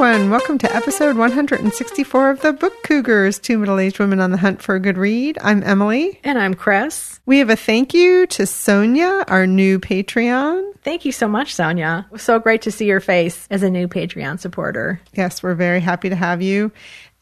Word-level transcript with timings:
everyone. 0.00 0.30
Welcome 0.30 0.58
to 0.58 0.72
episode 0.72 1.16
164 1.16 2.30
of 2.30 2.40
the 2.40 2.52
Book 2.52 2.84
Cougars, 2.84 3.40
two 3.40 3.58
middle 3.58 3.80
aged 3.80 3.98
women 3.98 4.20
on 4.20 4.30
the 4.30 4.36
hunt 4.36 4.62
for 4.62 4.76
a 4.76 4.80
good 4.80 4.96
read. 4.96 5.36
I'm 5.40 5.60
Emily. 5.64 6.20
And 6.22 6.38
I'm 6.38 6.54
Chris. 6.54 7.18
We 7.26 7.38
have 7.38 7.50
a 7.50 7.56
thank 7.56 7.94
you 7.94 8.24
to 8.28 8.46
Sonia, 8.46 9.24
our 9.26 9.44
new 9.44 9.80
Patreon. 9.80 10.72
Thank 10.84 11.04
you 11.04 11.10
so 11.10 11.26
much, 11.26 11.52
Sonia. 11.52 12.06
So 12.16 12.38
great 12.38 12.62
to 12.62 12.70
see 12.70 12.86
your 12.86 13.00
face 13.00 13.48
as 13.50 13.64
a 13.64 13.70
new 13.70 13.88
Patreon 13.88 14.38
supporter. 14.38 15.00
Yes, 15.14 15.42
we're 15.42 15.56
very 15.56 15.80
happy 15.80 16.08
to 16.10 16.14
have 16.14 16.42
you. 16.42 16.70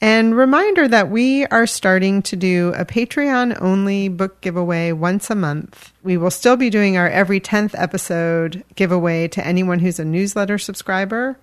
And 0.02 0.36
reminder 0.36 0.86
that 0.86 1.08
we 1.08 1.46
are 1.46 1.66
starting 1.66 2.20
to 2.24 2.36
do 2.36 2.74
a 2.76 2.84
Patreon 2.84 3.56
only 3.62 4.10
book 4.10 4.42
giveaway 4.42 4.92
once 4.92 5.30
a 5.30 5.34
month. 5.34 5.94
We 6.02 6.18
will 6.18 6.30
still 6.30 6.58
be 6.58 6.68
doing 6.68 6.98
our 6.98 7.08
every 7.08 7.40
10th 7.40 7.74
episode 7.74 8.64
giveaway 8.74 9.28
to 9.28 9.46
anyone 9.46 9.78
who's 9.78 9.98
a 9.98 10.04
newsletter 10.04 10.58
subscriber. 10.58 11.38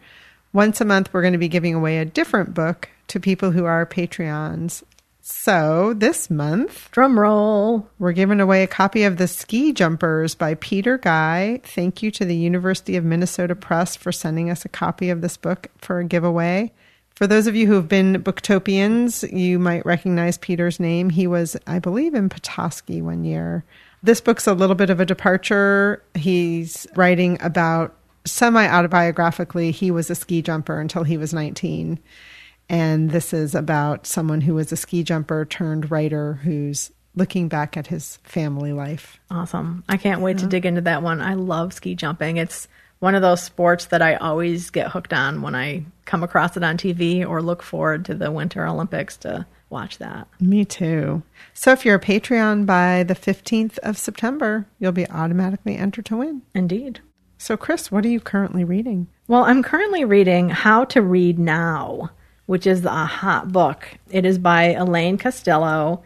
Once 0.54 0.80
a 0.80 0.86
month, 0.86 1.12
we're 1.12 1.22
going 1.22 1.34
to 1.34 1.40
be 1.40 1.48
giving 1.48 1.74
away 1.74 1.98
a 1.98 2.06
different 2.06 2.54
book 2.54 2.88
to 3.07 3.20
people 3.20 3.50
who 3.50 3.66
are 3.66 3.88
Patreons. 3.88 4.84
So 5.20 5.96
this 5.96 6.30
month, 6.30 6.92
drum 6.92 7.18
roll, 7.18 7.89
we're 7.98 8.11
giving 8.11 8.39
away 8.39 8.61
a 8.61 8.68
copy 8.68 9.04
of 9.04 9.18
The 9.18 9.28
Ski 9.28 9.74
Jumpers 9.74 10.36
by 10.36 10.54
Peter 10.54 11.00
Geye. 11.00 11.60
Thank 11.64 12.04
you 12.04 12.11
to 12.11 12.24
the 12.24 12.36
University 12.36 12.96
of 12.97 13.04
Minnesota 13.04 13.56
Press 13.56 13.96
for 13.96 14.11
sending 14.11 14.52
us 14.52 14.64
a 14.64 14.70
copy 14.70 15.10
of 15.10 15.21
this 15.21 15.38
book 15.38 15.70
for 15.80 15.97
a 15.97 16.06
giveaway. 16.06 16.72
For 17.16 17.25
those 17.25 17.47
of 17.47 17.56
you 17.56 17.66
who 17.66 17.74
have 17.74 17.88
been 17.88 18.22
booktopians, 18.22 19.24
you 19.36 19.58
might 19.58 19.88
recognize 19.88 20.38
Peter's 20.38 20.80
name. 20.80 21.10
He 21.10 21.25
was, 21.25 21.58
I 21.66 21.80
believe, 21.80 22.14
in 22.14 22.30
Petoskey 22.30 23.02
one 23.02 23.24
year. 23.24 23.64
This 24.04 24.22
book's 24.22 24.46
a 24.46 24.54
little 24.54 24.75
bit 24.75 24.92
of 24.92 25.00
a 25.00 25.06
departure. 25.06 26.04
He's 26.14 26.86
writing 26.96 27.39
about 27.42 27.96
semi 28.25 28.68
autobiographically, 28.68 29.71
he 29.71 29.91
was 29.91 30.09
a 30.09 30.15
ski 30.15 30.41
jumper 30.41 30.79
until 30.79 31.04
he 31.04 31.18
was 31.18 31.33
19. 31.33 32.00
And 32.69 33.11
this 33.11 33.33
is 33.33 33.53
about 33.53 34.07
someone 34.07 34.41
who 34.41 34.55
was 34.55 34.71
a 34.71 34.77
ski 34.77 35.03
jumper 35.03 35.45
turned 35.45 35.91
writer 35.91 36.35
who's 36.43 36.91
looking 37.15 37.47
back 37.47 37.77
at 37.77 37.88
his 37.88 38.17
family 38.23 38.73
life. 38.73 39.19
Awesome. 39.30 39.83
I 39.88 39.97
can't 39.97 40.21
wait 40.21 40.38
yeah. 40.38 40.43
to 40.43 40.47
dig 40.47 40.65
into 40.65 40.81
that 40.81 41.03
one. 41.03 41.21
I 41.21 41.35
love 41.35 41.73
ski 41.73 41.95
jumping. 41.95 42.38
It's 42.38 42.67
one 42.99 43.15
of 43.15 43.21
those 43.21 43.43
sports 43.43 43.85
that 43.88 44.02
I 44.02 44.15
always 44.15 44.69
get 44.69 44.91
hooked 44.91 45.13
on 45.13 45.41
when 45.41 45.55
I 45.55 45.85
come 46.05 46.23
across 46.23 46.55
it 46.55 46.63
on 46.63 46.77
TV 46.77 47.27
or 47.27 47.41
look 47.41 47.61
forward 47.61 48.05
to 48.05 48.15
the 48.15 48.31
Winter 48.31 48.65
Olympics 48.65 49.17
to 49.17 49.45
watch 49.69 49.97
that. 49.97 50.27
Me 50.39 50.63
too. 50.63 51.21
So 51.53 51.71
if 51.71 51.83
you're 51.83 51.95
a 51.95 51.99
Patreon 51.99 52.65
by 52.65 53.03
the 53.03 53.15
15th 53.15 53.77
of 53.80 53.97
September, 53.97 54.65
you'll 54.80 54.93
be 54.93 55.09
automatically 55.09 55.75
entered 55.75 56.05
to 56.05 56.17
win. 56.17 56.43
Indeed. 56.55 57.02
So, 57.44 57.58
Chris, 57.58 57.91
what 57.91 58.05
are 58.05 58.09
you 58.09 58.22
currently 58.22 58.63
reading? 58.63 59.08
Well, 59.27 59.44
I'm 59.44 59.63
currently 59.63 60.05
reading 60.05 60.47
How 60.47 60.86
to 60.86 61.02
Read 61.02 61.38
Now, 61.38 62.11
which 62.45 62.66
is 62.66 62.86
a 62.86 63.05
hot 63.05 63.52
book. 63.52 63.86
It 64.09 64.25
is 64.25 64.38
by 64.38 64.67
Elaine 64.67 65.17
Castillo. 65.17 66.03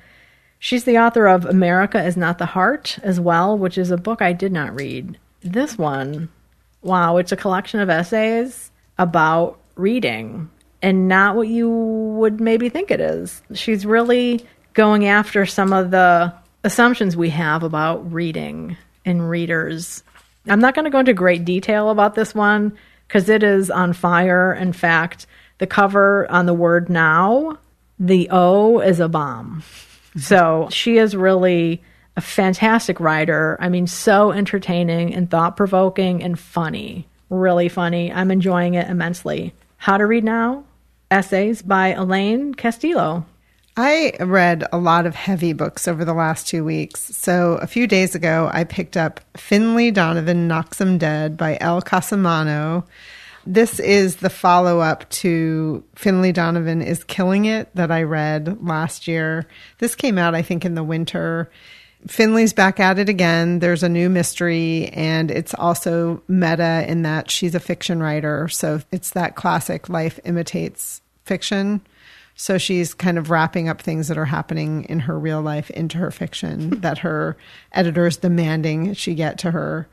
She's 0.57 0.85
the 0.85 0.97
author 0.97 1.27
of 1.27 1.45
America 1.45 2.03
is 2.03 2.17
Not 2.17 2.39
the 2.39 2.47
Heart 2.47 2.97
as 3.03 3.19
well, 3.19 3.55
which 3.55 3.77
is 3.77 3.91
a 3.91 3.97
book 3.97 4.19
I 4.19 4.33
did 4.33 4.51
not 4.51 4.73
read. 4.73 5.19
This 5.41 5.77
one, 5.77 6.29
wow, 6.81 7.17
it's 7.17 7.31
a 7.31 7.37
collection 7.37 7.81
of 7.81 7.89
essays 7.91 8.71
about 8.97 9.59
reading 9.75 10.49
and 10.81 11.07
not 11.07 11.35
what 11.35 11.49
you 11.49 11.69
would 11.69 12.41
maybe 12.41 12.67
think 12.67 12.89
it 12.89 12.99
is. 12.99 13.43
She's 13.53 13.85
really 13.85 14.43
going 14.73 15.05
after 15.05 15.45
some 15.45 15.71
of 15.71 15.91
the 15.91 16.33
assumptions 16.63 17.15
we 17.15 17.29
have 17.29 17.61
about 17.61 18.11
reading 18.11 18.75
and 19.05 19.29
readers 19.29 20.03
I'm 20.49 20.59
not 20.59 20.75
going 20.75 20.85
to 20.85 20.91
go 20.91 20.99
into 20.99 21.13
great 21.13 21.45
detail 21.45 21.89
about 21.89 22.15
this 22.15 22.33
one 22.35 22.77
because 23.07 23.29
it 23.29 23.43
is 23.43 23.69
on 23.69 23.93
fire. 23.93 24.53
In 24.53 24.73
fact, 24.73 25.27
the 25.57 25.67
cover 25.67 26.29
on 26.29 26.45
the 26.45 26.53
word 26.53 26.89
now, 26.89 27.57
the 27.99 28.27
O 28.31 28.79
is 28.79 28.99
a 28.99 29.09
bomb. 29.09 29.63
So 30.17 30.67
she 30.71 30.97
is 30.97 31.15
really 31.15 31.81
a 32.15 32.21
fantastic 32.21 32.99
writer. 32.99 33.57
I 33.59 33.69
mean, 33.69 33.87
so 33.87 34.31
entertaining 34.31 35.13
and 35.13 35.29
thought 35.29 35.55
provoking 35.55 36.23
and 36.23 36.37
funny. 36.37 37.07
Really 37.29 37.69
funny. 37.69 38.11
I'm 38.11 38.31
enjoying 38.31 38.73
it 38.73 38.89
immensely. 38.89 39.53
How 39.77 39.97
to 39.97 40.05
Read 40.05 40.23
Now? 40.23 40.63
Essays 41.11 41.61
by 41.61 41.89
Elaine 41.89 42.53
Castillo. 42.53 43.25
I 43.79 44.13
read 44.19 44.63
a 44.73 44.79
lot 44.79 45.05
of 45.05 45.13
heavy 45.13 45.53
books 45.53 45.87
over 45.87 46.03
the 46.03 46.15
last 46.15 46.47
two 46.47 46.63
weeks. 46.63 46.99
So 47.15 47.59
a 47.61 47.67
few 47.67 47.85
days 47.85 48.15
ago, 48.15 48.49
I 48.51 48.63
picked 48.63 48.97
up 48.97 49.21
Finlay 49.37 49.91
Donovan 49.91 50.47
Knocks 50.47 50.81
'em 50.81 50.97
Dead 50.97 51.37
by 51.37 51.59
Elle 51.61 51.83
Cosimano. 51.83 52.85
This 53.45 53.79
is 53.79 54.15
the 54.15 54.31
follow 54.31 54.79
up 54.79 55.07
to 55.09 55.83
Finlay 55.95 56.31
Donovan 56.31 56.81
is 56.81 57.03
Killing 57.03 57.45
It 57.45 57.69
that 57.75 57.91
I 57.91 58.01
read 58.01 58.57
last 58.65 59.07
year. 59.07 59.45
This 59.77 59.93
came 59.93 60.17
out, 60.17 60.33
I 60.33 60.41
think, 60.41 60.65
in 60.65 60.73
the 60.73 60.83
winter. 60.83 61.47
Finlay's 62.07 62.53
back 62.53 62.79
at 62.79 62.97
it 62.97 63.09
again. 63.09 63.59
There's 63.59 63.83
a 63.83 63.89
new 63.89 64.09
mystery, 64.09 64.89
and 64.91 65.29
it's 65.29 65.53
also 65.53 66.23
meta 66.27 66.83
in 66.87 67.03
that 67.03 67.29
she's 67.29 67.53
a 67.53 67.59
fiction 67.59 68.01
writer. 68.01 68.47
So 68.47 68.81
it's 68.91 69.11
that 69.11 69.35
classic 69.35 69.87
life 69.87 70.19
imitates 70.25 71.01
fiction 71.25 71.81
so 72.37 72.59
she's 72.59 72.93
kind 72.93 73.17
of 73.17 73.31
wrapping 73.31 73.67
up 73.67 73.81
things 73.81 74.07
that 74.07 74.17
are 74.17 74.25
happening 74.25 74.83
in 74.85 74.99
her 75.01 75.17
real 75.19 75.41
life 75.41 75.71
into 75.71 75.97
her 75.97 76.11
fiction 76.11 76.69
hmm. 76.69 76.79
that 76.81 76.99
her 76.99 77.35
editor 77.73 78.05
is 78.05 78.17
demanding 78.17 78.93
she 78.93 79.15
get 79.15 79.37
to 79.39 79.51
her. 79.51 79.89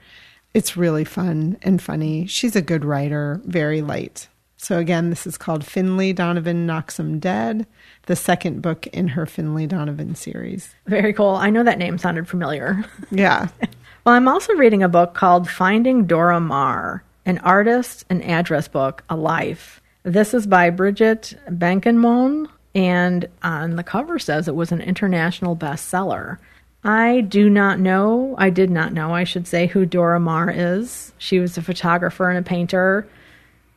It's 0.53 0.77
really 0.77 1.05
fun 1.05 1.57
and 1.63 1.83
funny. 1.83 2.27
She's 2.27 2.55
a 2.55 2.63
good 2.63 2.85
writer, 2.85 3.41
very 3.45 3.81
light. 3.81 4.29
So 4.59 4.79
again, 4.79 5.11
this 5.11 5.27
is 5.27 5.37
called 5.37 5.65
Finlay 5.65 6.13
Donovan 6.13 6.65
Knocks 6.67 7.01
'em 7.01 7.19
Dead, 7.19 7.67
the 8.07 8.15
second 8.15 8.63
book 8.63 8.87
in 8.89 9.09
her 9.09 9.27
Finlay 9.27 9.67
Donovan 9.67 10.15
series. 10.15 10.75
Very 10.87 11.13
cool. 11.13 11.35
I 11.35 11.51
know 11.51 11.65
that 11.65 11.79
name 11.79 11.99
sounded 11.99 12.29
familiar. 12.29 12.85
Yeah. 13.11 13.49
well, 14.05 14.15
I'm 14.15 14.29
also 14.29 14.53
reading 14.55 14.83
a 14.83 14.89
book 14.89 15.15
called 15.15 15.51
Finding 15.51 16.07
Dora 16.07 16.41
Maar, 16.41 17.03
an 17.25 17.39
artist, 17.39 18.05
an 18.11 18.23
address 18.23 18.69
book, 18.69 19.03
a 19.09 19.17
life. 19.17 19.81
This 20.07 20.35
is 20.35 20.47
by 20.47 20.69
Brigitte 20.69 21.33
Benkemoun, 21.49 22.49
and 22.75 23.27
on 23.43 23.77
the 23.77 23.83
cover 23.83 24.19
says 24.19 24.47
it 24.47 24.55
was 24.55 24.71
an 24.71 24.83
international 24.83 25.57
bestseller. 25.57 26.37
I 26.85 27.23
do 27.23 27.49
not 27.49 27.81
know, 27.81 28.35
I 28.37 28.51
did 28.51 28.71
not 28.71 28.93
know, 28.93 29.15
I 29.15 29.25
should 29.25 29.47
say, 29.47 29.67
who 29.67 29.87
Dora 29.87 30.21
Maar 30.21 30.51
is. 30.51 31.15
She 31.17 31.41
was 31.41 31.57
a 31.57 31.63
photographer 31.63 32.29
and 32.29 32.39
a 32.39 32.43
painter. 32.43 33.09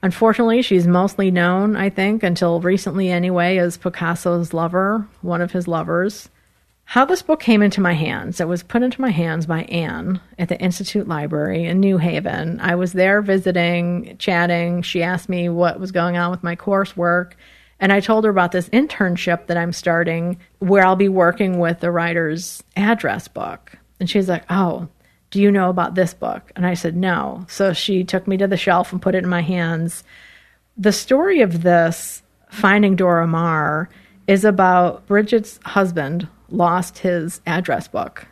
Unfortunately, 0.04 0.62
she's 0.62 0.86
mostly 0.86 1.32
known, 1.32 1.78
I 1.78 1.90
think, 1.90 2.24
until 2.24 2.60
recently 2.60 3.10
anyway, 3.10 3.56
as 3.56 3.78
Picasso's 3.78 4.54
lover, 4.54 5.08
one 5.22 5.40
of 5.40 5.54
his 5.54 5.66
lovers. 5.66 6.28
How 6.90 7.04
this 7.04 7.22
book 7.22 7.42
came 7.42 7.62
into 7.62 7.82
my 7.82 7.92
hands. 7.92 8.40
It 8.40 8.48
was 8.48 8.64
put 8.64 8.82
into 8.82 9.02
my 9.02 9.10
hands 9.10 9.46
by 9.46 9.64
Anne 9.64 10.22
at 10.40 10.48
the 10.48 10.58
Institute 10.58 11.06
Library 11.06 11.66
in 11.66 11.82
New 11.82 11.98
Haven. 11.98 12.62
I 12.62 12.76
was 12.76 12.94
there 12.94 13.22
visiting, 13.22 14.16
chatting. 14.20 14.84
She 14.84 15.04
asked 15.04 15.28
me 15.28 15.50
what 15.50 15.82
was 15.82 15.92
going 15.92 16.16
on 16.16 16.32
with 16.32 16.44
my 16.44 16.56
coursework. 16.56 17.34
And 17.82 17.92
I 17.92 18.00
told 18.00 18.24
her 18.24 18.30
about 18.30 18.54
this 18.54 18.70
internship 18.70 19.48
that 19.48 19.58
I'm 19.58 19.74
starting 19.74 20.40
where 20.60 20.86
I'll 20.86 20.96
be 20.96 21.10
working 21.10 21.60
with 21.60 21.82
the 21.82 21.92
writer's 21.92 22.64
address 22.78 23.28
book. 23.28 23.74
And 24.00 24.10
she's 24.10 24.30
like, 24.30 24.46
Oh, 24.50 24.88
do 25.30 25.42
you 25.42 25.52
know 25.52 25.70
about 25.70 25.96
this 25.96 26.14
book? 26.14 26.54
And 26.56 26.66
I 26.66 26.74
said, 26.74 26.96
No. 26.96 27.46
So 27.50 27.74
she 27.74 28.06
took 28.06 28.30
me 28.30 28.38
to 28.38 28.48
the 28.48 28.56
shelf 28.56 28.94
and 28.94 29.02
put 29.02 29.14
it 29.14 29.26
in 29.26 29.30
my 29.30 29.42
hands. 29.42 30.06
The 30.78 30.94
story 30.94 31.42
of 31.42 31.64
this, 31.64 32.24
Finding 32.50 32.96
Dora 32.96 33.28
Maar, 33.28 33.90
is 34.26 34.46
about 34.46 35.06
Brigitte's 35.06 35.60
husband, 35.66 36.30
lost 36.50 37.00
his 37.00 37.42
address 37.46 37.88
book, 37.88 38.28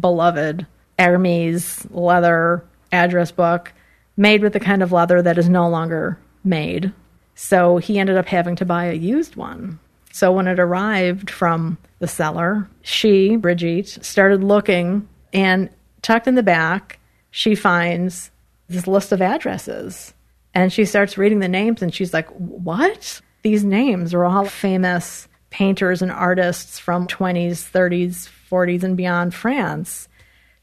beloved 0.00 0.66
Hermes 0.98 1.86
leather 1.90 2.64
address 2.92 3.30
book, 3.30 3.72
made 4.16 4.42
with 4.42 4.52
the 4.52 4.60
kind 4.60 4.82
of 4.82 4.92
leather 4.92 5.22
that 5.22 5.38
is 5.38 5.48
no 5.48 5.68
longer 5.68 6.18
made. 6.44 6.92
So 7.34 7.78
he 7.78 7.98
ended 7.98 8.16
up 8.16 8.26
having 8.26 8.56
to 8.56 8.64
buy 8.64 8.86
a 8.86 8.94
used 8.94 9.36
one. 9.36 9.78
So 10.12 10.30
when 10.30 10.46
it 10.46 10.58
arrived 10.58 11.30
from 11.30 11.78
the 11.98 12.06
seller, 12.06 12.68
she, 12.82 13.36
Brigitte, 13.36 14.04
started 14.04 14.44
looking 14.44 15.08
and 15.32 15.70
tucked 16.02 16.28
in 16.28 16.34
the 16.34 16.42
back, 16.42 16.98
she 17.30 17.54
finds 17.54 18.30
this 18.68 18.86
list 18.86 19.12
of 19.12 19.22
addresses. 19.22 20.12
And 20.54 20.70
she 20.72 20.84
starts 20.84 21.16
reading 21.16 21.38
the 21.38 21.48
names 21.48 21.80
and 21.80 21.94
she's 21.94 22.12
like, 22.12 22.28
What? 22.28 23.20
These 23.42 23.64
names 23.64 24.12
are 24.14 24.24
all 24.24 24.44
famous 24.44 25.26
painters 25.52 26.02
and 26.02 26.10
artists 26.10 26.80
from 26.80 27.06
20s, 27.06 27.70
30s, 27.70 28.28
40s, 28.50 28.82
and 28.82 28.96
beyond 28.96 29.34
France. 29.34 30.08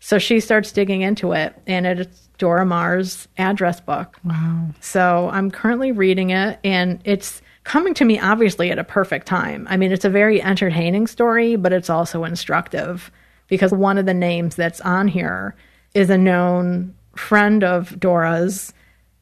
So 0.02 0.18
she 0.18 0.40
starts 0.40 0.72
digging 0.72 1.02
into 1.02 1.32
it, 1.32 1.56
and 1.68 1.86
it's 1.86 2.28
Dora 2.38 2.66
Maar's 2.66 3.28
address 3.38 3.80
book. 3.80 4.18
Wow. 4.24 4.70
So 4.82 5.30
I'm 5.32 5.52
currently 5.52 5.92
reading 5.92 6.32
it, 6.32 6.60
and 6.64 7.00
it's 7.06 7.42
coming 7.66 7.94
to 7.94 8.06
me 8.06 8.18
obviously 8.20 8.72
at 8.72 8.80
a 8.80 8.84
perfect 8.84 9.28
time. 9.28 9.68
I 9.70 9.78
mean, 9.78 9.92
it's 9.92 10.06
a 10.06 10.10
very 10.10 10.42
entertaining 10.42 11.06
story, 11.06 11.56
but 11.56 11.72
it's 11.72 11.90
also 11.90 12.24
instructive 12.24 13.12
because 13.48 13.72
one 13.72 13.98
of 13.98 14.06
the 14.06 14.14
names 14.14 14.56
that's 14.56 14.82
on 14.82 15.08
here 15.08 15.56
is 15.94 16.10
a 16.10 16.18
known 16.18 16.96
friend 17.16 17.64
of 17.64 18.00
Dora's 18.00 18.74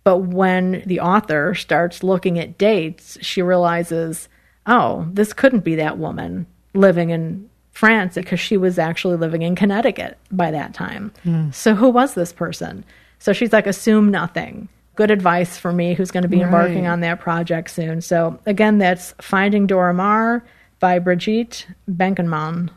But 0.07 0.19
when 0.19 0.83
the 0.85 1.01
author 1.01 1.53
starts 1.53 2.01
looking 2.01 2.39
at 2.39 2.57
dates, 2.57 3.17
she 3.19 3.41
realizes, 3.41 4.29
oh, 4.67 5.07
this 5.11 5.33
couldn't 5.33 5.63
be 5.63 5.75
that 5.75 5.97
woman 5.97 6.45
living 6.73 7.09
in 7.09 7.49
France 7.71 8.15
because 8.15 8.39
she 8.39 8.57
was 8.57 8.77
actually 8.77 9.15
living 9.17 9.41
in 9.43 9.55
Connecticut 9.55 10.17
by 10.31 10.51
that 10.51 10.73
time. 10.73 11.11
Hmm. 11.23 11.51
So 11.51 11.73
who 11.75 11.89
was 11.89 12.13
this 12.13 12.33
person? 12.33 12.83
So 13.19 13.33
she's 13.33 13.53
like, 13.53 13.65
assume 13.67 14.11
nothing. 14.11 14.67
Good 14.95 15.11
advice 15.11 15.57
for 15.57 15.71
me 15.71 15.93
who's 15.93 16.11
going 16.11 16.23
to 16.23 16.27
be 16.29 16.41
embarking 16.41 16.83
Right. 16.85 16.89
on 16.91 16.99
that 17.01 17.19
project 17.19 17.69
soon. 17.69 18.01
So 18.01 18.39
again, 18.45 18.79
that's 18.79 19.13
Finding 19.21 19.67
Dora 19.67 19.93
Maar 19.93 20.43
by 20.79 20.99
Brigitte 20.99 21.67
Benkemoun. 21.89 22.69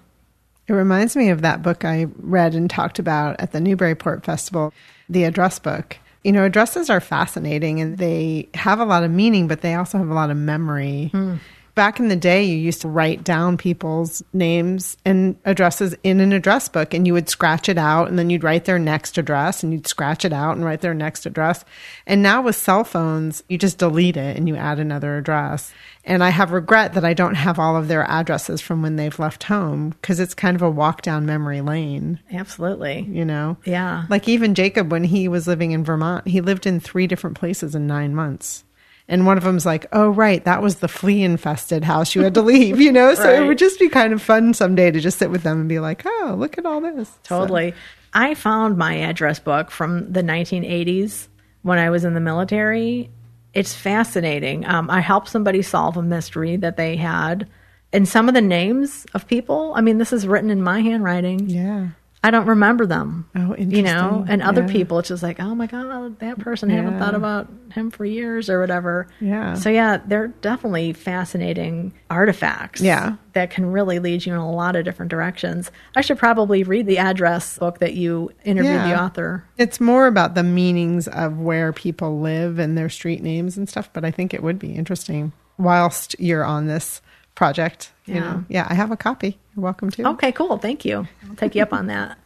It 0.69 0.73
reminds 0.75 1.17
me 1.17 1.31
of 1.31 1.43
that 1.43 1.63
book 1.63 1.85
I 1.85 2.07
read 2.19 2.55
and 2.55 2.71
talked 2.71 2.99
about 2.99 3.41
at 3.41 3.53
the 3.53 3.61
Newburyport 3.61 4.25
Festival, 4.25 4.73
the 5.09 5.25
address 5.25 5.59
book. 5.59 5.97
You 6.23 6.33
know, 6.33 6.45
addresses 6.45 6.91
are 6.91 7.01
fascinating 7.01 7.81
and 7.81 7.97
they 7.99 8.49
have 8.55 8.79
a 8.81 8.85
lot 8.85 9.03
of 9.03 9.11
meaning, 9.11 9.49
but 9.49 9.63
they 9.63 9.75
also 9.75 9.97
have 9.99 10.11
a 10.11 10.15
lot 10.15 10.31
of 10.31 10.37
memory. 10.37 11.09
Hmm. 11.13 11.37
Back 11.75 12.01
in 12.01 12.09
the 12.09 12.17
day, 12.17 12.45
you 12.45 12.57
used 12.57 12.83
to 12.83 12.89
write 12.89 13.25
down 13.25 13.57
people's 13.57 14.23
names 14.33 14.97
and 15.05 15.37
addresses 15.45 15.95
in 16.03 16.21
an 16.21 16.33
address 16.33 16.69
book, 16.69 16.95
and 16.95 17.07
you 17.07 17.13
would 17.13 17.29
scratch 17.29 17.69
it 17.69 17.79
out, 17.79 18.09
and 18.09 18.19
then 18.19 18.31
you'd 18.31 18.45
write 18.45 18.65
their 18.65 18.79
next 18.79 19.19
address, 19.19 19.63
and 19.63 19.73
you'd 19.73 19.87
scratch 19.87 20.25
it 20.25 20.33
out 20.33 20.57
and 20.57 20.65
write 20.65 20.81
their 20.81 20.95
next 20.95 21.27
address. 21.27 21.65
And 22.07 22.23
now 22.23 22.43
with 22.43 22.57
cell 22.57 22.85
phones, 22.85 23.43
you 23.49 23.59
just 23.59 23.79
delete 23.79 24.17
it 24.17 24.37
and 24.37 24.49
you 24.49 24.57
add 24.57 24.79
another 24.79 25.17
address. 25.17 25.73
And 26.05 26.25
I 26.25 26.31
have 26.31 26.53
regret 26.53 26.95
that 26.95 27.05
I 27.05 27.15
don't 27.15 27.35
have 27.35 27.59
all 27.59 27.77
of 27.77 27.89
their 27.89 28.03
addresses 28.05 28.61
from 28.61 28.83
when 28.83 28.97
they've 28.97 29.19
left 29.19 29.45
home 29.45 29.91
because 29.91 30.19
it's 30.19 30.35
kind 30.35 30.57
of 30.57 30.63
a 30.63 30.71
walk 30.71 31.03
down 31.03 31.27
memory 31.27 31.61
lane, 31.61 32.19
Absolutely. 32.33 33.03
you 33.03 33.25
know? 33.25 33.59
Yeah. 33.65 34.05
Like 34.09 34.27
even 34.27 34.55
Jacob, 34.55 34.91
when 34.91 35.05
he 35.05 35.29
was 35.29 35.47
living 35.47 35.73
in 35.73 35.85
Vermont, 35.85 36.27
he 36.27 36.41
lived 36.41 36.67
in 36.67 36.81
three 36.81 37.07
different 37.07 37.39
places 37.39 37.75
in 37.75 37.87
nine 37.87 38.15
months. 38.15 38.65
And 39.11 39.27
one 39.27 39.37
of 39.37 39.45
them's 39.45 39.67
like, 39.67 39.87
oh, 39.93 40.09
right, 40.09 40.43
that 40.45 40.63
was 40.63 40.77
the 40.77 40.89
flea 40.89 41.23
infested 41.25 41.85
house 41.85 42.15
you 42.15 42.23
had 42.23 42.33
to 42.35 42.43
leave, 42.43 42.81
you 42.81 42.93
know? 42.93 43.13
So 43.15 43.29
it 43.29 43.47
would 43.47 43.59
just 43.59 43.79
be 43.79 43.89
kind 43.91 44.13
of 44.15 44.23
fun 44.23 44.55
someday 44.55 44.91
to 44.93 45.01
just 45.01 45.19
sit 45.19 45.31
with 45.31 45.43
them 45.43 45.61
and 45.61 45.69
be 45.69 45.81
like, 45.81 46.03
oh, 46.07 46.37
look 46.39 46.57
at 46.57 46.65
all 46.65 46.81
this. 46.81 47.09
So- 47.25 47.41
Totally. 47.41 47.75
I 48.15 48.35
found 48.35 48.77
my 48.79 48.95
address 49.01 49.39
book 49.41 49.71
from 49.71 50.13
the 50.13 50.23
1980s 50.23 51.29
when 51.63 51.79
I 51.79 51.91
was 51.91 52.05
in 52.05 52.15
the 52.15 52.21
military. 52.21 53.11
It's 53.53 53.75
fascinating. 53.75 54.65
Um, 54.67 54.89
I 54.91 55.01
helped 55.01 55.29
somebody 55.29 55.63
solve 55.63 55.97
a 55.97 56.03
mystery 56.03 56.57
that 56.57 56.77
they 56.77 56.97
had. 56.97 57.49
And 57.93 58.09
some 58.09 58.29
of 58.29 58.35
the 58.35 58.41
names 58.41 59.07
of 59.15 59.27
people, 59.27 59.73
I 59.75 59.81
mean, 59.81 59.99
this 59.99 60.13
is 60.13 60.27
written 60.27 60.51
in 60.51 60.63
my 60.63 60.81
handwriting. 60.81 61.49
yeah. 61.51 61.89
I 62.23 62.31
don't 62.31 62.47
remember 62.47 62.85
them. 62.85 63.27
Oh, 63.35 63.55
interesting. 63.55 63.71
You 63.73 63.83
know, 63.83 64.27
and 64.29 64.43
other 64.43 64.61
Yeah. 64.63 64.67
people, 64.73 64.99
it's 64.99 65.09
just 65.09 65.23
like, 65.23 65.41
oh 65.41 65.55
my 65.55 65.67
God, 65.67 66.19
that 66.19 66.39
person, 66.39 66.69
haven't 66.69 66.99
thought 66.99 67.15
about 67.15 67.49
him 67.73 67.91
for 67.91 68.05
years 68.05 68.51
or 68.51 68.61
whatever. 68.61 69.07
Yeah. 69.21 69.55
So, 69.55 69.71
yeah, 69.71 70.01
they're 70.07 70.29
definitely 70.29 70.93
fascinating 70.93 71.95
artifacts. 72.11 72.83
Yeah. 72.83 73.15
That 73.33 73.51
can 73.51 73.73
really 73.73 74.01
lead 74.01 74.27
you 74.27 74.35
in 74.35 74.39
a 74.39 74.51
lot 74.51 74.77
of 74.77 74.85
different 74.85 75.09
directions. 75.11 75.71
I 75.97 76.03
should 76.03 76.19
probably 76.19 76.63
read 76.63 76.85
the 76.87 76.99
address 76.99 77.57
book 77.57 77.79
that 77.79 77.95
you 77.95 78.31
interviewed 78.45 78.83
the 78.83 79.01
author. 79.01 79.45
It's 79.57 79.81
more 79.81 80.07
about 80.07 80.35
the 80.35 80.43
meanings 80.43 81.09
of 81.09 81.39
where 81.39 81.73
people 81.73 82.21
live 82.21 82.59
and 82.59 82.77
their 82.77 82.91
street 82.91 83.23
names 83.23 83.57
and 83.57 83.67
stuff, 83.67 83.89
but 83.95 84.05
I 84.05 84.11
think 84.11 84.35
it 84.35 84.43
would 84.43 84.59
be 84.59 84.75
interesting 84.75 85.33
whilst 85.57 86.17
you're 86.19 86.45
on 86.45 86.67
this 86.67 87.01
project. 87.45 87.91
You 88.05 88.17
Yeah. 88.17 88.21
know, 88.21 88.45
yeah, 88.51 88.67
I 88.69 88.75
have 88.75 88.91
a 88.91 88.99
copy. 88.99 89.39
You're 89.57 89.65
welcome 89.65 89.91
to. 89.93 90.07
Okay, 90.11 90.31
cool. 90.31 90.59
Thank 90.59 90.85
you. 90.85 91.09
I'll 91.27 91.37
take 91.37 91.55
you 91.55 91.63
up 91.63 91.73
on 91.73 91.87
that. 91.87 92.19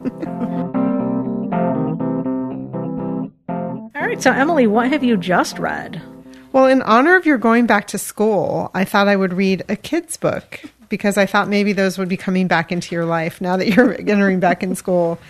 All 3.94 4.02
right. 4.08 4.20
So, 4.20 4.32
Emily, 4.32 4.66
what 4.66 4.90
have 4.90 5.04
you 5.04 5.16
just 5.16 5.60
read? 5.60 6.02
Well, 6.50 6.66
in 6.66 6.82
honor 6.82 7.14
of 7.14 7.26
your 7.26 7.38
going 7.38 7.66
back 7.66 7.86
to 7.88 7.98
school, 7.98 8.72
I 8.74 8.84
thought 8.84 9.06
I 9.06 9.14
would 9.14 9.32
read 9.32 9.62
a 9.68 9.76
kid's 9.76 10.16
book 10.16 10.60
because 10.88 11.16
I 11.16 11.26
thought 11.26 11.48
maybe 11.48 11.72
those 11.72 11.96
would 11.96 12.08
be 12.08 12.16
coming 12.16 12.48
back 12.48 12.72
into 12.72 12.92
your 12.92 13.04
life 13.04 13.40
now 13.40 13.56
that 13.56 13.68
you're 13.68 13.94
entering 14.00 14.40
back 14.40 14.64
in 14.64 14.74
school. 14.74 15.20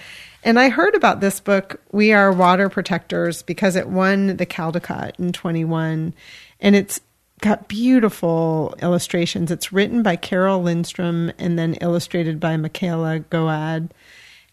And 0.43 0.59
I 0.59 0.71
heard 0.71 0.95
about 0.95 1.21
this 1.21 1.41
book, 1.41 1.79
We 1.93 2.13
Are 2.15 2.33
Water 2.33 2.71
Protectors, 2.71 3.43
because 3.43 3.77
it 3.77 3.89
won 3.89 4.37
the 4.39 4.47
Caldecott 4.47 5.19
in 5.19 5.33
21. 5.33 6.15
And 6.61 6.75
it's 6.75 7.01
got 7.45 7.69
beautiful 7.69 8.75
illustrations. 8.81 9.51
It's 9.51 9.73
written 9.73 10.03
by 10.03 10.17
Carole 10.17 10.63
Lindstrom 10.63 11.31
and 11.39 11.59
then 11.59 11.75
illustrated 11.75 12.41
by 12.41 12.57
Michaela 12.57 13.21
Goade 13.21 13.91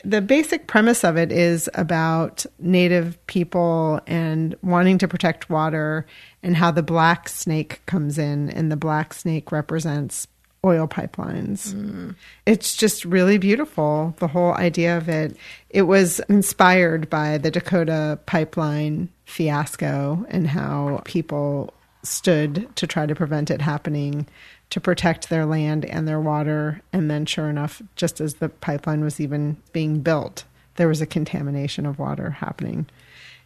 the 0.03 0.21
basic 0.21 0.67
premise 0.67 1.03
of 1.03 1.17
it 1.17 1.31
is 1.31 1.69
about 1.73 2.45
native 2.59 3.23
people 3.27 3.99
and 4.07 4.55
wanting 4.63 4.97
to 4.99 5.07
protect 5.07 5.49
water 5.49 6.05
and 6.41 6.55
how 6.55 6.71
the 6.71 6.83
black 6.83 7.29
snake 7.29 7.81
comes 7.85 8.17
in 8.17 8.49
and 8.49 8.71
the 8.71 8.77
black 8.77 9.13
snake 9.13 9.51
represents 9.51 10.27
oil 10.63 10.87
pipelines. 10.87 11.73
Mm. 11.73 12.15
It's 12.45 12.75
just 12.75 13.03
really 13.05 13.37
beautiful, 13.37 14.15
the 14.19 14.27
whole 14.27 14.53
idea 14.53 14.97
of 14.97 15.09
it. 15.09 15.35
It 15.69 15.83
was 15.83 16.19
inspired 16.29 17.09
by 17.09 17.37
the 17.37 17.51
Dakota 17.51 18.19
pipeline 18.25 19.09
fiasco 19.25 20.25
and 20.29 20.47
how 20.47 21.01
people 21.05 21.73
stood 22.03 22.73
to 22.75 22.87
try 22.87 23.05
to 23.05 23.15
prevent 23.15 23.51
it 23.51 23.61
happening 23.61 24.27
to 24.69 24.79
protect 24.79 25.29
their 25.29 25.45
land 25.45 25.85
and 25.85 26.07
their 26.07 26.19
water. 26.19 26.81
And 26.93 27.11
then, 27.11 27.25
sure 27.25 27.49
enough, 27.49 27.81
just 27.95 28.21
as 28.21 28.35
the 28.35 28.49
pipeline 28.49 29.03
was 29.03 29.19
even 29.19 29.57
being 29.73 29.99
built, 29.99 30.45
there 30.75 30.87
was 30.87 31.01
a 31.01 31.05
contamination 31.05 31.85
of 31.85 31.99
water 31.99 32.29
happening. 32.31 32.87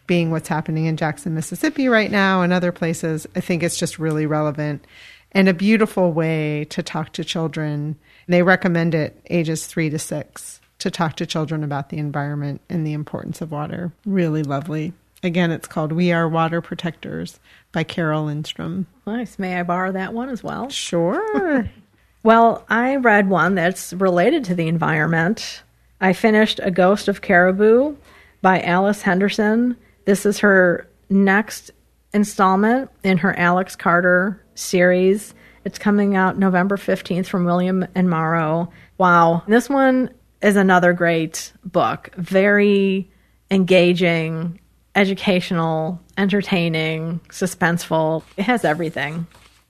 Being 0.06 0.30
what's 0.30 0.48
happening 0.48 0.86
in 0.86 0.96
Jackson, 0.96 1.34
Mississippi 1.34 1.88
right 1.88 2.10
now 2.10 2.42
and 2.42 2.52
other 2.52 2.70
places, 2.70 3.26
I 3.34 3.40
think 3.40 3.62
it's 3.62 3.78
just 3.78 3.98
really 3.98 4.24
relevant 4.24 4.84
and 5.32 5.48
a 5.48 5.54
beautiful 5.54 6.12
way 6.12 6.64
to 6.70 6.82
talk 6.82 7.12
to 7.12 7.24
children. 7.24 7.96
They 8.28 8.42
recommend 8.42 8.94
it 8.94 9.20
ages 9.28 9.66
three 9.66 9.90
to 9.90 9.98
six 9.98 10.60
to 10.78 10.90
talk 10.90 11.16
to 11.16 11.26
children 11.26 11.64
about 11.64 11.88
the 11.88 11.98
environment 11.98 12.60
and 12.68 12.86
the 12.86 12.92
importance 12.92 13.40
of 13.40 13.50
water. 13.50 13.92
Really 14.04 14.42
lovely. 14.42 14.92
Again, 15.22 15.50
it's 15.50 15.66
called 15.66 15.92
We 15.92 16.12
Are 16.12 16.28
Water 16.28 16.60
Protectors 16.60 17.40
by 17.72 17.84
Carole 17.84 18.24
Lindstrom. 18.26 18.86
Nice. 19.06 19.38
May 19.38 19.58
I 19.58 19.62
borrow 19.62 19.92
that 19.92 20.12
one 20.14 20.28
as 20.28 20.42
well? 20.42 20.68
Sure. 20.70 21.70
Well, 22.22 22.64
I 22.68 22.96
read 22.96 23.30
one 23.30 23.54
that's 23.54 23.92
related 23.92 24.42
to 24.46 24.56
the 24.56 24.66
environment. 24.66 25.62
I 26.00 26.12
finished 26.12 26.58
A 26.60 26.72
Ghost 26.72 27.06
of 27.06 27.20
Caribou 27.22 27.94
by 28.42 28.60
Alice 28.62 29.00
Henderson. 29.02 29.76
This 30.06 30.26
is 30.26 30.40
her 30.40 30.88
next 31.08 31.70
installment 32.12 32.90
in 33.04 33.18
her 33.18 33.38
Alex 33.38 33.76
Carter 33.76 34.42
series. 34.56 35.34
It's 35.64 35.78
coming 35.78 36.16
out 36.16 36.36
November 36.36 36.76
15th 36.76 37.26
from 37.26 37.44
William 37.44 37.86
and 37.94 38.10
Morrow. 38.10 38.72
Wow. 38.98 39.44
This 39.46 39.70
one 39.70 40.10
is 40.42 40.56
another 40.56 40.92
great 40.94 41.52
book. 41.64 42.10
Very 42.16 43.08
engaging, 43.52 44.58
educational, 44.96 46.00
entertaining, 46.18 47.20
suspenseful. 47.28 48.24
It 48.36 48.44
has 48.44 48.64
everything 48.64 49.26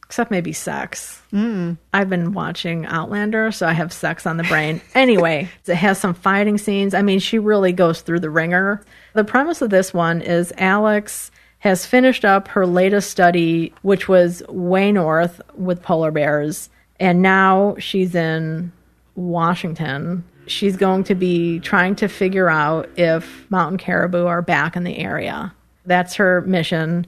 except 0.06 0.30
maybe 0.30 0.52
sex. 0.52 1.20
Mm. 1.32 1.76
I've 1.92 2.08
been 2.08 2.32
watching 2.32 2.86
Outlander, 2.86 3.50
so 3.50 3.66
I 3.66 3.72
have 3.72 3.92
sex 3.92 4.24
on 4.24 4.36
the 4.36 4.44
brain. 4.44 4.80
Anyway, 4.94 5.50
it 5.66 5.74
has 5.74 5.98
some 5.98 6.14
fighting 6.14 6.58
scenes. 6.58 6.94
I 6.94 7.02
mean, 7.02 7.18
she 7.18 7.38
really 7.38 7.72
goes 7.72 8.02
through 8.02 8.20
the 8.20 8.30
wringer. 8.30 8.84
The 9.14 9.24
premise 9.24 9.62
of 9.62 9.70
this 9.70 9.92
one 9.92 10.22
is 10.22 10.52
Alex 10.58 11.32
has 11.58 11.84
finished 11.84 12.24
up 12.24 12.46
her 12.48 12.66
latest 12.66 13.10
study, 13.10 13.74
which 13.82 14.08
was 14.08 14.42
way 14.48 14.92
north 14.92 15.40
with 15.56 15.82
polar 15.82 16.12
bears, 16.12 16.70
and 17.00 17.20
now 17.20 17.74
she's 17.78 18.14
in 18.14 18.70
Washington. 19.16 20.22
She's 20.46 20.76
going 20.76 21.04
to 21.04 21.14
be 21.14 21.60
trying 21.60 21.96
to 21.96 22.08
figure 22.08 22.48
out 22.48 22.88
if 22.96 23.50
mountain 23.50 23.78
caribou 23.78 24.26
are 24.26 24.42
back 24.42 24.76
in 24.76 24.84
the 24.84 24.98
area. 24.98 25.52
That's 25.84 26.14
her 26.14 26.40
mission 26.42 27.06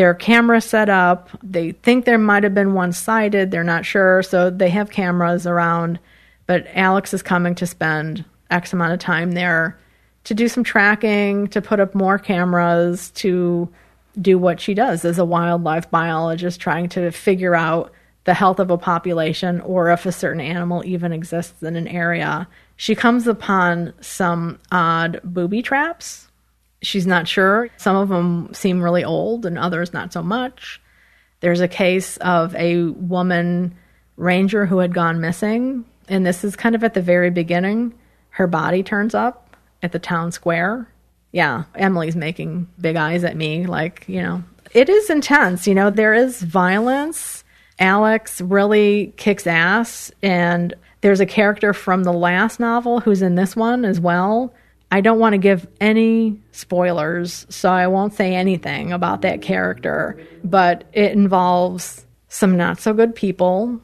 their 0.00 0.14
camera 0.14 0.62
set 0.62 0.88
up. 0.88 1.28
They 1.42 1.72
think 1.72 2.06
there 2.06 2.16
might 2.16 2.42
have 2.42 2.54
been 2.54 2.72
one 2.72 2.92
sighted. 2.92 3.50
They're 3.50 3.62
not 3.62 3.84
sure. 3.84 4.22
So 4.22 4.48
they 4.48 4.70
have 4.70 4.90
cameras 4.90 5.46
around. 5.46 5.98
But 6.46 6.66
Alex 6.74 7.12
is 7.12 7.22
coming 7.22 7.54
to 7.56 7.66
spend 7.66 8.24
X 8.50 8.72
amount 8.72 8.94
of 8.94 8.98
time 8.98 9.32
there 9.32 9.78
to 10.24 10.34
do 10.34 10.48
some 10.48 10.64
tracking, 10.64 11.48
to 11.48 11.60
put 11.60 11.80
up 11.80 11.94
more 11.94 12.18
cameras, 12.18 13.10
to 13.10 13.68
do 14.20 14.38
what 14.38 14.58
she 14.58 14.72
does 14.72 15.04
as 15.04 15.18
a 15.18 15.24
wildlife 15.24 15.90
biologist, 15.90 16.60
trying 16.60 16.88
to 16.90 17.10
figure 17.10 17.54
out 17.54 17.92
the 18.30 18.34
health 18.34 18.60
of 18.60 18.70
a 18.70 18.78
population 18.78 19.60
or 19.62 19.90
if 19.90 20.06
a 20.06 20.12
certain 20.12 20.40
animal 20.40 20.84
even 20.86 21.12
exists 21.12 21.60
in 21.64 21.74
an 21.74 21.88
area. 21.88 22.46
She 22.76 22.94
comes 22.94 23.26
upon 23.26 23.92
some 24.00 24.60
odd 24.70 25.20
booby 25.24 25.62
traps 25.62 26.30
she's 26.82 27.06
not 27.06 27.28
sure. 27.28 27.68
Some 27.76 27.96
of 27.96 28.08
them 28.08 28.52
seem 28.52 28.82
really 28.82 29.04
old 29.04 29.46
and 29.46 29.58
others 29.58 29.92
not 29.92 30.12
so 30.12 30.22
much. 30.22 30.80
There's 31.40 31.60
a 31.60 31.68
case 31.68 32.16
of 32.18 32.54
a 32.54 32.86
woman 32.86 33.74
ranger 34.16 34.66
who 34.66 34.78
had 34.78 34.94
gone 34.94 35.20
missing, 35.20 35.84
and 36.08 36.26
this 36.26 36.44
is 36.44 36.56
kind 36.56 36.74
of 36.74 36.84
at 36.84 36.94
the 36.94 37.02
very 37.02 37.30
beginning. 37.30 37.94
Her 38.30 38.46
body 38.46 38.82
turns 38.82 39.14
up 39.14 39.56
at 39.82 39.92
the 39.92 39.98
town 39.98 40.32
square, 40.32 40.88
Yeah, 41.32 41.64
Emily's 41.74 42.16
making 42.16 42.68
big 42.80 42.96
eyes 42.96 43.24
at 43.24 43.36
me. 43.36 43.64
Like, 43.66 44.04
you 44.08 44.22
know, 44.22 44.42
it 44.72 44.88
is 44.88 45.08
intense. 45.08 45.66
You 45.66 45.74
know, 45.74 45.90
there 45.90 46.12
is 46.12 46.42
violence. 46.42 47.39
Alex 47.80 48.40
really 48.40 49.12
kicks 49.16 49.46
ass. 49.46 50.12
And 50.22 50.74
there's 51.00 51.20
a 51.20 51.26
character 51.26 51.72
from 51.72 52.04
the 52.04 52.12
last 52.12 52.60
novel 52.60 53.00
who's 53.00 53.22
in 53.22 53.34
this 53.34 53.56
one 53.56 53.84
as 53.84 53.98
well. 53.98 54.54
I 54.92 55.00
don't 55.00 55.18
want 55.18 55.34
to 55.34 55.38
give 55.38 55.66
any 55.80 56.40
spoilers, 56.52 57.46
so 57.48 57.70
I 57.70 57.86
won't 57.86 58.12
say 58.12 58.34
anything 58.34 58.92
about 58.92 59.22
that 59.22 59.40
character, 59.40 60.20
but 60.42 60.84
it 60.92 61.12
involves 61.12 62.06
some 62.28 62.56
not 62.56 62.80
so 62.80 62.92
good 62.92 63.14
people 63.14 63.80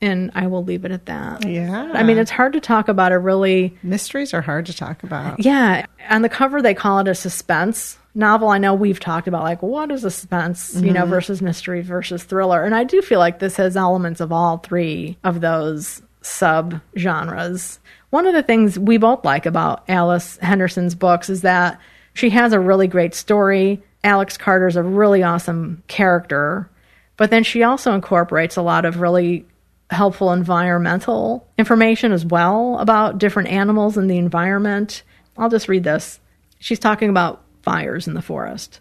and 0.00 0.30
I 0.34 0.46
will 0.46 0.62
leave 0.62 0.84
it 0.84 0.90
at 0.90 1.06
that. 1.06 1.48
Yeah. 1.48 1.92
I 1.94 2.02
mean, 2.02 2.18
it's 2.18 2.30
hard 2.30 2.52
to 2.52 2.60
talk 2.60 2.88
about 2.88 3.12
a 3.12 3.18
really. 3.18 3.76
Mysteries 3.82 4.34
are 4.34 4.42
hard 4.42 4.66
to 4.66 4.76
talk 4.76 5.02
about. 5.02 5.40
Yeah. 5.40 5.86
On 6.10 6.22
the 6.22 6.28
cover, 6.28 6.60
they 6.60 6.74
call 6.74 6.98
it 6.98 7.08
a 7.08 7.14
suspense 7.14 7.98
novel. 8.14 8.48
I 8.48 8.58
know 8.58 8.74
we've 8.74 9.00
talked 9.00 9.28
about, 9.28 9.42
like, 9.42 9.62
what 9.62 9.90
is 9.90 10.04
a 10.04 10.10
suspense, 10.10 10.74
mm-hmm. 10.74 10.86
you 10.86 10.92
know, 10.92 11.06
versus 11.06 11.40
mystery 11.40 11.80
versus 11.82 12.24
thriller. 12.24 12.62
And 12.64 12.74
I 12.74 12.84
do 12.84 13.00
feel 13.02 13.18
like 13.18 13.38
this 13.38 13.56
has 13.56 13.76
elements 13.76 14.20
of 14.20 14.32
all 14.32 14.58
three 14.58 15.16
of 15.24 15.40
those 15.40 16.02
sub 16.22 16.80
genres. 16.98 17.78
One 18.10 18.26
of 18.26 18.34
the 18.34 18.42
things 18.42 18.78
we 18.78 18.98
both 18.98 19.24
like 19.24 19.46
about 19.46 19.84
Alice 19.88 20.36
Henderson's 20.38 20.94
books 20.94 21.28
is 21.28 21.42
that 21.42 21.80
she 22.14 22.30
has 22.30 22.52
a 22.52 22.60
really 22.60 22.86
great 22.86 23.14
story. 23.14 23.82
Alex 24.04 24.36
Carter's 24.36 24.76
a 24.76 24.82
really 24.82 25.22
awesome 25.22 25.82
character. 25.88 26.68
But 27.16 27.30
then 27.30 27.44
she 27.44 27.62
also 27.62 27.92
incorporates 27.92 28.56
a 28.56 28.62
lot 28.62 28.84
of 28.84 29.00
really 29.00 29.46
helpful 29.90 30.32
environmental 30.32 31.46
information 31.58 32.12
as 32.12 32.24
well 32.24 32.78
about 32.78 33.18
different 33.18 33.48
animals 33.48 33.96
in 33.96 34.08
the 34.08 34.18
environment. 34.18 35.02
I'll 35.38 35.48
just 35.48 35.68
read 35.68 35.84
this. 35.84 36.20
She's 36.58 36.78
talking 36.78 37.08
about 37.08 37.42
fires 37.62 38.06
in 38.06 38.14
the 38.14 38.22
forest. 38.22 38.80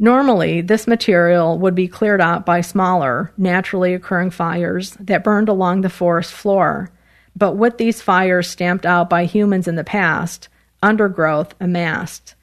Normally, 0.00 0.60
this 0.60 0.86
material 0.86 1.58
would 1.58 1.74
be 1.74 1.88
cleared 1.88 2.20
out 2.20 2.46
by 2.46 2.60
smaller, 2.60 3.32
naturally 3.36 3.94
occurring 3.94 4.30
fires 4.30 4.92
that 5.00 5.24
burned 5.24 5.48
along 5.48 5.80
the 5.80 5.90
forest 5.90 6.32
floor. 6.32 6.90
But 7.34 7.54
with 7.54 7.78
these 7.78 8.00
fires 8.00 8.48
stamped 8.48 8.86
out 8.86 9.10
by 9.10 9.24
humans 9.24 9.66
in 9.66 9.74
the 9.74 9.84
past, 9.84 10.48
undergrowth 10.82 11.54
amassed. 11.60 12.34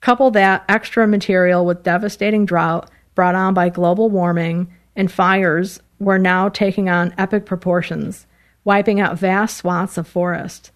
Couple 0.00 0.30
that 0.32 0.64
extra 0.68 1.06
material 1.06 1.64
with 1.64 1.82
devastating 1.82 2.44
drought 2.44 2.90
brought 3.14 3.34
on 3.34 3.54
by 3.54 3.68
global 3.68 4.10
warming 4.10 4.72
and 4.96 5.10
fires 5.10 5.80
were 5.98 6.18
now 6.18 6.48
taking 6.48 6.88
on 6.88 7.14
epic 7.18 7.46
proportions, 7.46 8.26
wiping 8.64 9.00
out 9.00 9.18
vast 9.18 9.58
swaths 9.58 9.98
of 9.98 10.08
forest. 10.08 10.70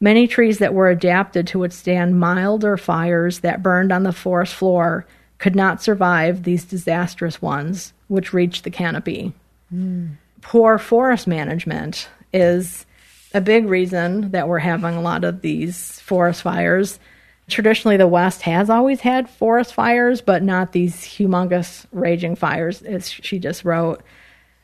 Many 0.00 0.26
trees 0.26 0.58
that 0.58 0.74
were 0.74 0.90
adapted 0.90 1.46
to 1.48 1.58
withstand 1.58 2.20
milder 2.20 2.76
fires 2.76 3.40
that 3.40 3.62
burned 3.62 3.92
on 3.92 4.02
the 4.02 4.12
forest 4.12 4.54
floor 4.54 5.06
could 5.38 5.56
not 5.56 5.82
survive 5.82 6.42
these 6.42 6.64
disastrous 6.64 7.40
ones, 7.40 7.92
which 8.08 8.32
reached 8.32 8.64
the 8.64 8.70
canopy. 8.70 9.32
Mm. 9.74 10.16
Poor 10.42 10.78
forest 10.78 11.26
management 11.26 12.08
is 12.32 12.86
a 13.34 13.40
big 13.40 13.66
reason 13.66 14.30
that 14.30 14.48
we're 14.48 14.58
having 14.58 14.94
a 14.94 15.00
lot 15.00 15.24
of 15.24 15.40
these 15.40 16.00
forest 16.00 16.42
fires. 16.42 16.98
Traditionally, 17.48 17.96
the 17.96 18.08
West 18.08 18.42
has 18.42 18.68
always 18.68 19.00
had 19.00 19.30
forest 19.30 19.72
fires, 19.72 20.20
but 20.20 20.42
not 20.42 20.72
these 20.72 20.96
humongous 20.96 21.86
raging 21.92 22.34
fires, 22.34 22.82
as 22.82 23.08
she 23.08 23.38
just 23.38 23.64
wrote. 23.64 24.02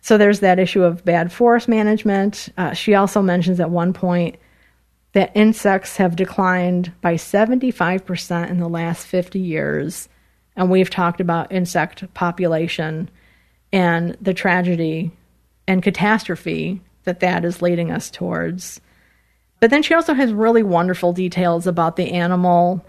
So 0.00 0.18
there's 0.18 0.40
that 0.40 0.58
issue 0.58 0.82
of 0.82 1.04
bad 1.04 1.32
forest 1.32 1.68
management. 1.68 2.48
Uh, 2.58 2.72
she 2.72 2.94
also 2.94 3.22
mentions 3.22 3.60
at 3.60 3.70
one 3.70 3.92
point 3.92 4.36
that 5.12 5.30
insects 5.36 5.96
have 5.98 6.16
declined 6.16 6.92
by 7.00 7.14
75% 7.14 8.50
in 8.50 8.58
the 8.58 8.68
last 8.68 9.06
50 9.06 9.38
years. 9.38 10.08
And 10.56 10.70
we've 10.70 10.90
talked 10.90 11.20
about 11.20 11.52
insect 11.52 12.12
population 12.14 13.10
and 13.72 14.16
the 14.20 14.34
tragedy 14.34 15.12
and 15.68 15.82
catastrophe 15.82 16.80
that 17.04 17.20
that 17.20 17.44
is 17.44 17.62
leading 17.62 17.90
us 17.90 18.10
towards. 18.10 18.80
But 19.62 19.70
then 19.70 19.84
she 19.84 19.94
also 19.94 20.12
has 20.12 20.32
really 20.32 20.64
wonderful 20.64 21.12
details 21.12 21.68
about 21.68 21.94
the 21.94 22.10
animal, 22.10 22.84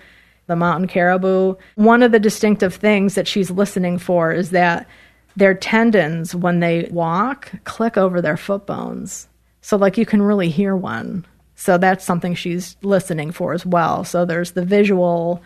the 0.47 0.55
mountain 0.55 0.87
caribou. 0.87 1.53
One 1.75 2.01
of 2.01 2.11
the 2.11 2.19
distinctive 2.19 2.73
things 2.73 3.13
that 3.13 3.27
she's 3.27 3.51
listening 3.51 3.99
for 3.99 4.31
is 4.31 4.49
that 4.49 4.87
their 5.35 5.53
tendons, 5.53 6.33
when 6.33 6.61
they 6.61 6.89
walk, 6.89 7.51
click 7.65 7.95
over 7.95 8.21
their 8.21 8.37
foot 8.37 8.65
bones. 8.65 9.27
So, 9.61 9.77
like, 9.77 9.99
you 9.99 10.07
can 10.07 10.23
really 10.23 10.49
hear 10.49 10.75
one. 10.75 11.27
So, 11.53 11.77
that's 11.77 12.03
something 12.03 12.33
she's 12.33 12.75
listening 12.81 13.31
for 13.31 13.53
as 13.53 13.67
well. 13.67 14.03
So, 14.03 14.25
there's 14.25 14.53
the 14.53 14.65
visual 14.65 15.43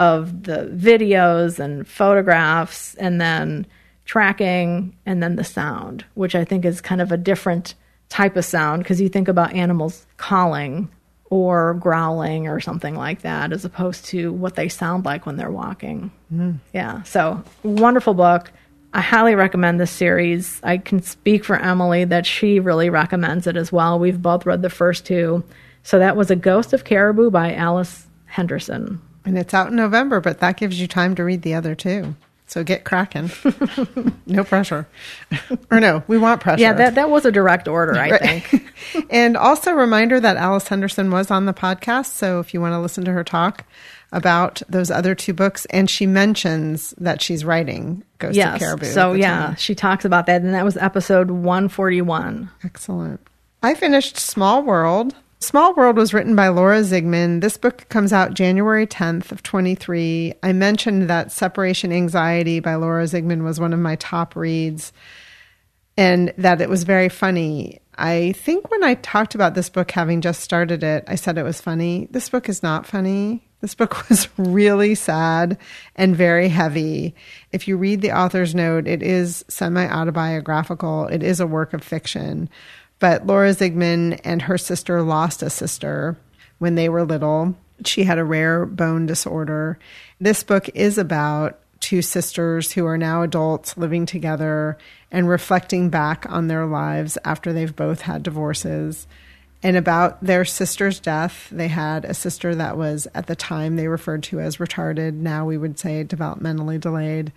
of 0.00 0.42
the 0.42 0.72
videos 0.74 1.60
and 1.60 1.86
photographs, 1.86 2.96
and 2.96 3.20
then 3.20 3.64
tracking, 4.06 4.96
and 5.06 5.22
then 5.22 5.36
the 5.36 5.44
sound, 5.44 6.04
which 6.14 6.34
I 6.34 6.44
think 6.44 6.64
is 6.64 6.80
kind 6.80 7.00
of 7.00 7.12
a 7.12 7.16
different 7.16 7.76
type 8.08 8.36
of 8.36 8.44
sound 8.44 8.82
because 8.82 9.00
you 9.00 9.08
think 9.08 9.28
about 9.28 9.52
animals 9.54 10.06
calling 10.16 10.88
or 11.30 11.74
growling 11.74 12.46
or 12.46 12.60
something 12.60 12.94
like 12.94 13.22
that 13.22 13.52
as 13.52 13.64
opposed 13.64 14.04
to 14.06 14.32
what 14.32 14.54
they 14.54 14.68
sound 14.68 15.04
like 15.04 15.26
when 15.26 15.36
they're 15.36 15.50
walking. 15.50 16.10
Mm. 16.32 16.58
Yeah. 16.72 17.02
So, 17.02 17.42
wonderful 17.62 18.14
book. 18.14 18.52
I 18.92 19.00
highly 19.00 19.34
recommend 19.34 19.80
this 19.80 19.90
series. 19.90 20.60
I 20.62 20.78
can 20.78 21.02
speak 21.02 21.44
for 21.44 21.56
Emily 21.56 22.04
that 22.04 22.26
she 22.26 22.60
really 22.60 22.90
recommends 22.90 23.48
it 23.48 23.56
as 23.56 23.72
well. 23.72 23.98
We've 23.98 24.22
both 24.22 24.46
read 24.46 24.62
the 24.62 24.70
first 24.70 25.04
two. 25.04 25.42
So 25.82 25.98
that 25.98 26.16
was 26.16 26.30
A 26.30 26.36
Ghost 26.36 26.72
of 26.72 26.84
Caribou 26.84 27.30
by 27.30 27.54
Alice 27.54 28.06
Henderson. 28.26 29.02
And 29.24 29.36
it's 29.36 29.52
out 29.52 29.70
in 29.70 29.76
November, 29.76 30.20
but 30.20 30.38
that 30.38 30.56
gives 30.56 30.80
you 30.80 30.86
time 30.86 31.16
to 31.16 31.24
read 31.24 31.42
the 31.42 31.54
other 31.54 31.74
two. 31.74 32.14
So 32.46 32.62
get 32.62 32.84
cracking. 32.84 33.30
no 34.26 34.44
pressure. 34.44 34.86
or 35.70 35.80
no, 35.80 36.02
we 36.06 36.18
want 36.18 36.40
pressure. 36.40 36.60
Yeah, 36.60 36.74
that, 36.74 36.94
that 36.94 37.10
was 37.10 37.24
a 37.24 37.32
direct 37.32 37.68
order, 37.68 37.96
I 37.96 38.18
think. 38.18 38.72
and 39.10 39.36
also 39.36 39.72
reminder 39.72 40.20
that 40.20 40.36
Alice 40.36 40.68
Henderson 40.68 41.10
was 41.10 41.30
on 41.30 41.46
the 41.46 41.54
podcast. 41.54 42.06
So 42.06 42.40
if 42.40 42.52
you 42.52 42.60
want 42.60 42.74
to 42.74 42.80
listen 42.80 43.04
to 43.06 43.12
her 43.12 43.24
talk, 43.24 43.64
about 44.14 44.62
those 44.68 44.92
other 44.92 45.14
two 45.14 45.34
books, 45.34 45.66
and 45.66 45.90
she 45.90 46.06
mentions 46.06 46.94
that 46.98 47.20
she's 47.20 47.44
writing 47.44 48.04
Ghost 48.18 48.36
yes. 48.36 48.54
of 48.54 48.60
Caribou. 48.60 48.86
So 48.86 49.12
yeah, 49.12 49.46
time. 49.46 49.56
she 49.56 49.74
talks 49.74 50.04
about 50.04 50.26
that, 50.26 50.40
and 50.40 50.54
that 50.54 50.64
was 50.64 50.76
episode 50.76 51.30
one 51.30 51.68
forty 51.68 52.00
one. 52.00 52.48
Excellent. 52.62 53.20
I 53.62 53.74
finished 53.74 54.16
Small 54.16 54.62
World. 54.62 55.14
Small 55.44 55.74
World 55.74 55.98
was 55.98 56.14
written 56.14 56.34
by 56.34 56.48
Laura 56.48 56.80
Zigman. 56.80 57.42
This 57.42 57.58
book 57.58 57.86
comes 57.90 58.14
out 58.14 58.32
January 58.32 58.86
10th 58.86 59.30
of 59.30 59.42
23. 59.42 60.32
I 60.42 60.52
mentioned 60.54 61.10
that 61.10 61.32
Separation 61.32 61.92
Anxiety 61.92 62.60
by 62.60 62.76
Laura 62.76 63.04
Zigman 63.04 63.44
was 63.44 63.60
one 63.60 63.74
of 63.74 63.78
my 63.78 63.96
top 63.96 64.36
reads 64.36 64.94
and 65.98 66.32
that 66.38 66.62
it 66.62 66.70
was 66.70 66.84
very 66.84 67.10
funny. 67.10 67.78
I 67.96 68.32
think 68.38 68.70
when 68.70 68.82
I 68.82 68.94
talked 68.94 69.34
about 69.34 69.54
this 69.54 69.68
book 69.68 69.90
having 69.90 70.22
just 70.22 70.40
started 70.40 70.82
it, 70.82 71.04
I 71.08 71.14
said 71.14 71.36
it 71.36 71.42
was 71.42 71.60
funny. 71.60 72.08
This 72.10 72.30
book 72.30 72.48
is 72.48 72.62
not 72.62 72.86
funny. 72.86 73.46
This 73.60 73.74
book 73.74 74.08
was 74.08 74.28
really 74.38 74.94
sad 74.94 75.58
and 75.94 76.16
very 76.16 76.48
heavy. 76.48 77.14
If 77.52 77.68
you 77.68 77.76
read 77.76 78.00
the 78.00 78.12
author's 78.12 78.54
note, 78.54 78.88
it 78.88 79.02
is 79.02 79.44
semi 79.48 79.86
autobiographical, 79.86 81.06
it 81.08 81.22
is 81.22 81.38
a 81.38 81.46
work 81.46 81.74
of 81.74 81.84
fiction. 81.84 82.48
But 82.98 83.26
Laura 83.26 83.50
Zigman 83.50 84.20
and 84.24 84.42
her 84.42 84.58
sister 84.58 85.02
lost 85.02 85.42
a 85.42 85.50
sister 85.50 86.16
when 86.58 86.74
they 86.74 86.88
were 86.88 87.04
little. 87.04 87.54
She 87.84 88.04
had 88.04 88.18
a 88.18 88.24
rare 88.24 88.64
bone 88.64 89.06
disorder. 89.06 89.78
This 90.20 90.42
book 90.42 90.68
is 90.74 90.96
about 90.96 91.60
two 91.80 92.00
sisters 92.00 92.72
who 92.72 92.86
are 92.86 92.96
now 92.96 93.22
adults 93.22 93.76
living 93.76 94.06
together 94.06 94.78
and 95.10 95.28
reflecting 95.28 95.90
back 95.90 96.24
on 96.30 96.48
their 96.48 96.64
lives 96.64 97.18
after 97.24 97.52
they've 97.52 97.76
both 97.76 98.00
had 98.02 98.22
divorces 98.22 99.06
and 99.62 99.76
about 99.76 100.22
their 100.22 100.44
sister's 100.44 101.00
death. 101.00 101.48
They 101.50 101.68
had 101.68 102.04
a 102.04 102.14
sister 102.14 102.54
that 102.54 102.76
was 102.76 103.08
at 103.14 103.26
the 103.26 103.34
time 103.34 103.76
they 103.76 103.88
referred 103.88 104.22
to 104.24 104.40
as 104.40 104.58
retarded, 104.58 105.14
now 105.14 105.46
we 105.46 105.56
would 105.56 105.78
say 105.78 106.04
developmentally 106.04 106.78
delayed, 106.78 107.32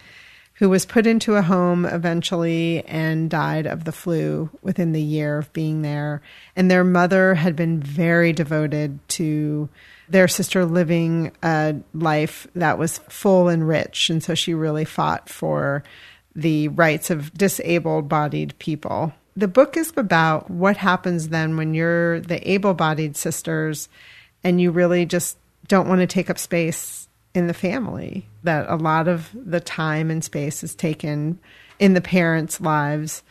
who 0.58 0.70
was 0.70 0.86
put 0.86 1.06
into 1.06 1.36
a 1.36 1.42
home 1.42 1.86
eventually 1.86 2.84
and 2.86 3.30
died 3.30 3.68
of 3.68 3.84
the 3.84 3.92
flu 3.92 4.50
within 4.62 4.92
the 4.92 5.02
year 5.02 5.38
of 5.38 5.54
being 5.54 5.82
there. 5.82 6.22
And 6.56 6.70
their 6.70 6.84
mother 6.84 7.36
had 7.36 7.56
been 7.56 7.80
very 7.80 8.34
devoted 8.34 9.00
to 9.10 9.70
their 10.10 10.28
sister 10.28 10.66
living 10.66 11.32
a 11.44 11.76
life 11.94 12.48
that 12.56 12.78
was 12.78 13.00
full 13.10 13.50
and 13.50 13.68
rich. 13.68 14.10
And 14.10 14.24
so 14.24 14.34
she 14.34 14.54
really 14.54 14.86
fought 14.86 15.30
for 15.30 15.84
the 16.36 16.70
rights 16.70 17.10
of 17.10 17.34
disabled 17.34 18.10
bodied 18.10 18.58
people 18.60 19.14
the 19.38 19.48
book 19.48 19.78
is 19.78 19.94
about 19.96 20.50
what 20.50 20.78
happens 20.78 21.30
then 21.30 21.58
when 21.58 21.76
you're 21.76 22.20
the 22.22 22.52
able 22.52 22.74
bodied 22.74 23.16
sisters 23.16 23.88
and 24.44 24.60
you 24.60 24.72
really 24.72 25.06
just 25.06 25.38
don't 25.68 25.88
want 25.88 26.02
to 26.02 26.08
take 26.08 26.30
up 26.32 26.40
space 26.40 27.07
in 27.38 27.46
the 27.46 27.54
family. 27.54 28.28
That 28.44 28.68
a 28.68 28.76
lot 28.76 29.08
of 29.08 29.30
the 29.34 29.60
time 29.60 30.10
and 30.10 30.24
space 30.24 30.64
is 30.64 30.74
taken 30.74 31.40
in 31.78 31.94
the 31.94 32.02
parents' 32.02 32.60
lives 32.60 33.22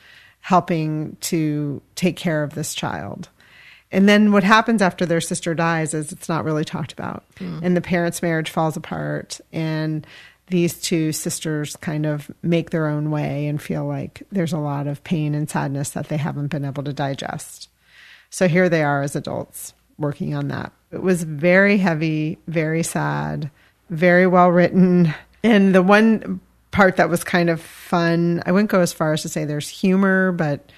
helping 0.40 1.16
to 1.20 1.82
take 1.96 2.16
care 2.16 2.44
of 2.44 2.54
this 2.54 2.72
child. 2.72 3.28
And 3.90 4.08
then 4.08 4.30
what 4.30 4.44
happens 4.44 4.80
after 4.80 5.04
their 5.04 5.20
sister 5.20 5.54
dies 5.54 5.92
is 5.92 6.12
it's 6.12 6.28
not 6.28 6.44
really 6.44 6.64
talked 6.64 6.92
about. 6.92 7.24
Hmm. 7.38 7.58
And 7.62 7.76
the 7.76 7.80
parents' 7.80 8.22
marriage 8.22 8.50
falls 8.50 8.76
apart. 8.76 9.40
And 9.52 10.06
these 10.46 10.80
two 10.80 11.10
sisters 11.10 11.74
kind 11.74 12.06
of 12.06 12.30
make 12.42 12.70
their 12.70 12.86
own 12.86 13.10
way 13.10 13.48
and 13.48 13.60
feel 13.60 13.86
like 13.86 14.22
there's 14.30 14.52
a 14.52 14.58
lot 14.58 14.86
of 14.86 15.02
pain 15.02 15.34
and 15.34 15.50
sadness 15.50 15.90
that 15.90 16.08
they 16.08 16.16
haven't 16.16 16.48
been 16.48 16.64
able 16.64 16.84
to 16.84 16.92
digest. 16.92 17.68
So 18.30 18.46
here 18.46 18.68
they 18.68 18.84
are 18.84 19.02
as 19.02 19.16
adults 19.16 19.74
working 19.98 20.32
on 20.34 20.46
that. 20.48 20.72
It 20.92 21.02
was 21.02 21.24
very 21.24 21.78
heavy, 21.78 22.38
very 22.46 22.84
sad, 22.84 23.50
very 23.90 24.26
well 24.26 24.48
written. 24.48 25.14
And 25.42 25.74
the 25.74 25.82
one 25.82 26.40
part 26.70 26.96
that 26.96 27.08
was 27.08 27.24
kind 27.24 27.50
of 27.50 27.60
fun, 27.60 28.42
I 28.44 28.52
wouldn't 28.52 28.70
go 28.70 28.80
as 28.80 28.92
far 28.92 29.12
as 29.12 29.22
to 29.22 29.28
say 29.28 29.44
there's 29.44 29.68
humor, 29.68 30.32
but 30.32 30.70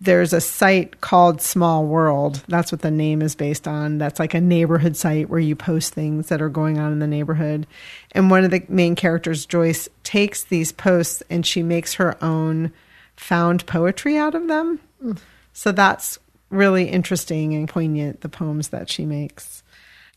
there's 0.00 0.32
a 0.32 0.40
site 0.40 1.00
called 1.02 1.42
Small 1.42 1.84
World. 1.84 2.42
That's 2.48 2.72
what 2.72 2.80
the 2.80 2.90
name 2.90 3.20
is 3.20 3.34
based 3.34 3.68
on. 3.68 3.98
That's 3.98 4.18
like 4.18 4.32
a 4.32 4.40
neighborhood 4.40 4.96
site 4.96 5.28
where 5.28 5.40
you 5.40 5.54
post 5.54 5.92
things 5.92 6.28
that 6.28 6.40
are 6.40 6.48
going 6.48 6.78
on 6.78 6.92
in 6.92 7.00
the 7.00 7.06
neighborhood. 7.06 7.66
And 8.12 8.30
one 8.30 8.44
of 8.44 8.50
the 8.50 8.64
main 8.68 8.96
characters, 8.96 9.44
Joyce, 9.44 9.88
takes 10.02 10.44
these 10.44 10.72
posts 10.72 11.22
and 11.28 11.44
she 11.44 11.62
makes 11.62 11.94
her 11.94 12.22
own 12.24 12.72
found 13.14 13.66
poetry 13.66 14.16
out 14.16 14.34
of 14.34 14.48
them. 14.48 14.80
Mm. 15.04 15.18
So 15.52 15.72
that's 15.72 16.18
really 16.48 16.88
interesting 16.88 17.54
and 17.54 17.68
poignant, 17.68 18.22
the 18.22 18.28
poems 18.30 18.68
that 18.68 18.88
she 18.88 19.04
makes. 19.04 19.62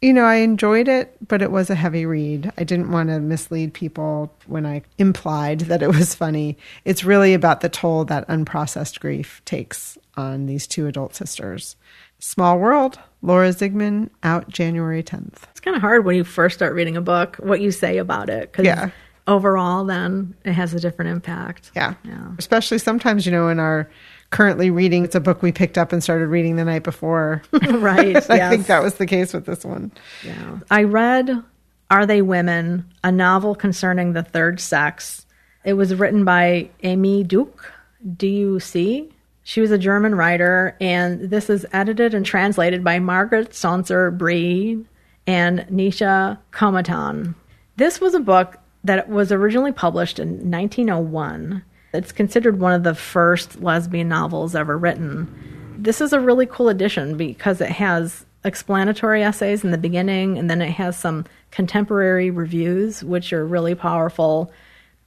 You 0.03 0.11
know, 0.11 0.25
I 0.25 0.35
enjoyed 0.35 0.89
it, 0.89 1.15
but 1.29 1.41
it 1.41 1.49
was 1.49 1.69
a 1.69 1.75
heavy 1.75 2.05
read. 2.05 2.51
I 2.57 2.65
didn't 2.65 2.91
want 2.91 3.07
to 3.07 3.21
mislead 3.21 3.73
people 3.73 4.35
when 4.47 4.65
I 4.65 4.81
implied 4.97 5.61
that 5.61 5.81
it 5.81 5.87
was 5.87 6.13
funny. 6.13 6.57
It's 6.83 7.05
really 7.05 7.33
about 7.33 7.61
the 7.61 7.69
toll 7.69 8.03
that 8.05 8.27
unprocessed 8.27 8.99
grief 8.99 9.41
takes 9.45 9.97
on 10.17 10.45
these 10.45 10.67
two 10.67 10.87
adult 10.87 11.15
sisters. 11.15 11.77
Small 12.19 12.59
World, 12.59 12.99
Laura 13.21 13.47
Zigman, 13.51 14.09
out 14.23 14.49
January 14.49 15.03
10th. 15.03 15.43
It's 15.51 15.61
kind 15.61 15.73
of 15.77 15.81
hard 15.81 16.03
when 16.03 16.17
you 16.17 16.25
first 16.25 16.55
start 16.57 16.73
reading 16.73 16.97
a 16.97 17.01
book 17.01 17.37
what 17.37 17.61
you 17.61 17.71
say 17.71 17.97
about 17.97 18.29
it 18.29 18.51
because 18.51 18.65
Yeah. 18.65 18.89
overall, 19.25 19.85
then 19.85 20.35
it 20.43 20.51
has 20.51 20.73
a 20.73 20.81
different 20.81 21.11
impact. 21.11 21.71
Yeah. 21.77 21.93
Yeah. 22.03 22.31
Especially 22.37 22.77
sometimes, 22.77 23.25
you 23.25 23.31
know, 23.31 23.47
in 23.47 23.57
our 23.57 23.89
currently 24.33 24.71
reading, 24.71 25.05
it's 25.05 25.15
a 25.15 25.19
book 25.19 25.43
we 25.43 25.51
picked 25.51 25.77
up 25.77 25.93
and 25.93 26.03
started 26.03 26.27
reading 26.27 26.55
the 26.55 26.65
night 26.65 26.83
before. 26.83 27.43
right. 27.53 28.17
I 28.29 28.35
yes. 28.35 28.51
think 28.51 28.65
that 28.65 28.81
was 28.81 28.95
the 28.95 29.05
case 29.05 29.31
with 29.31 29.45
this 29.45 29.63
one. 29.63 29.91
Yeah. 30.25 30.59
I 30.71 30.83
read 30.83 31.43
Are 31.91 32.05
They 32.05 32.21
Women, 32.23 32.91
a 33.03 33.11
novel 33.11 33.53
concerning 33.53 34.11
the 34.13 34.23
third 34.23 34.59
sex. 34.59 35.27
It 35.63 35.73
was 35.73 35.93
written 35.93 36.25
by 36.25 36.69
Aimée 36.83 37.25
Duc, 37.25 37.71
D 38.17 38.39
U 38.39 38.59
C. 38.59 39.09
She 39.43 39.61
was 39.61 39.71
a 39.71 39.77
German 39.77 40.15
writer, 40.15 40.75
and 40.81 41.29
this 41.29 41.49
is 41.49 41.65
edited 41.71 42.13
and 42.13 42.25
translated 42.25 42.83
by 42.83 42.97
Margaret 42.99 43.51
Sonser 43.51 44.17
Breen 44.17 44.87
and 45.27 45.59
Nisha 45.69 46.39
Kommattam. 46.51 47.35
This 47.75 48.01
was 48.01 48.15
a 48.15 48.19
book 48.19 48.57
that 48.83 49.09
was 49.09 49.31
originally 49.31 49.73
published 49.73 50.17
in 50.17 50.49
1901. 50.49 51.63
It's 51.93 52.11
considered 52.11 52.59
one 52.59 52.73
of 52.73 52.83
the 52.83 52.95
first 52.95 53.61
lesbian 53.61 54.09
novels 54.09 54.55
ever 54.55 54.77
written. 54.77 55.75
This 55.77 56.01
is 56.01 56.11
a 56.11 56.19
really 56.19 56.45
cool 56.45 56.69
edition 56.69 57.17
because 57.17 57.61
it 57.61 57.69
has 57.69 58.25
explanatory 58.43 59.23
essays 59.23 59.63
in 59.63 59.71
the 59.71 59.77
beginning 59.77 60.37
and 60.37 60.49
then 60.49 60.61
it 60.61 60.71
has 60.71 60.97
some 60.97 61.25
contemporary 61.51 62.31
reviews, 62.31 63.03
which 63.03 63.31
are 63.31 63.45
really 63.45 63.75
powerful. 63.75 64.51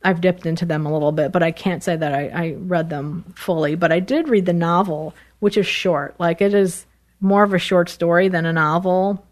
I've 0.05 0.21
dipped 0.21 0.47
into 0.47 0.65
them 0.65 0.87
a 0.87 0.93
little 0.93 1.13
bit, 1.13 1.33
but 1.33 1.43
I 1.43 1.51
can't 1.51 1.83
say 1.83 1.97
that 1.97 2.15
I, 2.15 2.29
I 2.29 2.55
read 2.59 2.89
them 2.89 3.25
fully. 3.37 3.75
But 3.75 3.91
I 3.91 3.99
did 4.01 4.29
read 4.29 4.47
the 4.47 4.53
novel, 4.53 5.15
which 5.41 5.57
is 5.57 5.67
short. 5.67 6.15
Like 6.21 6.41
it 6.41 6.55
is 6.55 6.87
more 7.21 7.43
of 7.43 7.53
a 7.53 7.59
short 7.59 7.89
story 7.89 8.29
than 8.29 8.47
a 8.47 8.53
novel. 8.53 9.25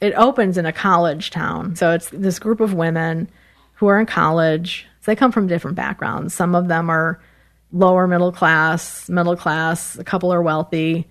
It 0.00 0.14
opens 0.14 0.58
in 0.58 0.66
a 0.66 0.72
college 0.72 1.30
town. 1.30 1.74
So 1.74 1.90
it's 1.90 2.08
this 2.10 2.38
group 2.38 2.60
of 2.60 2.74
women 2.74 3.28
who 3.74 3.88
are 3.88 3.98
in 3.98 4.06
college. 4.06 4.86
They 5.04 5.16
come 5.16 5.32
from 5.32 5.46
different 5.46 5.76
backgrounds. 5.76 6.34
Some 6.34 6.54
of 6.54 6.68
them 6.68 6.90
are 6.90 7.20
lower 7.72 8.06
middle 8.06 8.32
class, 8.32 9.08
middle 9.08 9.36
class, 9.36 9.98
a 9.98 10.04
couple 10.04 10.32
are 10.32 10.42
wealthy, 10.42 11.06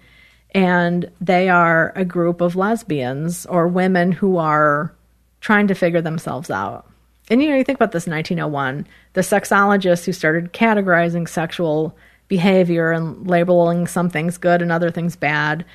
and 0.51 1.12
they 1.19 1.49
are 1.49 1.91
a 1.95 2.06
group 2.06 2.41
of 2.41 2.56
lesbians 2.56 3.45
or 3.45 3.67
women 3.67 4.12
who 4.12 4.38
are 4.38 4.93
trying 5.41 5.67
to 5.67 5.75
figure 5.75 6.01
themselves 6.01 6.49
out. 6.49 6.89
And 7.29 7.41
you 7.41 7.49
know, 7.49 7.56
you 7.56 7.63
think 7.63 7.77
about 7.77 7.91
this 7.91 8.08
1901, 8.08 8.88
the 9.13 9.21
sexologists 9.21 10.06
who 10.06 10.13
started 10.13 10.53
categorizing 10.53 11.27
sexual 11.27 11.95
behavior 12.27 12.91
and 12.91 13.27
labeling 13.27 13.88
some 13.88 14.10
things 14.10 14.38
good 14.38 14.62
and 14.62 14.71
other 14.71 14.91
things 14.91 15.15
bad 15.15 15.65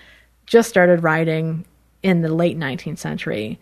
just 0.46 0.68
started 0.68 1.02
writing 1.02 1.64
in 2.02 2.22
the 2.22 2.32
late 2.32 2.56
19th 2.56 2.98
century. 2.98 3.58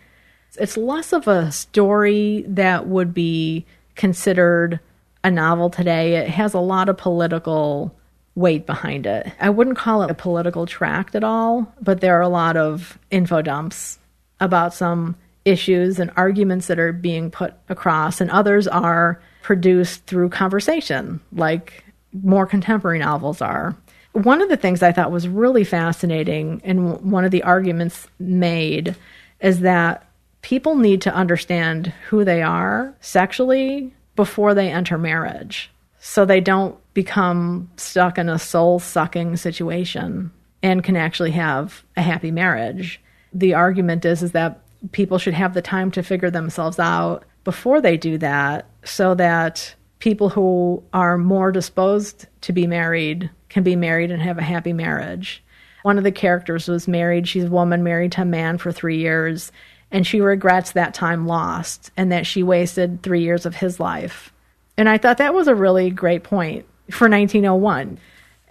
It's 0.58 0.76
less 0.76 1.12
of 1.12 1.28
a 1.28 1.50
story 1.52 2.44
that 2.48 2.86
would 2.86 3.12
be 3.12 3.66
considered 3.96 4.78
a 5.24 5.30
novel 5.30 5.70
today. 5.70 6.16
It 6.16 6.28
has 6.28 6.54
a 6.54 6.60
lot 6.60 6.88
of 6.88 6.96
political 6.96 7.94
weight 8.34 8.66
behind 8.66 9.06
it. 9.06 9.32
I 9.40 9.50
wouldn't 9.50 9.78
call 9.78 10.02
it 10.02 10.10
a 10.10 10.14
political 10.14 10.66
tract 10.66 11.14
at 11.14 11.24
all, 11.24 11.72
but 11.80 12.00
there 12.00 12.16
are 12.16 12.22
a 12.22 12.28
lot 12.28 12.56
of 12.56 12.98
info 13.10 13.42
dumps 13.42 13.98
about 14.38 14.74
some 14.74 15.16
issues 15.44 15.98
and 15.98 16.10
arguments 16.16 16.66
that 16.66 16.78
are 16.78 16.92
being 16.92 17.30
put 17.30 17.54
across, 17.68 18.20
and 18.20 18.30
others 18.30 18.68
are 18.68 19.20
produced 19.42 20.04
through 20.06 20.28
conversation, 20.28 21.20
like 21.32 21.84
more 22.22 22.46
contemporary 22.46 22.98
novels 22.98 23.40
are. 23.40 23.76
One 24.12 24.42
of 24.42 24.48
the 24.48 24.56
things 24.56 24.82
I 24.82 24.92
thought 24.92 25.12
was 25.12 25.28
really 25.28 25.64
fascinating, 25.64 26.60
and 26.64 27.00
one 27.00 27.24
of 27.24 27.30
the 27.30 27.42
arguments 27.42 28.08
made, 28.18 28.96
is 29.40 29.60
that 29.60 30.05
people 30.46 30.76
need 30.76 31.00
to 31.00 31.12
understand 31.12 31.92
who 32.08 32.24
they 32.24 32.40
are 32.40 32.94
sexually 33.00 33.92
before 34.14 34.54
they 34.54 34.70
enter 34.70 34.96
marriage 34.96 35.72
so 35.98 36.24
they 36.24 36.40
don't 36.40 36.78
become 36.94 37.68
stuck 37.76 38.16
in 38.16 38.28
a 38.28 38.38
soul 38.38 38.78
sucking 38.78 39.36
situation 39.36 40.30
and 40.62 40.84
can 40.84 40.94
actually 40.94 41.32
have 41.32 41.84
a 41.96 42.00
happy 42.00 42.30
marriage. 42.30 43.00
The 43.32 43.54
argument 43.54 44.04
is 44.04 44.22
is 44.22 44.30
that 44.32 44.60
people 44.92 45.18
should 45.18 45.34
have 45.34 45.52
the 45.52 45.60
time 45.60 45.90
to 45.90 46.02
figure 46.04 46.30
themselves 46.30 46.78
out 46.78 47.24
before 47.42 47.80
they 47.80 47.96
do 47.96 48.16
that 48.18 48.66
so 48.84 49.16
that 49.16 49.74
people 49.98 50.28
who 50.28 50.80
are 50.92 51.18
more 51.18 51.50
disposed 51.50 52.26
to 52.42 52.52
be 52.52 52.68
married 52.68 53.28
can 53.48 53.64
be 53.64 53.74
married 53.74 54.12
and 54.12 54.22
have 54.22 54.38
a 54.38 54.42
happy 54.42 54.72
marriage. 54.72 55.42
One 55.82 55.98
of 55.98 56.04
the 56.04 56.12
characters 56.12 56.68
was 56.68 56.86
married, 56.86 57.26
she's 57.26 57.44
a 57.44 57.50
woman 57.50 57.82
married 57.82 58.12
to 58.12 58.22
a 58.22 58.24
man 58.24 58.58
for 58.58 58.70
3 58.70 58.96
years 58.96 59.50
and 59.90 60.06
she 60.06 60.20
regrets 60.20 60.72
that 60.72 60.94
time 60.94 61.26
lost 61.26 61.90
and 61.96 62.10
that 62.12 62.26
she 62.26 62.42
wasted 62.42 63.02
3 63.02 63.20
years 63.22 63.46
of 63.46 63.56
his 63.56 63.78
life. 63.78 64.32
And 64.76 64.88
I 64.88 64.98
thought 64.98 65.18
that 65.18 65.34
was 65.34 65.48
a 65.48 65.54
really 65.54 65.90
great 65.90 66.22
point 66.22 66.66
for 66.90 67.08
1901. 67.08 67.98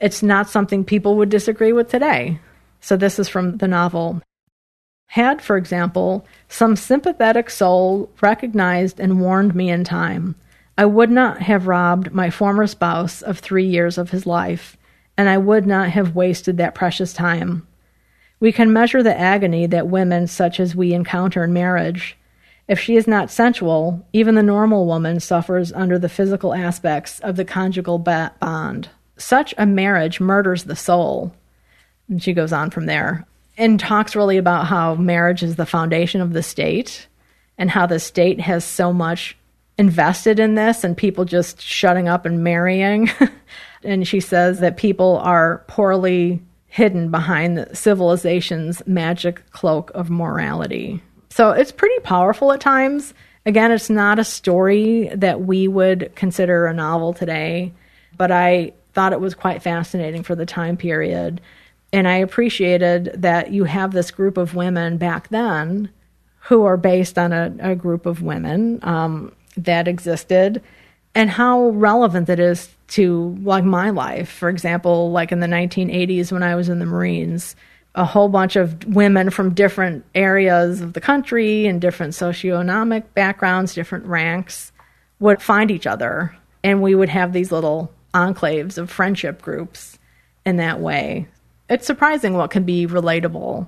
It's 0.01 0.23
not 0.23 0.49
something 0.49 0.83
people 0.83 1.15
would 1.17 1.29
disagree 1.29 1.71
with 1.71 1.89
today. 1.89 2.39
So 2.81 2.97
this 2.97 3.19
is 3.19 3.29
from 3.29 3.57
the 3.57 3.67
novel. 3.67 4.21
Had, 5.07 5.41
for 5.41 5.55
example, 5.55 6.25
some 6.49 6.75
sympathetic 6.75 7.49
soul 7.49 8.09
recognized 8.21 8.99
and 8.99 9.21
warned 9.21 9.55
me 9.55 9.69
in 9.69 9.83
time, 9.83 10.35
I 10.77 10.85
would 10.85 11.11
not 11.11 11.41
have 11.41 11.67
robbed 11.67 12.11
my 12.11 12.29
former 12.29 12.67
spouse 12.67 13.21
of 13.21 13.39
three 13.39 13.65
years 13.65 13.97
of 13.97 14.09
his 14.09 14.25
life, 14.25 14.75
and 15.15 15.29
I 15.29 15.37
would 15.37 15.65
not 15.65 15.89
have 15.89 16.15
wasted 16.15 16.57
that 16.57 16.75
precious 16.75 17.13
time. 17.13 17.65
We 18.45 18.51
can 18.51 18.73
measure 18.73 19.01
the 19.01 19.19
agony 19.19 19.65
that 19.65 19.87
women 19.87 20.27
such 20.27 20.59
as 20.59 20.75
we 20.75 20.93
encounter 20.93 21.43
in 21.43 21.53
marriage. 21.53 22.15
If 22.67 22.79
she 22.79 22.95
is 22.95 23.07
not 23.07 23.31
sensual, 23.31 24.05
even 24.13 24.35
the 24.35 24.43
normal 24.43 24.85
woman 24.85 25.19
suffers 25.19 25.73
under 25.73 25.97
the 25.97 26.09
physical 26.09 26.53
aspects 26.53 27.19
of 27.21 27.37
the 27.37 27.43
conjugal 27.43 27.97
bond. 27.97 28.89
Such 29.17 29.55
a 29.57 29.65
marriage 29.65 30.19
murders 30.19 30.65
the 30.65 30.75
soul. 30.75 31.33
And 32.07 32.21
she 32.21 32.33
goes 32.33 32.53
on 32.53 32.69
from 32.69 32.85
there 32.85 33.25
and 33.57 33.79
talks 33.79 34.15
really 34.15 34.37
about 34.37 34.67
how 34.67 34.93
marriage 34.93 35.41
is 35.41 35.55
the 35.55 35.65
foundation 35.65 36.21
of 36.21 36.33
the 36.33 36.43
state 36.43 37.07
and 37.57 37.71
how 37.71 37.87
the 37.87 37.99
state 37.99 38.41
has 38.41 38.63
so 38.63 38.93
much 38.93 39.35
invested 39.79 40.39
in 40.39 40.53
this 40.53 40.83
and 40.83 40.95
people 40.95 41.25
just 41.25 41.59
shutting 41.59 42.07
up 42.07 42.27
and 42.27 42.43
marrying. 42.43 43.09
and 43.83 44.07
she 44.07 44.19
says 44.19 44.59
that 44.59 44.77
people 44.77 45.17
are 45.17 45.65
poorly 45.67 46.43
hidden 46.75 47.09
behind 47.09 47.57
the 47.57 47.73
civilization's 47.73 48.85
magic 48.85 49.49
cloak 49.51 49.91
of 49.95 50.09
morality. 50.09 51.01
So 51.29 51.51
it's 51.51 51.71
pretty 51.71 51.97
powerful 52.01 52.51
at 52.51 52.59
times. 52.59 53.13
Again, 53.45 53.71
it's 53.71 53.89
not 53.89 54.19
a 54.19 54.25
story 54.25 55.09
that 55.15 55.39
we 55.39 55.69
would 55.69 56.11
consider 56.15 56.65
a 56.65 56.73
novel 56.73 57.13
today, 57.13 57.71
but 58.17 58.29
I 58.29 58.73
thought 58.91 59.13
it 59.13 59.21
was 59.21 59.35
quite 59.35 59.63
fascinating 59.63 60.21
for 60.21 60.35
the 60.35 60.45
time 60.45 60.75
period. 60.75 61.39
And 61.93 62.09
I 62.09 62.17
appreciated 62.17 63.21
that 63.21 63.53
you 63.53 63.63
have 63.63 63.93
this 63.93 64.11
group 64.11 64.35
of 64.35 64.53
women 64.53 64.97
back 64.97 65.29
then 65.29 65.89
who 66.39 66.65
are 66.65 66.75
based 66.75 67.17
on 67.17 67.31
a, 67.31 67.55
a 67.61 67.75
group 67.75 68.05
of 68.05 68.21
women 68.21 68.81
um, 68.83 69.33
that 69.55 69.87
existed 69.87 70.61
and 71.15 71.29
how 71.29 71.69
relevant 71.69 72.29
it 72.29 72.39
is 72.39 72.69
to 72.87 73.35
like 73.41 73.63
my 73.63 73.89
life. 73.89 74.29
For 74.29 74.49
example, 74.49 75.11
like 75.11 75.31
in 75.31 75.39
the 75.39 75.47
1980s 75.47 76.31
when 76.31 76.43
I 76.43 76.55
was 76.55 76.69
in 76.69 76.79
the 76.79 76.85
Marines, 76.85 77.55
a 77.95 78.03
whole 78.03 78.27
bunch 78.27 78.57
of 78.57 78.85
women 78.85 79.29
from 79.29 79.53
different 79.53 80.05
areas 80.13 80.81
of 80.81 80.93
the 80.93 81.01
country 81.01 81.65
and 81.65 81.79
different 81.79 82.13
socioeconomic 82.13 83.05
backgrounds, 83.13 83.73
different 83.73 84.05
ranks 84.05 84.73
would 85.19 85.41
find 85.41 85.71
each 85.71 85.87
other. 85.87 86.35
And 86.63 86.81
we 86.81 86.93
would 86.93 87.09
have 87.09 87.31
these 87.31 87.51
little 87.51 87.91
enclaves 88.13 88.77
of 88.77 88.91
friendship 88.91 89.41
groups 89.41 89.97
in 90.45 90.57
that 90.57 90.81
way. 90.81 91.27
It's 91.69 91.87
surprising 91.87 92.35
what 92.35 92.51
can 92.51 92.63
be 92.63 92.85
relatable 92.85 93.67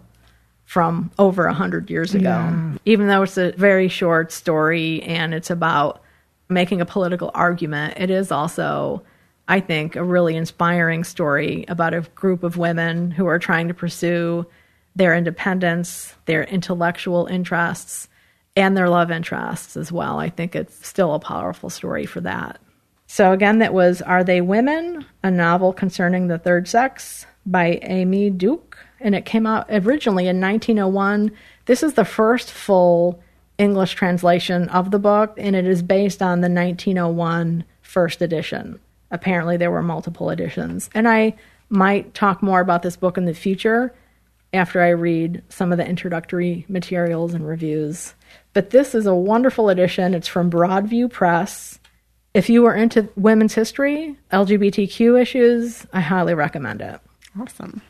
from 0.66 1.12
over 1.18 1.46
a 1.46 1.54
hundred 1.54 1.90
years 1.90 2.14
ago, 2.14 2.30
yeah. 2.30 2.78
even 2.84 3.08
though 3.08 3.24
it's 3.24 3.38
a 3.38 3.54
very 3.54 3.88
short 3.88 4.34
story 4.34 5.02
and 5.04 5.34
it's 5.34 5.50
about 5.50 6.02
making 6.50 6.82
a 6.82 6.86
political 6.86 7.32
argument. 7.34 7.96
It 7.98 8.10
is 8.10 8.32
also, 8.32 9.04
I 9.48 9.60
think, 9.60 9.96
a 9.96 10.04
really 10.04 10.36
inspiring 10.36 11.04
story 11.04 11.66
about 11.68 11.94
a 11.94 12.02
group 12.16 12.44
of 12.44 12.58
women 12.58 13.12
who 13.12 13.28
are 13.28 13.40
trying 13.40 13.68
to 13.68 13.74
pursue 13.74 14.46
their 14.96 15.16
independence, 15.16 16.16
their 16.26 16.44
intellectual 16.44 17.28
interests, 17.28 18.08
and 18.56 18.76
their 18.76 18.90
love 18.90 19.12
interests 19.12 19.78
as 19.78 19.92
well. 19.92 20.20
I 20.20 20.30
think 20.30 20.56
it's 20.56 20.86
still 20.86 21.14
a 21.14 21.20
powerful 21.20 21.70
story 21.70 22.06
for 22.06 22.22
that. 22.22 22.60
So, 23.06 23.32
again, 23.32 23.60
that 23.60 23.74
was 23.74 24.02
Are 24.02 24.24
They 24.24 24.42
Women? 24.42 25.06
A 25.24 25.32
novel 25.32 25.72
concerning 25.72 26.28
the 26.28 26.40
third 26.40 26.68
sex 26.68 27.26
by 27.46 27.80
Aimée 27.84 28.36
Duc. 28.36 28.78
And 29.00 29.16
it 29.16 29.26
came 29.26 29.46
out 29.46 29.68
originally 29.70 30.28
in 30.28 30.42
1901. 30.42 31.32
This 31.66 31.84
is 31.84 31.94
the 31.94 32.04
first 32.04 32.52
full 32.52 33.22
English 33.58 33.93
translation 33.93 34.70
of 34.70 34.91
the 34.91 35.00
book, 35.00 35.34
and 35.38 35.56
it 35.56 35.65
is 35.65 35.82
based 35.82 36.22
on 36.22 36.41
the 36.41 36.50
1901 36.50 37.63
first 37.82 38.22
edition. 38.22 38.80
Apparently, 39.10 39.58
there 39.58 39.72
were 39.72 39.82
multiple 39.82 40.30
editions. 40.30 40.89
And 40.93 41.08
I 41.08 41.36
might 41.70 42.13
talk 42.13 42.43
more 42.43 42.60
about 42.60 42.84
this 42.84 42.96
book 42.96 43.17
in 43.17 43.26
the 43.26 43.34
future 43.34 43.93
after 44.54 44.82
I 44.82 44.89
read 44.89 45.43
some 45.50 45.72
of 45.72 45.78
the 45.78 45.88
introductory 45.88 46.65
materials 46.70 47.34
and 47.34 47.48
reviews. 47.48 48.13
But 48.54 48.70
this 48.70 48.96
is 48.96 49.06
a 49.06 49.15
wonderful 49.15 49.70
edition. 49.70 50.13
It's 50.13 50.28
from 50.28 50.50
Broadview 50.50 51.12
Press. 51.12 51.80
If 52.34 52.50
you 52.50 52.65
are 52.65 52.76
into 52.76 53.10
women's 53.15 53.54
history, 53.54 54.15
LGBTQ 54.32 55.20
issues, 55.20 55.86
I 55.91 56.02
highly 56.02 56.34
recommend 56.34 56.82
it. 56.82 57.00
Awesome. 57.39 57.82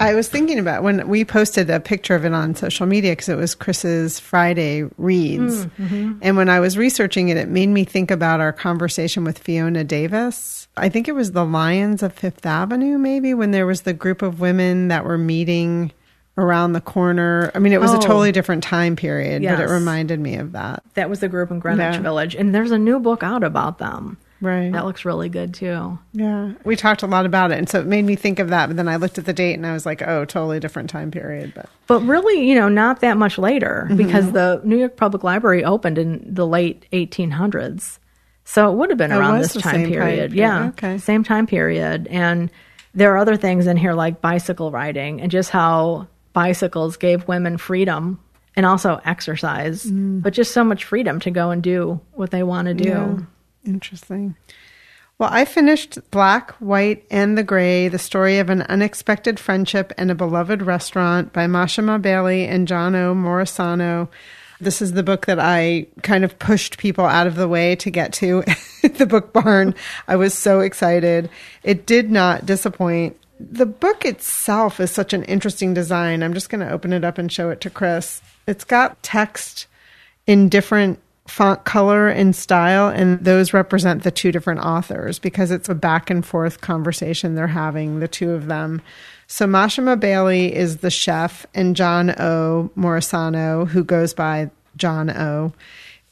I 0.00 0.14
was 0.14 0.28
thinking 0.28 0.58
about 0.58 0.82
when 0.82 1.06
we 1.08 1.24
posted 1.24 1.70
a 1.70 1.78
picture 1.78 2.16
of 2.16 2.24
it 2.24 2.32
on 2.32 2.56
social 2.56 2.84
media 2.84 3.12
because 3.12 3.28
it 3.28 3.36
was 3.36 3.54
Chris's 3.54 4.18
Friday 4.18 4.82
reads. 4.98 5.66
Mm, 5.66 5.70
mm-hmm. 5.78 6.18
And 6.20 6.36
when 6.36 6.48
I 6.48 6.58
was 6.58 6.76
researching 6.76 7.28
it, 7.28 7.36
it 7.36 7.48
made 7.48 7.68
me 7.68 7.84
think 7.84 8.10
about 8.10 8.40
our 8.40 8.52
conversation 8.52 9.22
with 9.22 9.38
Fiona 9.38 9.84
Davis. 9.84 10.66
I 10.76 10.88
think 10.88 11.06
it 11.06 11.12
was 11.12 11.32
the 11.32 11.44
Lions 11.44 12.02
of 12.02 12.12
Fifth 12.12 12.44
Avenue, 12.44 12.98
maybe, 12.98 13.34
when 13.34 13.52
there 13.52 13.66
was 13.66 13.82
the 13.82 13.92
group 13.92 14.22
of 14.22 14.40
women 14.40 14.88
that 14.88 15.04
were 15.04 15.18
meeting 15.18 15.92
around 16.36 16.72
the 16.72 16.80
corner. 16.80 17.52
I 17.54 17.60
mean, 17.60 17.72
it 17.72 17.80
was 17.80 17.92
oh, 17.92 17.98
a 17.98 18.00
totally 18.00 18.32
different 18.32 18.64
time 18.64 18.96
period, 18.96 19.44
yes. 19.44 19.56
but 19.56 19.62
it 19.62 19.72
reminded 19.72 20.18
me 20.18 20.34
of 20.34 20.52
that. 20.52 20.82
That 20.94 21.08
was 21.08 21.20
the 21.20 21.28
group 21.28 21.52
in 21.52 21.60
Greenwich 21.60 21.94
yeah. 21.94 22.00
Village. 22.00 22.34
And 22.34 22.52
there's 22.52 22.72
a 22.72 22.78
new 22.78 22.98
book 22.98 23.22
out 23.22 23.44
about 23.44 23.78
them. 23.78 24.18
Right. 24.44 24.70
That 24.70 24.84
looks 24.84 25.04
really 25.04 25.28
good 25.28 25.54
too. 25.54 25.98
Yeah. 26.12 26.52
We 26.64 26.76
talked 26.76 27.02
a 27.02 27.06
lot 27.06 27.26
about 27.26 27.50
it. 27.50 27.58
And 27.58 27.68
so 27.68 27.80
it 27.80 27.86
made 27.86 28.04
me 28.04 28.14
think 28.14 28.38
of 28.38 28.50
that. 28.50 28.66
But 28.66 28.76
then 28.76 28.88
I 28.88 28.96
looked 28.96 29.18
at 29.18 29.24
the 29.24 29.32
date 29.32 29.54
and 29.54 29.66
I 29.66 29.72
was 29.72 29.86
like, 29.86 30.02
oh, 30.02 30.24
totally 30.24 30.60
different 30.60 30.90
time 30.90 31.10
period. 31.10 31.52
But, 31.54 31.68
but 31.86 32.00
really, 32.02 32.48
you 32.48 32.54
know, 32.54 32.68
not 32.68 33.00
that 33.00 33.16
much 33.16 33.38
later 33.38 33.86
mm-hmm. 33.88 33.96
because 33.96 34.32
the 34.32 34.60
New 34.64 34.76
York 34.76 34.96
Public 34.96 35.24
Library 35.24 35.64
opened 35.64 35.98
in 35.98 36.22
the 36.34 36.46
late 36.46 36.86
1800s. 36.92 37.98
So 38.44 38.70
it 38.70 38.76
would 38.76 38.90
have 38.90 38.98
been 38.98 39.12
oh, 39.12 39.18
around 39.18 39.38
this 39.38 39.54
time 39.54 39.86
period. 39.86 40.30
time 40.30 40.38
Yeah. 40.38 40.68
Okay. 40.68 40.98
Same 40.98 41.24
time 41.24 41.46
period. 41.46 42.06
And 42.08 42.50
there 42.94 43.12
are 43.14 43.18
other 43.18 43.36
things 43.36 43.66
in 43.66 43.76
here 43.76 43.94
like 43.94 44.20
bicycle 44.20 44.70
riding 44.70 45.20
and 45.20 45.30
just 45.30 45.50
how 45.50 46.08
bicycles 46.32 46.96
gave 46.96 47.26
women 47.26 47.56
freedom 47.56 48.20
and 48.56 48.66
also 48.66 49.00
exercise, 49.04 49.84
mm. 49.84 50.22
but 50.22 50.32
just 50.32 50.52
so 50.52 50.62
much 50.62 50.84
freedom 50.84 51.20
to 51.20 51.30
go 51.30 51.50
and 51.50 51.62
do 51.62 52.00
what 52.12 52.30
they 52.30 52.42
want 52.42 52.68
to 52.68 52.74
do. 52.74 52.88
Yeah. 52.88 53.16
Interesting. 53.64 54.36
Well, 55.16 55.30
I 55.32 55.44
finished 55.44 55.98
Black, 56.10 56.50
White, 56.54 57.04
and 57.08 57.38
the 57.38 57.44
Gray, 57.44 57.86
the 57.86 58.00
story 58.00 58.38
of 58.38 58.50
an 58.50 58.62
unexpected 58.62 59.38
friendship 59.38 59.92
and 59.96 60.10
a 60.10 60.14
beloved 60.14 60.60
restaurant 60.60 61.32
by 61.32 61.46
Mashama 61.46 62.02
Bailey 62.02 62.46
and 62.46 62.66
John 62.66 62.96
O. 62.96 63.14
Morisano. 63.14 64.08
This 64.60 64.82
is 64.82 64.92
the 64.92 65.04
book 65.04 65.26
that 65.26 65.38
I 65.38 65.86
kind 66.02 66.24
of 66.24 66.38
pushed 66.40 66.78
people 66.78 67.04
out 67.04 67.28
of 67.28 67.36
the 67.36 67.46
way 67.46 67.76
to 67.76 67.90
get 67.90 68.12
to 68.14 68.42
the 68.82 69.06
book 69.06 69.32
barn. 69.32 69.74
I 70.08 70.16
was 70.16 70.34
so 70.34 70.60
excited. 70.60 71.30
It 71.62 71.86
did 71.86 72.10
not 72.10 72.44
disappoint. 72.44 73.16
The 73.38 73.66
book 73.66 74.04
itself 74.04 74.80
is 74.80 74.90
such 74.90 75.12
an 75.12 75.22
interesting 75.24 75.74
design. 75.74 76.22
I'm 76.22 76.34
just 76.34 76.50
going 76.50 76.66
to 76.66 76.72
open 76.72 76.92
it 76.92 77.04
up 77.04 77.18
and 77.18 77.30
show 77.30 77.50
it 77.50 77.60
to 77.60 77.70
Chris. 77.70 78.20
It's 78.48 78.64
got 78.64 79.00
text 79.02 79.66
in 80.26 80.48
different 80.48 80.98
font 81.26 81.64
color 81.64 82.08
and 82.08 82.36
style, 82.36 82.88
and 82.88 83.24
those 83.24 83.54
represent 83.54 84.02
the 84.02 84.10
two 84.10 84.30
different 84.30 84.60
authors 84.60 85.18
because 85.18 85.50
it's 85.50 85.68
a 85.68 85.74
back 85.74 86.10
and 86.10 86.24
forth 86.24 86.60
conversation 86.60 87.34
they're 87.34 87.46
having, 87.46 88.00
the 88.00 88.08
two 88.08 88.32
of 88.32 88.46
them. 88.46 88.82
So 89.26 89.46
Mashama 89.46 89.98
Bailey 89.98 90.54
is 90.54 90.78
the 90.78 90.90
chef, 90.90 91.46
and 91.54 91.74
John 91.74 92.10
O. 92.20 92.70
Morisano, 92.76 93.66
who 93.66 93.82
goes 93.82 94.12
by 94.12 94.50
John 94.76 95.10
O., 95.10 95.52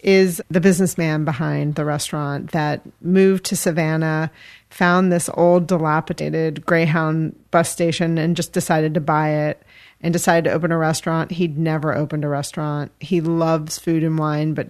is 0.00 0.42
the 0.50 0.60
businessman 0.60 1.24
behind 1.24 1.74
the 1.76 1.84
restaurant 1.84 2.50
that 2.50 2.80
moved 3.02 3.44
to 3.44 3.56
Savannah, 3.56 4.30
found 4.70 5.12
this 5.12 5.30
old 5.34 5.66
dilapidated 5.66 6.66
Greyhound 6.66 7.38
bus 7.50 7.70
station, 7.70 8.18
and 8.18 8.34
just 8.34 8.52
decided 8.52 8.94
to 8.94 9.00
buy 9.00 9.28
it 9.28 9.62
and 10.00 10.12
decided 10.12 10.48
to 10.48 10.54
open 10.54 10.72
a 10.72 10.78
restaurant. 10.78 11.30
He'd 11.30 11.58
never 11.58 11.94
opened 11.94 12.24
a 12.24 12.28
restaurant. 12.28 12.90
He 12.98 13.20
loves 13.20 13.78
food 13.78 14.02
and 14.02 14.18
wine, 14.18 14.54
but 14.54 14.66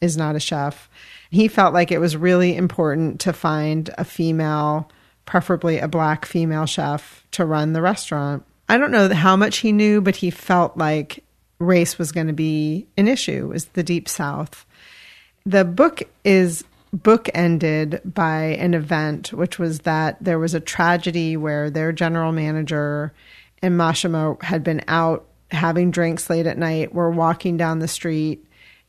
is 0.00 0.16
not 0.16 0.36
a 0.36 0.40
chef. 0.40 0.88
He 1.30 1.48
felt 1.48 1.74
like 1.74 1.90
it 1.90 1.98
was 1.98 2.16
really 2.16 2.56
important 2.56 3.20
to 3.20 3.32
find 3.32 3.90
a 3.98 4.04
female, 4.04 4.90
preferably 5.24 5.78
a 5.78 5.88
black 5.88 6.24
female 6.24 6.66
chef, 6.66 7.26
to 7.32 7.44
run 7.44 7.72
the 7.72 7.82
restaurant. 7.82 8.44
I 8.68 8.78
don't 8.78 8.90
know 8.90 9.12
how 9.12 9.36
much 9.36 9.58
he 9.58 9.72
knew, 9.72 10.00
but 10.00 10.16
he 10.16 10.30
felt 10.30 10.76
like 10.76 11.24
race 11.58 11.98
was 11.98 12.12
going 12.12 12.26
to 12.26 12.32
be 12.32 12.86
an 12.96 13.08
issue, 13.08 13.52
is 13.52 13.66
the 13.66 13.82
Deep 13.82 14.08
South. 14.08 14.66
The 15.44 15.64
book 15.64 16.02
is 16.24 16.64
bookended 16.94 18.00
by 18.12 18.42
an 18.58 18.74
event, 18.74 19.32
which 19.32 19.58
was 19.58 19.80
that 19.80 20.16
there 20.20 20.38
was 20.38 20.54
a 20.54 20.60
tragedy 20.60 21.36
where 21.36 21.70
their 21.70 21.92
general 21.92 22.32
manager 22.32 23.12
and 23.62 23.78
Mashama 23.78 24.42
had 24.42 24.62
been 24.62 24.82
out 24.88 25.26
having 25.50 25.90
drinks 25.90 26.28
late 26.28 26.46
at 26.46 26.58
night, 26.58 26.94
were 26.94 27.10
walking 27.10 27.56
down 27.56 27.78
the 27.78 27.88
street, 27.88 28.44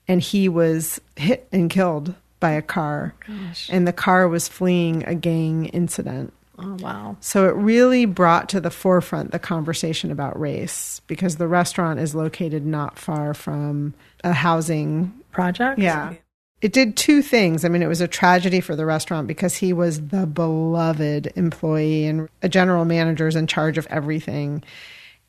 and 0.07 0.21
he 0.21 0.49
was 0.49 1.01
hit 1.15 1.47
and 1.51 1.69
killed 1.69 2.15
by 2.39 2.51
a 2.51 2.61
car. 2.61 3.13
Gosh. 3.27 3.69
And 3.71 3.87
the 3.87 3.93
car 3.93 4.27
was 4.27 4.47
fleeing 4.47 5.03
a 5.05 5.15
gang 5.15 5.65
incident. 5.65 6.33
Oh, 6.59 6.75
wow. 6.79 7.17
So 7.19 7.47
it 7.47 7.55
really 7.55 8.05
brought 8.05 8.49
to 8.49 8.59
the 8.59 8.71
forefront 8.71 9.31
the 9.31 9.39
conversation 9.39 10.11
about 10.11 10.39
race 10.39 11.01
because 11.07 11.35
the 11.35 11.47
restaurant 11.47 11.99
is 11.99 12.15
located 12.15 12.65
not 12.65 12.97
far 12.97 13.33
from 13.33 13.93
a 14.23 14.33
housing 14.33 15.13
project. 15.31 15.79
Yeah. 15.79 16.15
It 16.59 16.73
did 16.73 16.97
two 16.97 17.21
things. 17.21 17.63
I 17.63 17.69
mean, 17.69 17.83
it 17.83 17.87
was 17.87 18.01
a 18.01 18.07
tragedy 18.07 18.61
for 18.61 18.75
the 18.75 18.85
restaurant 18.85 19.27
because 19.27 19.55
he 19.55 19.73
was 19.73 20.07
the 20.07 20.25
beloved 20.25 21.31
employee 21.35 22.07
and 22.07 22.27
a 22.41 22.49
general 22.49 22.85
manager 22.85 23.27
is 23.27 23.35
in 23.35 23.45
charge 23.45 23.77
of 23.77 23.85
everything. 23.91 24.63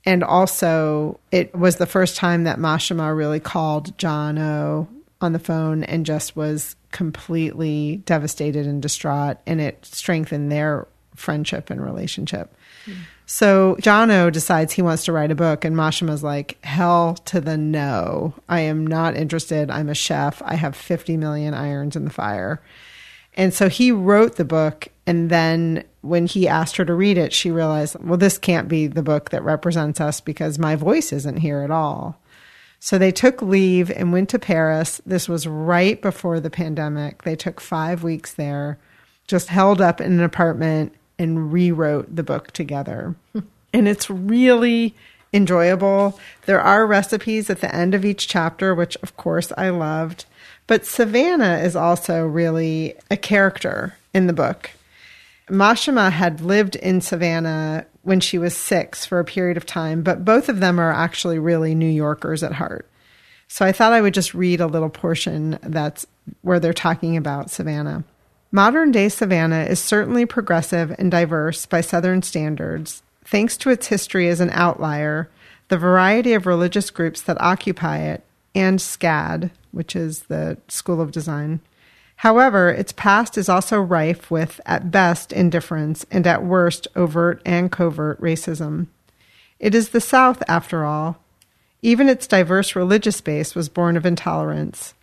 And 0.09 0.25
also, 0.25 1.21
it 1.31 1.55
was 1.55 1.77
the 1.77 1.85
first 1.85 2.16
time 2.16 2.44
that 2.44 2.59
Mashama 2.59 3.14
really 3.14 3.40
called 3.40 3.99
John 3.99 4.38
O 4.38 4.88
on 5.21 5.35
the 5.35 5.38
phone 5.38 5.85
and 5.85 6.07
just 6.07 6.35
was 6.35 6.77
completely 6.92 7.97
devastated 8.07 8.66
and 8.66 8.81
distraught. 8.81 9.37
And 9.47 9.61
it 9.61 9.85
strengthened 9.85 10.51
their 10.51 10.88
friendship 11.14 11.68
and 11.68 11.85
relationship. 11.85 12.57
Mm. 12.87 12.97
So 13.27 13.77
John 13.83 14.11
O 14.11 14.31
decides 14.31 14.73
he 14.73 14.81
wants 14.81 15.05
to 15.05 15.12
write 15.12 15.31
a 15.31 15.35
book, 15.35 15.66
and 15.66 15.77
Mashama's 15.77 16.23
like, 16.23 16.57
hell 16.64 17.16
to 17.27 17.38
the 17.38 17.59
no. 17.59 18.33
I 18.49 18.61
am 18.61 18.87
not 18.87 19.14
interested. 19.14 19.71
I'm 19.71 19.90
a 19.90 19.94
chef. 19.94 20.40
I 20.42 20.55
have 20.55 20.75
50 20.75 21.18
million 21.18 21.53
irons 21.53 21.97
in 21.97 22.07
the 22.07 22.11
fire. 22.11 22.62
And 23.35 23.53
so 23.53 23.68
he 23.68 23.92
wrote 23.92 24.37
the 24.37 24.47
book. 24.47 24.88
And 25.09 25.31
then 25.31 25.85
when 26.03 26.27
he 26.27 26.47
asked 26.47 26.77
her 26.77 26.85
to 26.85 26.92
read 26.92 27.16
it, 27.16 27.33
she 27.33 27.51
realized, 27.51 27.97
well, 27.99 28.18
this 28.18 28.37
can't 28.37 28.68
be 28.68 28.87
the 28.87 29.03
book 29.03 29.31
that 29.31 29.42
represents 29.42 30.03
us 30.03 30.21
because 30.21 30.59
my 30.59 30.77
voice 30.77 31.14
isn't 31.14 31.38
here 31.38 31.62
at 31.62 31.71
all. 31.71 32.21
So 32.79 32.99
they 32.99 33.11
took 33.11 33.40
leave 33.40 33.90
and 33.90 34.12
went 34.12 34.29
to 34.29 34.38
Paris. 34.38 35.01
This 35.07 35.27
was 35.27 35.47
right 35.47 35.99
before 36.03 36.40
the 36.40 36.51
pandemic. 36.51 37.23
They 37.23 37.37
took 37.37 37.59
five 37.59 38.03
weeks 38.03 38.35
there, 38.35 38.79
just 39.27 39.49
held 39.49 39.81
up 39.81 39.99
in 39.99 40.12
an 40.12 40.23
apartment 40.23 40.94
and 41.18 41.51
rewrote 41.51 42.14
the 42.14 42.23
book 42.23 42.51
together. 42.51 43.16
and 43.73 43.88
it's 43.88 44.11
really 44.11 44.94
enjoyable. 45.33 46.21
There 46.44 46.61
are 46.61 46.87
recipes 46.87 47.49
at 47.49 47.62
the 47.62 47.75
end 47.75 47.94
of 47.94 48.05
each 48.05 48.29
chapter, 48.29 48.75
which 48.75 48.94
of 49.03 49.16
course 49.16 49.55
I 49.57 49.71
loved. 49.71 50.27
But 50.66 50.85
Savannah 50.85 51.61
is 51.64 51.75
also 51.75 52.27
really 52.27 52.94
a 53.11 53.16
character 53.16 53.97
in 54.12 54.27
the 54.27 54.35
book. 54.35 54.73
Mashama 55.49 56.11
had 56.11 56.41
lived 56.41 56.77
in 56.77 57.01
Savannah 57.01 57.87
when 58.03 58.21
she 58.21 58.39
was 58.39 58.57
six 58.57 59.05
for 59.05 59.19
a 59.19 59.25
period 59.25 59.57
of 59.57 59.67
time, 59.67 60.03
but 60.03 60.25
both 60.25 60.49
of 60.49 60.61
them 60.61 60.79
are 60.79 60.93
actually 60.93 61.39
really 61.39 61.75
New 61.75 61.89
Yorkers 61.89 62.43
at 62.43 62.53
heart. 62.53 62.89
So 63.49 63.65
I 63.65 63.73
thought 63.73 63.93
I 63.93 64.01
would 64.01 64.15
just 64.15 64.35
read 64.35 64.61
a 64.61 64.67
little 64.67 64.91
portion 64.91 65.59
that's 65.63 66.07
where 66.43 66.61
they're 66.61 66.75
talking 66.75 67.17
about 67.17 67.51
Savannah. 67.51 68.05
Modern 68.53 68.93
day 68.93 69.09
Savannah 69.09 69.65
is 69.65 69.79
certainly 69.79 70.25
progressive 70.25 70.95
and 70.99 71.11
diverse 71.11 71.67
by 71.67 71.81
Southern 71.81 72.23
standards, 72.23 73.03
thanks 73.25 73.57
to 73.59 73.71
its 73.71 73.89
history 73.89 74.29
as 74.29 74.41
an 74.41 74.51
outlier, 74.51 75.29
the 75.69 75.77
variety 75.77 76.33
of 76.33 76.47
religious 76.47 76.91
groups 76.91 77.21
that 77.23 77.41
occupy 77.41 77.99
it, 77.99 78.23
and 78.55 78.79
SCAD, 78.79 79.51
which 79.73 79.95
is 79.95 80.23
the 80.23 80.57
School 80.69 81.01
of 81.01 81.13
Design. 81.13 81.61
However, 82.23 82.69
its 82.69 82.91
past 82.91 83.39
is 83.39 83.49
also 83.49 83.81
rife 83.81 84.29
with, 84.29 84.61
at 84.67 84.91
best, 84.91 85.33
indifference 85.33 86.05
and 86.11 86.27
at 86.27 86.45
worst, 86.45 86.89
overt 86.97 87.41
and 87.47 87.71
covert 87.71 88.21
racism. 88.21 88.89
It 89.61 89.73
is 89.73 89.91
the 89.91 90.01
South, 90.01 90.43
after 90.49 90.85
all. 90.85 91.23
Even 91.81 92.09
its 92.09 92.27
diverse 92.27 92.75
religious 92.75 93.21
base 93.21 93.55
was 93.55 93.69
born 93.69 93.97
of 93.97 94.05
intolerance. 94.05 94.95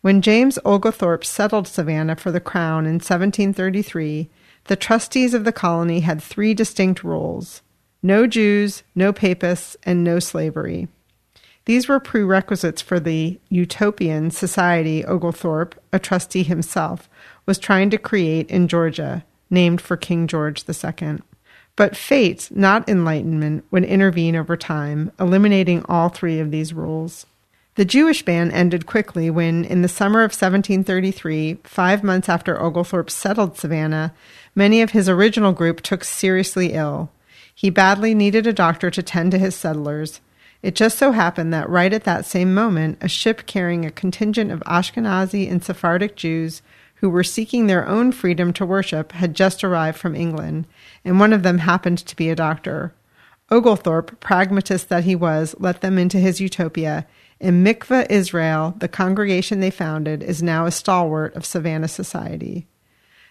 When 0.00 0.22
James 0.22 0.58
Oglethorpe 0.64 1.26
settled 1.26 1.68
Savannah 1.68 2.16
for 2.16 2.30
the 2.30 2.40
crown 2.40 2.86
in 2.86 2.94
1733, 2.94 4.30
the 4.64 4.76
trustees 4.76 5.34
of 5.34 5.44
the 5.44 5.52
colony 5.52 6.00
had 6.00 6.22
three 6.22 6.54
distinct 6.54 7.04
rules 7.04 7.60
no 8.02 8.26
Jews, 8.26 8.82
no 8.94 9.12
papists, 9.12 9.76
and 9.84 10.02
no 10.02 10.18
slavery. 10.18 10.88
These 11.64 11.88
were 11.88 12.00
prerequisites 12.00 12.82
for 12.82 12.98
the 12.98 13.38
utopian 13.48 14.30
society 14.30 15.04
Oglethorpe, 15.04 15.74
a 15.92 15.98
trustee 15.98 16.42
himself, 16.42 17.08
was 17.46 17.58
trying 17.58 17.90
to 17.90 17.98
create 17.98 18.50
in 18.50 18.68
Georgia, 18.68 19.24
named 19.48 19.80
for 19.80 19.96
King 19.96 20.26
George 20.26 20.64
II. 20.68 21.18
But 21.76 21.96
fate, 21.96 22.48
not 22.50 22.88
enlightenment, 22.88 23.64
would 23.70 23.84
intervene 23.84 24.36
over 24.36 24.56
time, 24.56 25.12
eliminating 25.18 25.84
all 25.88 26.08
three 26.08 26.38
of 26.40 26.50
these 26.50 26.74
rules. 26.74 27.26
The 27.76 27.84
Jewish 27.86 28.22
ban 28.22 28.50
ended 28.50 28.84
quickly 28.84 29.30
when, 29.30 29.64
in 29.64 29.80
the 29.80 29.88
summer 29.88 30.20
of 30.20 30.32
1733, 30.32 31.58
five 31.64 32.04
months 32.04 32.28
after 32.28 32.60
Oglethorpe 32.60 33.08
settled 33.08 33.56
Savannah, 33.56 34.12
many 34.54 34.82
of 34.82 34.90
his 34.90 35.08
original 35.08 35.52
group 35.52 35.80
took 35.80 36.04
seriously 36.04 36.74
ill. 36.74 37.10
He 37.54 37.70
badly 37.70 38.14
needed 38.14 38.46
a 38.46 38.52
doctor 38.52 38.90
to 38.90 39.02
tend 39.02 39.30
to 39.30 39.38
his 39.38 39.54
settlers. 39.54 40.20
It 40.62 40.76
just 40.76 40.96
so 40.96 41.10
happened 41.10 41.52
that 41.52 41.68
right 41.68 41.92
at 41.92 42.04
that 42.04 42.24
same 42.24 42.54
moment, 42.54 42.98
a 43.00 43.08
ship 43.08 43.46
carrying 43.46 43.84
a 43.84 43.90
contingent 43.90 44.52
of 44.52 44.60
Ashkenazi 44.60 45.50
and 45.50 45.62
Sephardic 45.62 46.14
Jews 46.14 46.62
who 46.96 47.10
were 47.10 47.24
seeking 47.24 47.66
their 47.66 47.86
own 47.88 48.12
freedom 48.12 48.52
to 48.52 48.64
worship 48.64 49.10
had 49.10 49.34
just 49.34 49.64
arrived 49.64 49.98
from 49.98 50.14
England, 50.14 50.66
and 51.04 51.18
one 51.18 51.32
of 51.32 51.42
them 51.42 51.58
happened 51.58 51.98
to 51.98 52.14
be 52.14 52.30
a 52.30 52.36
doctor. 52.36 52.94
Oglethorpe, 53.50 54.20
pragmatist 54.20 54.88
that 54.88 55.02
he 55.02 55.16
was, 55.16 55.56
let 55.58 55.80
them 55.80 55.98
into 55.98 56.18
his 56.18 56.40
utopia, 56.40 57.04
and 57.40 57.66
Mikveh 57.66 58.06
Israel, 58.08 58.76
the 58.78 58.86
congregation 58.86 59.58
they 59.58 59.70
founded, 59.70 60.22
is 60.22 60.44
now 60.44 60.64
a 60.64 60.70
stalwart 60.70 61.34
of 61.34 61.44
Savannah 61.44 61.88
society. 61.88 62.68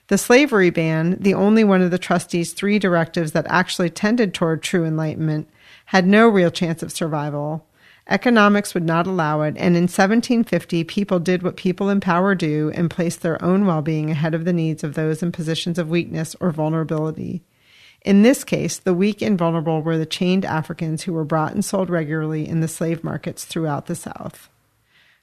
The 0.08 0.18
slavery 0.18 0.70
ban, 0.70 1.16
the 1.22 1.34
only 1.34 1.64
one 1.64 1.82
of 1.82 1.92
the 1.92 1.98
trustees' 1.98 2.52
three 2.52 2.78
directives 2.78 3.32
that 3.32 3.48
actually 3.48 3.90
tended 3.90 4.34
toward 4.34 4.62
true 4.62 4.84
enlightenment, 4.84 5.48
had 5.92 6.08
no 6.08 6.26
real 6.26 6.50
chance 6.50 6.82
of 6.82 6.90
survival. 6.90 7.68
Economics 8.08 8.74
would 8.74 8.86
not 8.86 9.06
allow 9.06 9.42
it, 9.42 9.58
and 9.58 9.76
in 9.76 9.84
1750, 9.84 10.86
people 10.86 11.20
did 11.20 11.44
what 11.44 11.58
people 11.58 11.90
in 11.90 12.00
power 12.00 12.34
do 12.34 12.72
and 12.74 12.90
placed 12.90 13.22
their 13.22 13.44
own 13.44 13.66
well 13.66 13.82
being 13.82 14.10
ahead 14.10 14.34
of 14.34 14.46
the 14.46 14.54
needs 14.54 14.86
of 14.86 14.94
those 14.94 15.22
in 15.22 15.34
positions 15.34 15.78
of 15.78 15.90
weakness 15.90 16.34
or 16.40 16.50
vulnerability. 16.50 17.44
In 18.04 18.22
this 18.22 18.46
case, 18.46 18.80
the 18.80 18.94
weak 18.94 19.22
and 19.22 19.38
vulnerable 19.38 19.82
were 19.82 19.98
the 19.98 20.06
chained 20.06 20.46
Africans 20.46 21.04
who 21.04 21.12
were 21.12 21.26
brought 21.26 21.52
and 21.52 21.64
sold 21.64 21.90
regularly 21.90 22.48
in 22.48 22.62
the 22.62 22.70
slave 22.70 23.04
markets 23.04 23.44
throughout 23.44 23.88
the 23.88 23.96
South. 23.96 24.48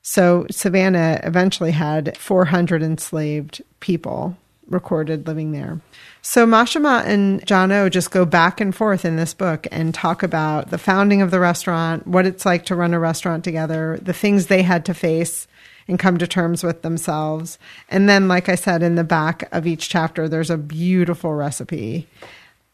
So 0.02 0.44
Savannah 0.50 1.18
eventually 1.24 1.72
had 1.72 2.14
400 2.18 2.82
enslaved 2.82 3.62
people 3.80 4.36
recorded 4.68 5.26
living 5.26 5.52
there. 5.52 5.80
So 6.28 6.44
Mashama 6.44 7.06
and 7.06 7.44
John 7.46 7.72
O 7.72 7.88
just 7.88 8.10
go 8.10 8.26
back 8.26 8.60
and 8.60 8.74
forth 8.74 9.06
in 9.06 9.16
this 9.16 9.32
book 9.32 9.66
and 9.72 9.94
talk 9.94 10.22
about 10.22 10.68
the 10.68 10.76
founding 10.76 11.22
of 11.22 11.30
the 11.30 11.40
restaurant, 11.40 12.06
what 12.06 12.26
it's 12.26 12.44
like 12.44 12.66
to 12.66 12.76
run 12.76 12.92
a 12.92 12.98
restaurant 12.98 13.44
together, 13.44 13.98
the 14.02 14.12
things 14.12 14.46
they 14.46 14.60
had 14.60 14.84
to 14.84 14.92
face 14.92 15.48
and 15.88 15.98
come 15.98 16.18
to 16.18 16.26
terms 16.26 16.62
with 16.62 16.82
themselves. 16.82 17.58
And 17.88 18.10
then, 18.10 18.28
like 18.28 18.50
I 18.50 18.56
said, 18.56 18.82
in 18.82 18.94
the 18.94 19.04
back 19.04 19.48
of 19.52 19.66
each 19.66 19.88
chapter, 19.88 20.28
there's 20.28 20.50
a 20.50 20.58
beautiful 20.58 21.32
recipe. 21.32 22.06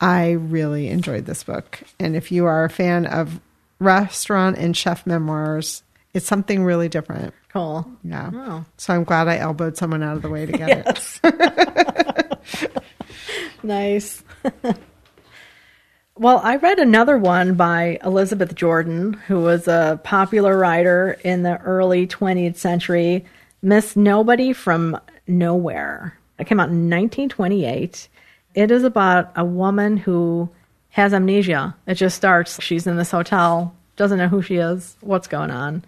I 0.00 0.32
really 0.32 0.88
enjoyed 0.88 1.26
this 1.26 1.44
book. 1.44 1.80
And 2.00 2.16
if 2.16 2.32
you 2.32 2.46
are 2.46 2.64
a 2.64 2.70
fan 2.70 3.06
of 3.06 3.40
restaurant 3.78 4.58
and 4.58 4.76
chef 4.76 5.06
memoirs, 5.06 5.84
it's 6.12 6.26
something 6.26 6.64
really 6.64 6.88
different. 6.88 7.32
Cool. 7.52 7.88
Yeah. 8.02 8.64
So 8.78 8.94
I'm 8.94 9.04
glad 9.04 9.28
I 9.28 9.38
elbowed 9.38 9.76
someone 9.76 10.02
out 10.02 10.16
of 10.16 10.22
the 10.22 10.28
way 10.28 10.44
to 10.44 10.50
get 10.50 10.68
yes. 10.86 11.20
it. 11.22 12.82
nice. 13.64 14.22
well, 16.16 16.40
I 16.42 16.56
read 16.56 16.78
another 16.78 17.18
one 17.18 17.54
by 17.54 17.98
Elizabeth 18.04 18.54
Jordan, 18.54 19.14
who 19.14 19.40
was 19.40 19.66
a 19.66 20.00
popular 20.04 20.56
writer 20.56 21.18
in 21.24 21.42
the 21.42 21.58
early 21.58 22.06
20th 22.06 22.56
century, 22.56 23.24
Miss 23.62 23.96
Nobody 23.96 24.52
from 24.52 25.00
Nowhere. 25.26 26.18
It 26.38 26.46
came 26.46 26.60
out 26.60 26.68
in 26.68 26.90
1928. 26.90 28.08
It 28.54 28.70
is 28.70 28.84
about 28.84 29.32
a 29.36 29.44
woman 29.44 29.96
who 29.96 30.48
has 30.90 31.12
amnesia. 31.12 31.74
It 31.86 31.94
just 31.94 32.16
starts. 32.16 32.62
She's 32.62 32.86
in 32.86 32.96
this 32.96 33.10
hotel, 33.10 33.74
doesn't 33.96 34.18
know 34.18 34.28
who 34.28 34.42
she 34.42 34.56
is, 34.56 34.96
what's 35.00 35.28
going 35.28 35.50
on 35.50 35.84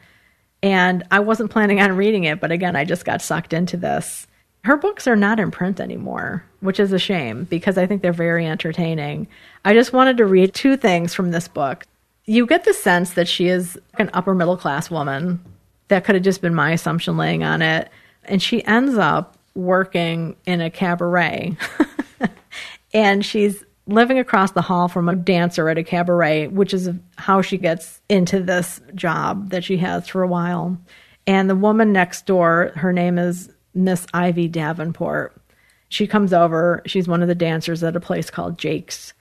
and 0.62 1.04
I 1.10 1.20
wasn't 1.20 1.50
planning 1.50 1.80
on 1.80 1.96
reading 1.96 2.24
it, 2.24 2.40
but 2.40 2.50
again, 2.50 2.76
I 2.76 2.84
just 2.84 3.04
got 3.04 3.22
sucked 3.22 3.52
into 3.52 3.76
this. 3.76 4.26
Her 4.66 4.76
books 4.76 5.06
are 5.06 5.14
not 5.14 5.38
in 5.38 5.52
print 5.52 5.78
anymore, 5.78 6.44
which 6.58 6.80
is 6.80 6.92
a 6.92 6.98
shame 6.98 7.44
because 7.44 7.78
I 7.78 7.86
think 7.86 8.02
they're 8.02 8.12
very 8.12 8.44
entertaining. 8.44 9.28
I 9.64 9.74
just 9.74 9.92
wanted 9.92 10.16
to 10.16 10.26
read 10.26 10.54
two 10.54 10.76
things 10.76 11.14
from 11.14 11.30
this 11.30 11.46
book. 11.46 11.84
You 12.24 12.48
get 12.48 12.64
the 12.64 12.74
sense 12.74 13.12
that 13.12 13.28
she 13.28 13.46
is 13.46 13.78
an 13.96 14.10
upper 14.12 14.34
middle 14.34 14.56
class 14.56 14.90
woman. 14.90 15.40
That 15.86 16.04
could 16.04 16.16
have 16.16 16.24
just 16.24 16.42
been 16.42 16.52
my 16.52 16.72
assumption 16.72 17.16
laying 17.16 17.44
on 17.44 17.62
it. 17.62 17.88
And 18.24 18.42
she 18.42 18.64
ends 18.64 18.98
up 18.98 19.38
working 19.54 20.34
in 20.46 20.60
a 20.60 20.68
cabaret. 20.68 21.56
and 22.92 23.24
she's 23.24 23.62
living 23.86 24.18
across 24.18 24.50
the 24.50 24.62
hall 24.62 24.88
from 24.88 25.08
a 25.08 25.14
dancer 25.14 25.68
at 25.68 25.78
a 25.78 25.84
cabaret, 25.84 26.48
which 26.48 26.74
is 26.74 26.90
how 27.14 27.40
she 27.40 27.56
gets 27.56 28.00
into 28.08 28.40
this 28.40 28.80
job 28.96 29.50
that 29.50 29.62
she 29.62 29.76
has 29.76 30.08
for 30.08 30.24
a 30.24 30.28
while. 30.28 30.76
And 31.24 31.48
the 31.48 31.54
woman 31.54 31.92
next 31.92 32.26
door, 32.26 32.72
her 32.74 32.92
name 32.92 33.16
is 33.16 33.48
Miss 33.76 34.06
Ivy 34.12 34.48
Davenport. 34.48 35.36
She 35.88 36.06
comes 36.06 36.32
over. 36.32 36.82
She's 36.86 37.06
one 37.06 37.22
of 37.22 37.28
the 37.28 37.34
dancers 37.34 37.84
at 37.84 37.94
a 37.94 38.00
place 38.00 38.30
called 38.30 38.58
Jake's. 38.58 39.12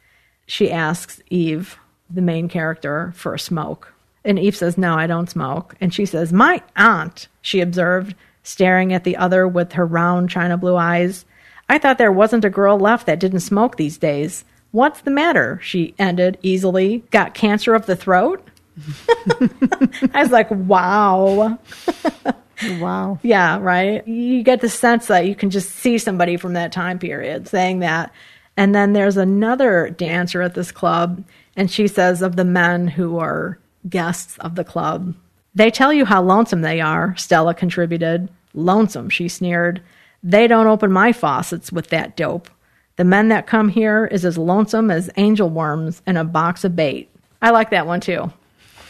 She 0.48 0.72
asks 0.72 1.22
Eve, 1.30 1.78
the 2.10 2.22
main 2.22 2.50
character, 2.50 3.14
for 3.16 3.34
a 3.34 3.40
smoke. 3.40 3.94
And 4.24 4.40
Eve 4.40 4.56
says, 4.56 4.78
No, 4.78 4.96
I 4.96 5.06
don't 5.06 5.30
smoke. 5.30 5.76
And 5.80 5.94
she 5.94 6.06
says, 6.06 6.34
My 6.34 6.64
aunt, 6.76 7.28
she 7.42 7.62
observed, 7.62 8.16
staring 8.42 8.94
at 8.94 9.04
the 9.04 9.18
other 9.18 9.48
with 9.48 9.74
her 9.74 9.86
round 9.86 10.30
china 10.30 10.58
blue 10.58 10.76
eyes. 10.76 11.26
I 11.70 11.78
thought 11.78 11.98
there 11.98 12.12
wasn't 12.12 12.46
a 12.46 12.50
girl 12.50 12.80
left 12.80 13.06
that 13.08 13.20
didn't 13.20 13.40
smoke 13.42 13.78
these 13.78 13.98
days. 13.98 14.46
What's 14.72 15.02
the 15.02 15.12
matter? 15.12 15.60
She 15.64 15.96
ended 15.98 16.38
easily. 16.42 17.00
Got 17.12 17.34
cancer 17.34 17.74
of 17.74 17.86
the 17.86 17.96
throat? 17.96 18.48
I 20.14 20.22
was 20.22 20.32
like, 20.32 20.50
wow. 20.52 21.58
wow. 22.64 23.20
Yeah, 23.22 23.60
right. 23.60 24.08
You 24.08 24.44
get 24.44 24.62
the 24.62 24.70
sense 24.70 25.08
that 25.08 25.28
you 25.28 25.36
can 25.36 25.50
just 25.50 25.72
see 25.72 25.98
somebody 25.98 26.38
from 26.38 26.54
that 26.54 26.72
time 26.72 27.00
period 27.00 27.48
saying 27.48 27.80
that. 27.80 28.12
And 28.58 28.74
then 28.74 28.94
there's 28.94 29.18
another 29.18 29.90
dancer 29.90 30.42
at 30.42 30.54
this 30.54 30.72
club, 30.72 31.24
and 31.56 31.70
she 31.70 31.88
says 31.88 32.22
of 32.22 32.36
the 32.36 32.46
men 32.46 32.88
who 32.88 33.20
are 33.20 33.60
guests 33.90 34.38
of 34.40 34.56
the 34.56 34.64
club, 34.64 35.14
they 35.54 35.72
tell 35.72 35.94
you 35.94 36.06
how 36.06 36.22
lonesome 36.22 36.62
they 36.62 36.82
are, 36.82 37.16
Stella 37.18 37.54
contributed. 37.54 38.30
Lonesome, 38.54 39.10
she 39.10 39.28
sneered. 39.28 39.82
They 40.24 40.48
don't 40.48 40.68
open 40.68 40.92
my 40.92 41.12
faucets 41.12 41.72
with 41.72 41.90
that 41.90 42.18
dope. 42.18 42.50
The 42.98 43.04
men 43.04 43.28
that 43.30 43.48
come 43.48 43.70
here 43.70 44.06
is 44.06 44.24
as 44.26 44.38
lonesome 44.38 44.90
as 44.90 45.10
angleworms 45.18 46.02
in 46.08 46.18
a 46.18 46.24
box 46.24 46.64
of 46.64 46.76
bait. 46.76 47.10
I 47.42 47.52
like 47.52 47.70
that 47.72 47.88
one 47.88 48.00
too. 48.00 48.32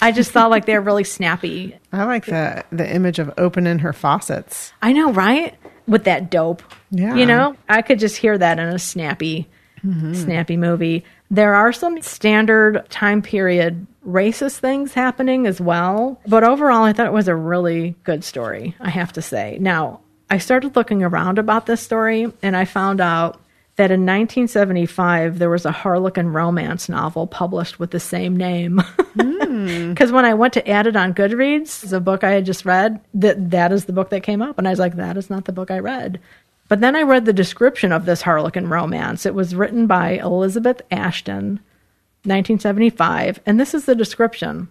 I 0.01 0.11
just 0.11 0.31
thought 0.31 0.49
like 0.49 0.65
they're 0.65 0.81
really 0.81 1.03
snappy. 1.03 1.77
I 1.91 2.03
like 2.05 2.25
the 2.25 2.63
the 2.71 2.89
image 2.89 3.19
of 3.19 3.33
opening 3.37 3.79
her 3.79 3.93
faucets. 3.93 4.73
I 4.81 4.93
know, 4.93 5.11
right? 5.11 5.55
With 5.87 6.05
that 6.05 6.29
dope. 6.29 6.63
Yeah. 6.91 7.15
You 7.15 7.25
know, 7.25 7.55
I 7.69 7.81
could 7.81 7.99
just 7.99 8.17
hear 8.17 8.37
that 8.37 8.59
in 8.59 8.67
a 8.67 8.79
snappy, 8.79 9.47
mm-hmm. 9.83 10.13
snappy 10.13 10.57
movie. 10.57 11.03
There 11.31 11.55
are 11.55 11.73
some 11.73 12.01
standard 12.01 12.87
time 12.89 13.21
period 13.21 13.85
racist 14.07 14.59
things 14.59 14.93
happening 14.93 15.47
as 15.47 15.59
well. 15.59 16.19
But 16.27 16.43
overall, 16.43 16.83
I 16.83 16.93
thought 16.93 17.07
it 17.07 17.13
was 17.13 17.27
a 17.27 17.35
really 17.35 17.95
good 18.03 18.23
story, 18.23 18.75
I 18.79 18.89
have 18.89 19.13
to 19.13 19.21
say. 19.21 19.57
Now, 19.59 20.01
I 20.29 20.37
started 20.37 20.75
looking 20.75 21.03
around 21.03 21.39
about 21.39 21.65
this 21.65 21.81
story 21.81 22.31
and 22.41 22.55
I 22.55 22.65
found 22.65 23.01
out 23.01 23.39
that 23.77 23.91
in 23.91 24.01
1975 24.01 25.39
there 25.39 25.49
was 25.49 25.65
a 25.65 25.71
Harlequin 25.71 26.31
romance 26.31 26.87
novel 26.87 27.27
published 27.27 27.79
with 27.79 27.91
the 27.91 27.99
same 27.99 28.35
name. 28.35 28.79
Hmm. 28.79 29.35
Because 29.89 30.11
when 30.11 30.25
I 30.25 30.33
went 30.33 30.53
to 30.53 30.69
add 30.69 30.85
it 30.85 30.95
on 30.95 31.13
Goodreads, 31.13 31.89
the 31.89 32.01
book 32.01 32.23
I 32.23 32.31
had 32.31 32.45
just 32.45 32.65
read, 32.65 32.99
that 33.13 33.51
that 33.51 33.71
is 33.71 33.85
the 33.85 33.93
book 33.93 34.09
that 34.09 34.23
came 34.23 34.41
up, 34.41 34.57
and 34.57 34.67
I 34.67 34.71
was 34.71 34.79
like, 34.79 34.97
that 34.97 35.17
is 35.17 35.29
not 35.29 35.45
the 35.45 35.53
book 35.53 35.71
I 35.71 35.79
read. 35.79 36.19
But 36.67 36.81
then 36.81 36.95
I 36.95 37.03
read 37.03 37.25
the 37.25 37.33
description 37.33 37.91
of 37.91 38.05
this 38.05 38.21
Harlequin 38.21 38.67
romance. 38.67 39.25
It 39.25 39.33
was 39.33 39.55
written 39.55 39.87
by 39.87 40.11
Elizabeth 40.11 40.81
Ashton, 40.91 41.59
1975, 42.23 43.39
and 43.45 43.59
this 43.59 43.73
is 43.73 43.85
the 43.85 43.95
description. 43.95 44.67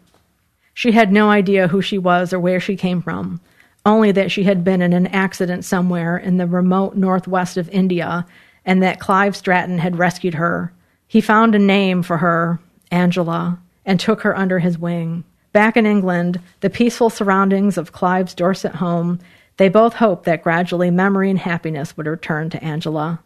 She 0.75 0.93
had 0.93 1.13
no 1.13 1.31
idea 1.31 1.69
who 1.69 1.81
she 1.81 1.99
was 1.99 2.33
or 2.33 2.41
where 2.41 2.61
she 2.61 2.77
came 2.77 3.01
from, 3.01 3.41
only 3.87 4.13
that 4.13 4.31
she 4.31 4.43
had 4.45 4.65
been 4.65 4.83
in 4.83 4.93
an 4.93 5.07
accident 5.09 5.65
somewhere 5.65 6.19
in 6.19 6.37
the 6.37 6.47
remote 6.47 6.97
northwest 6.97 7.57
of 7.57 7.69
India 7.71 8.27
and 8.65 8.83
that 8.83 9.01
Clive 9.01 9.37
Stratton 9.37 9.79
had 9.79 9.99
rescued 9.99 10.35
her. 10.35 10.73
He 11.07 11.21
found 11.21 11.55
a 11.55 11.59
name 11.59 12.03
for 12.03 12.19
her, 12.19 12.59
Angela, 12.91 13.59
and 13.85 14.01
took 14.01 14.23
her 14.23 14.37
under 14.37 14.59
his 14.59 14.79
wing. 14.79 15.25
Back 15.53 15.77
in 15.77 15.87
England, 15.87 16.41
the 16.61 16.71
peaceful 16.71 17.11
surroundings 17.11 17.77
of 17.79 17.93
Clive's 17.93 18.35
Dorset 18.35 18.75
home, 18.77 19.21
they 19.57 19.69
both 19.69 19.95
hoped 19.95 20.25
that 20.25 20.43
gradually 20.43 20.91
memory 20.91 21.31
and 21.31 21.39
happiness 21.39 21.97
would 21.97 22.07
return 22.07 22.51
to 22.51 22.65
Angela. 22.65 23.21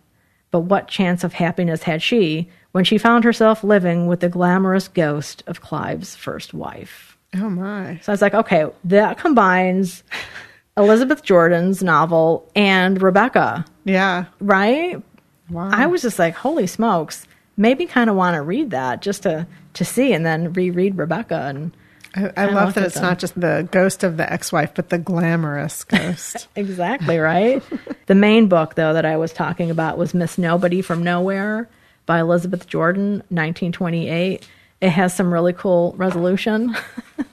But 0.50 0.60
what 0.60 0.88
chance 0.88 1.24
of 1.24 1.32
happiness 1.34 1.82
had 1.84 2.02
she 2.02 2.48
when 2.72 2.84
she 2.84 2.98
found 2.98 3.24
herself 3.24 3.62
living 3.64 4.06
with 4.06 4.20
the 4.20 4.28
glamorous 4.28 4.88
ghost 4.88 5.42
of 5.46 5.60
Clive's 5.60 6.16
first 6.16 6.52
wife? 6.52 7.16
Oh 7.34 7.48
my. 7.50 7.98
So 8.02 8.12
I 8.12 8.14
was 8.14 8.22
like, 8.22 8.34
okay, 8.34 8.66
that 8.84 9.18
combines 9.18 10.02
Elizabeth 10.76 11.22
Jordan's 11.22 11.82
novel 11.82 12.50
and 12.54 13.00
Rebecca, 13.02 13.64
Yeah. 13.84 14.26
right? 14.40 15.02
Wow. 15.50 15.70
I 15.72 15.86
was 15.86 16.02
just 16.02 16.18
like, 16.18 16.34
holy 16.34 16.66
smokes, 16.66 17.26
maybe 17.56 17.86
kind 17.86 18.10
of 18.10 18.16
want 18.16 18.34
to 18.34 18.42
read 18.42 18.70
that 18.70 19.02
just 19.02 19.22
to 19.24 19.46
to 19.74 19.84
see, 19.84 20.12
and 20.12 20.24
then 20.24 20.52
reread 20.52 20.98
Rebecca. 20.98 21.46
And 21.46 21.72
I, 22.14 22.32
I 22.36 22.46
love 22.46 22.74
that 22.74 22.84
it's 22.84 22.94
them. 22.94 23.04
not 23.04 23.18
just 23.18 23.38
the 23.38 23.68
ghost 23.70 24.02
of 24.02 24.16
the 24.16 24.30
ex-wife, 24.30 24.72
but 24.74 24.88
the 24.88 24.98
glamorous 24.98 25.84
ghost. 25.84 26.48
exactly 26.56 27.18
right. 27.18 27.62
the 28.06 28.14
main 28.14 28.48
book, 28.48 28.74
though, 28.74 28.92
that 28.92 29.04
I 29.04 29.16
was 29.16 29.32
talking 29.32 29.70
about 29.70 29.98
was 29.98 30.14
Miss 30.14 30.38
Nobody 30.38 30.82
from 30.82 31.02
Nowhere 31.02 31.68
by 32.06 32.20
Elizabeth 32.20 32.66
Jordan, 32.66 33.22
1928. 33.28 34.48
It 34.80 34.90
has 34.90 35.14
some 35.14 35.32
really 35.32 35.52
cool 35.52 35.94
resolution. 35.96 36.76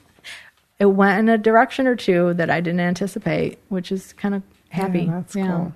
it 0.78 0.86
went 0.86 1.20
in 1.20 1.28
a 1.28 1.38
direction 1.38 1.86
or 1.86 1.96
two 1.96 2.34
that 2.34 2.50
I 2.50 2.60
didn't 2.60 2.80
anticipate, 2.80 3.58
which 3.68 3.90
is 3.90 4.12
kind 4.12 4.34
of 4.34 4.42
happy. 4.68 5.04
Yeah, 5.04 5.12
that's 5.12 5.34
cool. 5.34 5.72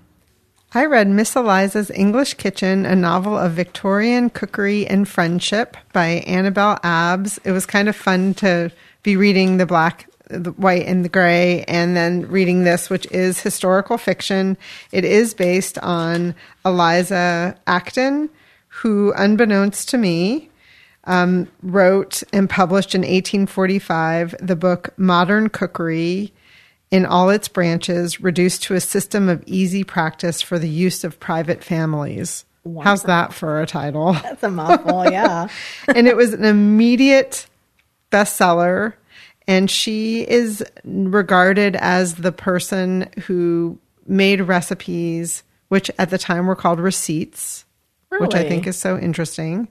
I 0.72 0.84
read 0.84 1.08
Miss 1.08 1.34
Eliza's 1.34 1.90
English 1.90 2.34
Kitchen, 2.34 2.86
a 2.86 2.94
novel 2.94 3.36
of 3.36 3.54
Victorian 3.54 4.30
cookery 4.30 4.86
and 4.86 5.08
friendship 5.08 5.76
by 5.92 6.22
Annabel 6.28 6.78
Abbs. 6.84 7.40
It 7.42 7.50
was 7.50 7.66
kind 7.66 7.88
of 7.88 7.96
fun 7.96 8.34
to 8.34 8.70
be 9.02 9.16
reading 9.16 9.56
the 9.56 9.66
black, 9.66 10.08
the 10.28 10.52
white, 10.52 10.86
and 10.86 11.04
the 11.04 11.08
gray, 11.08 11.64
and 11.64 11.96
then 11.96 12.28
reading 12.28 12.62
this, 12.62 12.88
which 12.88 13.04
is 13.10 13.40
historical 13.40 13.98
fiction. 13.98 14.56
It 14.92 15.04
is 15.04 15.34
based 15.34 15.76
on 15.78 16.36
Eliza 16.64 17.56
Acton, 17.66 18.30
who, 18.68 19.12
unbeknownst 19.16 19.88
to 19.88 19.98
me, 19.98 20.50
um, 21.02 21.48
wrote 21.64 22.22
and 22.32 22.48
published 22.48 22.94
in 22.94 23.00
1845 23.00 24.36
the 24.40 24.54
book 24.54 24.90
Modern 24.96 25.48
Cookery 25.48 26.32
in 26.90 27.06
all 27.06 27.30
its 27.30 27.48
branches, 27.48 28.20
reduced 28.20 28.64
to 28.64 28.74
a 28.74 28.80
system 28.80 29.28
of 29.28 29.42
easy 29.46 29.84
practice 29.84 30.42
for 30.42 30.58
the 30.58 30.68
use 30.68 31.04
of 31.04 31.20
private 31.20 31.62
families. 31.62 32.44
How's 32.82 33.04
that 33.04 33.32
for 33.32 33.62
a 33.62 33.66
title? 33.66 34.12
That's 34.22 34.42
a 34.42 34.50
mouthful, 34.50 35.10
yeah. 35.10 35.48
and 35.88 36.06
it 36.06 36.16
was 36.16 36.32
an 36.32 36.44
immediate 36.44 37.46
bestseller. 38.10 38.94
And 39.46 39.70
she 39.70 40.22
is 40.28 40.64
regarded 40.84 41.74
as 41.76 42.16
the 42.16 42.32
person 42.32 43.08
who 43.22 43.78
made 44.06 44.42
recipes, 44.42 45.42
which 45.68 45.90
at 45.98 46.10
the 46.10 46.18
time 46.18 46.46
were 46.46 46.54
called 46.54 46.78
receipts, 46.78 47.64
which 48.18 48.34
I 48.34 48.46
think 48.46 48.66
is 48.66 48.76
so 48.76 48.98
interesting. 48.98 49.68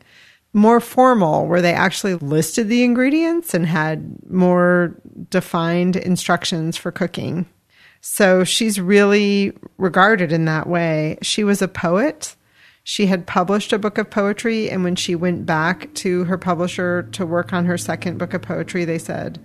More 0.52 0.80
formal, 0.80 1.48
where 1.48 1.62
they 1.62 1.74
actually 1.74 2.16
listed 2.16 2.70
the 2.70 2.84
ingredients 2.84 3.54
and 3.54 3.66
had 3.68 4.18
more 4.30 4.96
defined 5.30 5.96
instructions 5.96 6.76
for 6.76 6.92
cooking. 6.92 7.46
So 8.02 8.44
she's 8.44 8.80
really 8.80 9.54
regarded 9.78 10.32
in 10.32 10.46
that 10.46 10.68
way. 10.68 11.18
She 11.22 11.44
was 11.44 11.62
a 11.62 11.68
poet. 11.68 12.36
She 12.84 13.08
had 13.08 13.28
published 13.28 13.74
a 13.74 13.80
book 13.80 13.98
of 13.98 14.10
poetry, 14.10 14.70
and 14.70 14.84
when 14.84 14.96
she 14.96 15.14
went 15.14 15.46
back 15.46 15.94
to 15.96 16.24
her 16.24 16.38
publisher 16.38 17.04
to 17.12 17.26
work 17.26 17.54
on 17.54 17.66
her 17.66 17.78
second 17.78 18.18
book 18.18 18.34
of 18.34 18.42
poetry, 18.42 18.86
they 18.86 18.98
said, 18.98 19.40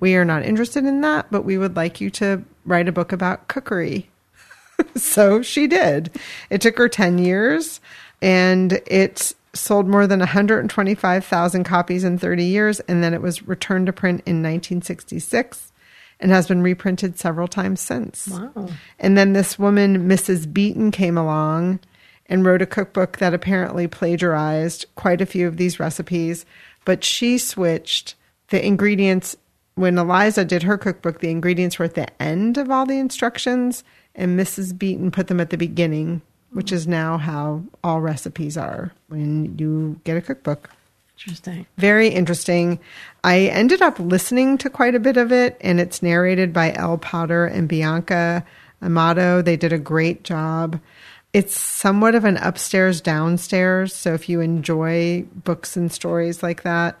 We 0.00 0.16
are 0.16 0.24
not 0.24 0.44
interested 0.44 0.84
in 0.84 1.00
that, 1.02 1.26
but 1.30 1.44
we 1.44 1.58
would 1.58 1.76
like 1.76 2.00
you 2.00 2.10
to 2.10 2.42
write 2.64 2.88
a 2.88 2.92
book 2.92 3.12
about 3.12 3.48
cookery. 3.48 4.10
so 4.96 5.42
she 5.42 5.66
did. 5.66 6.18
It 6.48 6.60
took 6.60 6.78
her 6.78 6.88
10 6.88 7.18
years, 7.18 7.80
and 8.22 8.72
it 8.86 9.34
sold 9.52 9.88
more 9.88 10.06
than 10.06 10.20
125,000 10.20 11.64
copies 11.64 12.04
in 12.04 12.18
30 12.18 12.44
years, 12.44 12.80
and 12.80 13.02
then 13.02 13.14
it 13.14 13.22
was 13.22 13.46
returned 13.46 13.86
to 13.86 13.92
print 13.92 14.22
in 14.26 14.36
1966 14.42 15.72
and 16.20 16.30
has 16.30 16.46
been 16.46 16.62
reprinted 16.62 17.18
several 17.18 17.48
times 17.48 17.80
since. 17.80 18.28
Wow. 18.28 18.68
And 18.98 19.16
then 19.16 19.32
this 19.32 19.58
woman, 19.58 20.08
Mrs. 20.08 20.52
Beeton, 20.52 20.92
came 20.92 21.16
along 21.16 21.80
and 22.26 22.44
wrote 22.44 22.62
a 22.62 22.66
cookbook 22.66 23.18
that 23.18 23.34
apparently 23.34 23.88
plagiarized 23.88 24.86
quite 24.94 25.20
a 25.20 25.26
few 25.26 25.48
of 25.48 25.56
these 25.56 25.80
recipes, 25.80 26.46
but 26.84 27.02
she 27.02 27.38
switched 27.38 28.14
the 28.48 28.64
ingredients. 28.64 29.36
When 29.74 29.98
Eliza 29.98 30.44
did 30.44 30.62
her 30.62 30.78
cookbook, 30.78 31.20
the 31.20 31.30
ingredients 31.30 31.78
were 31.78 31.86
at 31.86 31.94
the 31.94 32.22
end 32.22 32.58
of 32.58 32.70
all 32.70 32.86
the 32.86 32.98
instructions, 32.98 33.82
and 34.14 34.38
Mrs. 34.38 34.76
Beeton 34.76 35.10
put 35.10 35.26
them 35.28 35.40
at 35.40 35.50
the 35.50 35.56
beginning, 35.56 36.22
which 36.52 36.72
is 36.72 36.86
now 36.86 37.16
how 37.18 37.62
all 37.84 38.00
recipes 38.00 38.56
are 38.56 38.92
when 39.08 39.58
you 39.58 40.00
get 40.04 40.16
a 40.16 40.20
cookbook 40.20 40.70
Interesting. 41.26 41.66
very 41.76 42.08
interesting. 42.08 42.78
I 43.22 43.40
ended 43.46 43.82
up 43.82 43.98
listening 43.98 44.56
to 44.58 44.70
quite 44.70 44.94
a 44.94 45.00
bit 45.00 45.16
of 45.16 45.32
it, 45.32 45.56
and 45.60 45.78
it's 45.78 46.02
narrated 46.02 46.52
by 46.52 46.72
Elle 46.72 46.98
Potter 46.98 47.44
and 47.44 47.68
Bianca 47.68 48.44
Amato. 48.82 49.42
They 49.42 49.56
did 49.56 49.72
a 49.72 49.78
great 49.78 50.24
job. 50.24 50.80
It's 51.32 51.58
somewhat 51.58 52.14
of 52.14 52.24
an 52.24 52.38
upstairs 52.38 53.00
downstairs. 53.00 53.94
So 53.94 54.14
if 54.14 54.28
you 54.28 54.40
enjoy 54.40 55.26
books 55.44 55.76
and 55.76 55.92
stories 55.92 56.42
like 56.42 56.62
that, 56.62 56.98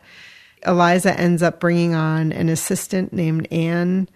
Eliza 0.66 1.18
ends 1.18 1.42
up 1.42 1.58
bringing 1.58 1.94
on 1.94 2.32
an 2.32 2.48
assistant 2.48 3.12
named 3.12 3.48
Anne. 3.50 4.08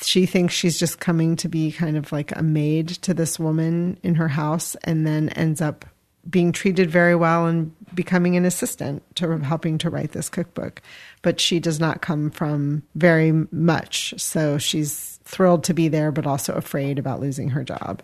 She 0.00 0.26
thinks 0.26 0.54
she's 0.54 0.78
just 0.78 1.00
coming 1.00 1.36
to 1.36 1.48
be 1.48 1.72
kind 1.72 1.96
of 1.96 2.12
like 2.12 2.36
a 2.36 2.42
maid 2.42 2.88
to 2.88 3.14
this 3.14 3.38
woman 3.38 3.98
in 4.02 4.14
her 4.16 4.28
house, 4.28 4.76
and 4.84 5.06
then 5.06 5.28
ends 5.30 5.60
up 5.60 5.84
being 6.28 6.52
treated 6.52 6.90
very 6.90 7.14
well 7.14 7.46
and 7.46 7.74
becoming 7.94 8.36
an 8.36 8.44
assistant 8.44 9.02
to 9.16 9.38
helping 9.38 9.78
to 9.78 9.90
write 9.90 10.12
this 10.12 10.28
cookbook. 10.28 10.82
But 11.22 11.40
she 11.40 11.58
does 11.58 11.80
not 11.80 12.02
come 12.02 12.30
from 12.30 12.82
very 12.94 13.32
much. 13.50 14.14
So 14.18 14.58
she's 14.58 15.18
thrilled 15.24 15.64
to 15.64 15.74
be 15.74 15.88
there, 15.88 16.12
but 16.12 16.26
also 16.26 16.54
afraid 16.54 16.98
about 16.98 17.20
losing 17.20 17.50
her 17.50 17.64
job. 17.64 18.02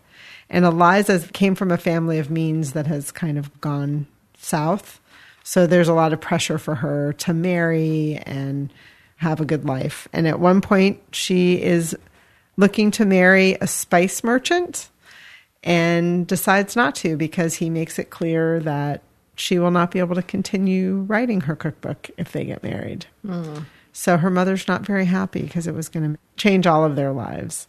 And 0.48 0.64
Eliza 0.64 1.20
came 1.32 1.54
from 1.54 1.70
a 1.70 1.78
family 1.78 2.18
of 2.18 2.30
means 2.30 2.72
that 2.72 2.86
has 2.86 3.12
kind 3.12 3.38
of 3.38 3.60
gone 3.60 4.06
south. 4.38 5.00
So 5.42 5.66
there's 5.66 5.88
a 5.88 5.94
lot 5.94 6.12
of 6.12 6.20
pressure 6.20 6.58
for 6.58 6.76
her 6.76 7.12
to 7.14 7.34
marry 7.34 8.20
and 8.24 8.72
have 9.16 9.40
a 9.40 9.44
good 9.44 9.64
life. 9.64 10.08
And 10.12 10.26
at 10.26 10.40
one 10.40 10.60
point, 10.60 11.00
she 11.12 11.62
is 11.62 11.96
looking 12.56 12.90
to 12.92 13.04
marry 13.04 13.56
a 13.60 13.66
spice 13.66 14.22
merchant 14.22 14.88
and 15.62 16.26
decides 16.26 16.76
not 16.76 16.94
to 16.96 17.16
because 17.16 17.54
he 17.54 17.70
makes 17.70 17.98
it 17.98 18.10
clear 18.10 18.60
that 18.60 19.02
she 19.36 19.58
will 19.58 19.70
not 19.70 19.90
be 19.90 19.98
able 19.98 20.14
to 20.14 20.22
continue 20.22 20.98
writing 21.08 21.40
her 21.42 21.56
cookbook 21.56 22.10
if 22.16 22.32
they 22.32 22.44
get 22.44 22.62
married. 22.62 23.06
So 23.92 24.16
her 24.16 24.30
mother's 24.30 24.68
not 24.68 24.86
very 24.86 25.06
happy 25.06 25.42
because 25.42 25.66
it 25.66 25.74
was 25.74 25.88
going 25.88 26.12
to 26.12 26.18
change 26.36 26.66
all 26.66 26.84
of 26.84 26.96
their 26.96 27.12
lives. 27.12 27.66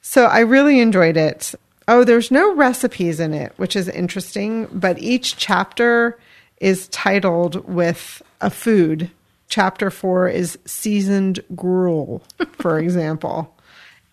So 0.00 0.26
I 0.26 0.40
really 0.40 0.80
enjoyed 0.80 1.16
it. 1.16 1.54
Oh, 1.88 2.04
there's 2.04 2.30
no 2.30 2.54
recipes 2.54 3.20
in 3.20 3.34
it, 3.34 3.52
which 3.56 3.74
is 3.76 3.88
interesting, 3.88 4.68
but 4.72 4.98
each 5.00 5.36
chapter 5.36 6.18
is 6.60 6.88
titled 6.88 7.68
with 7.68 8.22
a 8.40 8.50
food. 8.50 9.10
Chapter 9.52 9.90
four 9.90 10.30
is 10.30 10.58
seasoned 10.64 11.40
gruel, 11.54 12.22
for 12.52 12.78
example. 12.78 13.54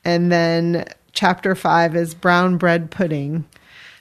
And 0.03 0.29
then 0.29 0.83
chapter 1.13 1.55
five 1.55 1.95
is 1.95 2.13
brown 2.13 2.57
bread 2.57 2.91
pudding. 2.91 3.45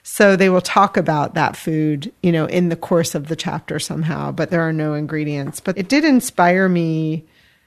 So 0.02 0.34
they 0.34 0.48
will 0.48 0.60
talk 0.60 0.96
about 0.96 1.34
that 1.34 1.54
food, 1.56 2.12
you 2.24 2.32
know, 2.32 2.46
in 2.46 2.70
the 2.70 2.76
course 2.76 3.14
of 3.14 3.28
the 3.28 3.36
chapter 3.36 3.78
somehow, 3.78 4.32
but 4.32 4.50
there 4.50 4.62
are 4.62 4.72
no 4.72 4.94
ingredients. 4.94 5.60
But 5.60 5.78
it 5.78 5.88
did 5.88 6.04
inspire 6.04 6.68
me 6.68 7.24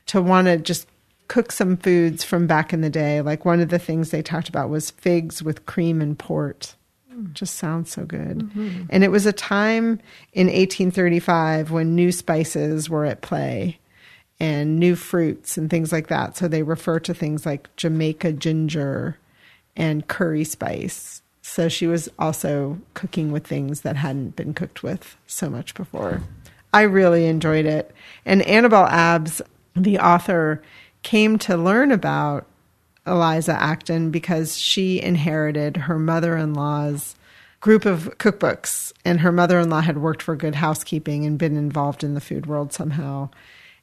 to 0.08 0.22
want 0.22 0.48
to 0.48 0.58
just 0.58 0.86
cook 1.30 1.54
some 1.54 1.78
foods 1.78 2.26
from 2.26 2.48
back 2.48 2.74
in 2.74 2.82
the 2.82 2.90
day. 2.90 3.22
Like 3.22 3.46
one 3.46 3.62
of 3.62 3.70
the 3.70 3.80
things 3.80 4.10
they 4.10 4.22
talked 4.22 4.50
about 4.50 4.70
was 4.70 4.92
figs 4.92 5.42
with 5.42 5.66
cream 5.66 6.02
and 6.02 6.20
port. 6.20 6.76
Just 7.34 7.56
sounds 7.56 7.92
so 7.92 8.06
good. 8.06 8.40
Mm-hmm. 8.40 8.84
And 8.90 9.04
it 9.04 9.12
was 9.12 9.26
a 9.26 9.34
time 9.34 10.00
in 10.34 10.48
1835 10.48 11.72
when 11.72 11.96
new 11.96 12.12
spices 12.12 12.90
were 12.90 13.06
at 13.06 13.22
play 13.22 13.80
and 14.40 14.80
new 14.80 14.96
fruits 14.96 15.58
and 15.58 15.70
things 15.70 15.92
like 15.92 16.08
that. 16.08 16.36
So 16.36 16.48
they 16.48 16.64
refer 16.64 17.00
to 17.02 17.14
things 17.14 17.46
like 17.46 17.74
Jamaica 17.76 18.34
ginger 18.34 19.18
and 19.76 20.08
curry 20.08 20.44
spice. 20.44 21.22
So 21.42 21.70
she 21.70 21.88
was 21.88 22.10
also 22.18 22.80
cooking 22.94 23.32
with 23.32 23.46
things 23.46 23.82
that 23.82 23.96
hadn't 23.96 24.36
been 24.36 24.54
cooked 24.54 24.84
with 24.84 25.18
so 25.28 25.50
much 25.50 25.74
before. 25.74 26.22
I 26.74 26.84
really 26.84 27.26
enjoyed 27.26 27.66
it. 27.66 27.94
And 28.26 28.42
Annabel 28.44 28.86
Abbs, 28.86 29.42
the 29.76 30.00
author, 30.00 30.62
came 31.04 31.38
to 31.40 31.58
learn 31.58 31.92
about 31.92 32.48
Eliza 33.06 33.54
Acton 33.54 34.12
because 34.12 34.58
she 34.58 35.02
inherited 35.02 35.78
her 35.78 35.98
mother 35.98 36.38
in 36.38 36.54
law's 36.54 37.16
group 37.60 37.86
of 37.86 38.18
cookbooks, 38.18 38.92
and 39.06 39.20
her 39.20 39.32
mother 39.32 39.60
in 39.60 39.70
law 39.70 39.82
had 39.82 40.00
worked 40.00 40.22
for 40.24 40.36
Good 40.36 40.56
Housekeeping 40.56 41.26
and 41.26 41.38
been 41.38 41.56
involved 41.56 42.04
in 42.04 42.16
the 42.16 42.22
food 42.22 42.48
world 42.48 42.74
somehow. 42.74 43.30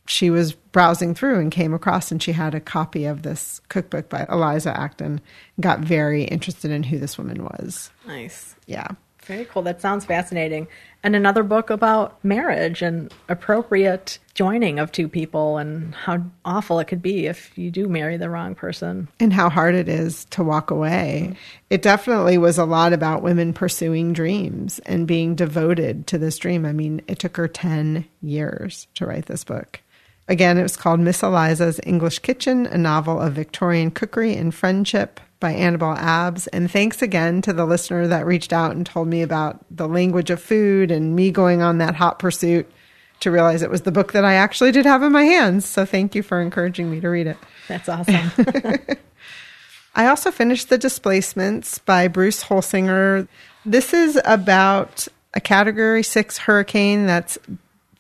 She 0.07 0.31
was 0.31 0.53
browsing 0.53 1.14
through 1.14 1.39
and 1.39 1.53
came 1.53 1.75
across, 1.75 2.11
and 2.11 2.23
she 2.23 2.33
had 2.33 2.55
a 2.55 2.61
copy 2.61 3.05
of 3.05 3.23
this 3.23 3.61
cookbook 3.69 4.09
by 4.09 4.27
Eliza 4.29 4.77
Acton. 4.77 5.21
Got 5.61 5.81
very 5.81 6.25
interested 6.25 6.71
in 6.71 6.83
who 6.83 6.99
this 6.99 7.19
woman 7.19 7.45
was. 7.45 7.91
Nice. 8.07 8.57
Yeah. 8.66 8.89
Very 9.29 9.45
cool. 9.45 9.61
That 9.61 9.83
sounds 9.83 10.07
fascinating. 10.07 10.68
And 11.03 11.14
another 11.14 11.43
book 11.43 11.68
about 11.68 12.22
marriage 12.24 12.81
and 12.81 13.12
appropriate 13.29 14.18
joining 14.33 14.79
of 14.79 14.91
two 14.91 15.07
people 15.07 15.59
and 15.59 15.95
how 15.95 16.24
awful 16.47 16.81
it 16.81 16.87
could 16.87 17.03
be 17.03 17.26
if 17.26 17.57
you 17.57 17.70
do 17.70 17.89
marry 17.89 18.16
the 18.16 18.31
wrong 18.31 18.55
person. 18.55 19.07
And 19.20 19.35
how 19.35 19.51
hard 19.51 19.74
it 19.74 19.87
is 19.87 20.24
to 20.31 20.43
walk 20.43 20.70
away. 20.70 21.37
It 21.68 21.83
definitely 21.83 22.39
was 22.39 22.57
a 22.57 22.64
lot 22.64 22.95
about 22.95 23.22
women 23.22 23.53
pursuing 23.53 24.14
dreams 24.14 24.79
and 24.87 25.07
being 25.07 25.35
devoted 25.35 26.07
to 26.07 26.16
this 26.16 26.39
dream. 26.39 26.64
I 26.64 26.72
mean, 26.72 27.03
it 27.07 27.18
took 27.18 27.37
her 27.37 27.49
10 27.49 28.07
years 28.22 28.87
to 28.95 29.05
write 29.05 29.26
this 29.26 29.45
book. 29.45 29.83
Again, 30.26 30.57
it 30.57 30.62
was 30.62 30.76
called 30.76 31.01
Miss 31.01 31.22
Eliza's 31.22 31.81
English 31.85 32.20
Kitchen, 32.20 32.66
a 32.66 32.79
novel 32.79 33.20
of 33.20 33.35
Victorian 33.35 33.91
cookery 33.91 34.35
and 34.35 34.55
friendship 34.55 35.20
by 35.41 35.53
Annabel 35.53 35.93
Abbs. 35.93 36.47
And 36.49 36.70
thanks 36.70 37.03
again 37.03 37.43
to 37.43 37.53
the 37.53 37.64
listener 37.64 38.07
that 38.09 38.26
reached 38.26 38.53
out 38.53 38.74
and 38.74 38.84
told 38.84 39.09
me 39.09 39.22
about 39.22 39.64
the 39.70 39.89
language 39.89 40.30
of 40.30 40.43
food 40.43 40.91
and 40.91 41.14
me 41.14 41.30
going 41.30 41.62
on 41.62 41.78
that 41.78 41.95
hot 41.95 42.18
pursuit 42.18 42.70
to 43.20 43.30
realize 43.30 43.62
it 43.62 43.70
was 43.70 43.82
the 43.82 43.93
book 43.93 44.12
that 44.12 44.24
I 44.24 44.34
actually 44.34 44.72
did 44.72 44.86
have 44.86 45.03
in 45.03 45.12
my 45.12 45.24
hands. 45.24 45.66
So 45.66 45.84
thank 45.84 46.14
you 46.14 46.22
for 46.22 46.41
encouraging 46.41 46.91
me 46.91 47.01
to 47.01 47.09
read 47.09 47.26
it. 47.26 47.36
That's 47.66 47.89
awesome. 47.89 48.30
I 49.95 50.07
also 50.07 50.30
finished 50.30 50.68
The 50.68 50.78
Displacements 50.78 51.78
by 51.78 52.09
Bruce 52.09 52.45
Holsinger. 52.45 53.26
This 53.64 53.93
is 53.93 54.20
about 54.24 55.09
a 55.34 55.41
category 55.41 56.03
six 56.03 56.39
hurricane 56.39 57.07
that's 57.07 57.39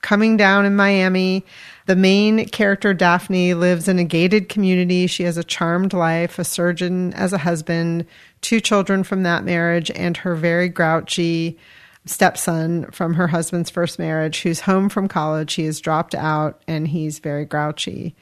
coming 0.00 0.36
down 0.36 0.64
in 0.64 0.76
Miami. 0.76 1.44
The 1.88 1.96
main 1.96 2.46
character, 2.50 2.92
Daphne, 2.92 3.54
lives 3.54 3.88
in 3.88 3.98
a 3.98 4.04
gated 4.04 4.50
community. 4.50 5.06
She 5.06 5.22
has 5.22 5.38
a 5.38 5.42
charmed 5.42 5.94
life, 5.94 6.38
a 6.38 6.44
surgeon 6.44 7.14
as 7.14 7.32
a 7.32 7.38
husband, 7.38 8.04
two 8.42 8.60
children 8.60 9.04
from 9.04 9.22
that 9.22 9.42
marriage, 9.42 9.90
and 9.92 10.14
her 10.18 10.34
very 10.34 10.68
grouchy 10.68 11.56
stepson 12.04 12.90
from 12.90 13.14
her 13.14 13.28
husband's 13.28 13.70
first 13.70 13.98
marriage 13.98 14.42
who's 14.42 14.60
home 14.60 14.90
from 14.90 15.08
college. 15.08 15.54
He 15.54 15.64
has 15.64 15.80
dropped 15.80 16.14
out 16.14 16.60
and 16.68 16.88
he's 16.88 17.20
very 17.20 17.46
grouchy. 17.46 18.14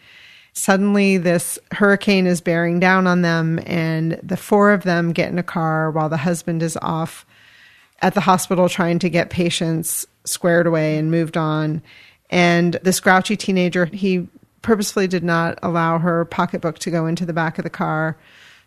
Suddenly, 0.52 1.18
this 1.18 1.58
hurricane 1.72 2.28
is 2.28 2.40
bearing 2.40 2.78
down 2.78 3.08
on 3.08 3.22
them, 3.22 3.58
and 3.66 4.20
the 4.22 4.36
four 4.36 4.72
of 4.72 4.84
them 4.84 5.12
get 5.12 5.32
in 5.32 5.40
a 5.40 5.42
car 5.42 5.90
while 5.90 6.08
the 6.08 6.18
husband 6.18 6.62
is 6.62 6.78
off 6.82 7.26
at 8.00 8.14
the 8.14 8.20
hospital 8.20 8.68
trying 8.68 9.00
to 9.00 9.10
get 9.10 9.28
patients 9.28 10.06
squared 10.24 10.68
away 10.68 10.98
and 10.98 11.10
moved 11.10 11.36
on. 11.36 11.82
And 12.30 12.74
this 12.82 13.00
grouchy 13.00 13.36
teenager, 13.36 13.86
he 13.86 14.28
purposefully 14.62 15.06
did 15.06 15.22
not 15.22 15.58
allow 15.62 15.98
her 15.98 16.24
pocketbook 16.24 16.78
to 16.80 16.90
go 16.90 17.06
into 17.06 17.24
the 17.24 17.32
back 17.32 17.58
of 17.58 17.64
the 17.64 17.70
car. 17.70 18.16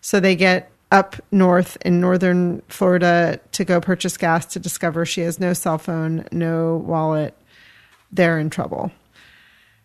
So 0.01 0.19
they 0.19 0.35
get 0.35 0.71
up 0.91 1.17
north 1.31 1.77
in 1.81 1.99
northern 1.99 2.61
Florida 2.67 3.39
to 3.51 3.65
go 3.65 3.79
purchase 3.79 4.17
gas 4.17 4.45
to 4.47 4.59
discover 4.59 5.05
she 5.05 5.21
has 5.21 5.39
no 5.39 5.53
cell 5.53 5.77
phone, 5.77 6.25
no 6.31 6.77
wallet. 6.77 7.35
They're 8.11 8.39
in 8.39 8.49
trouble. 8.49 8.91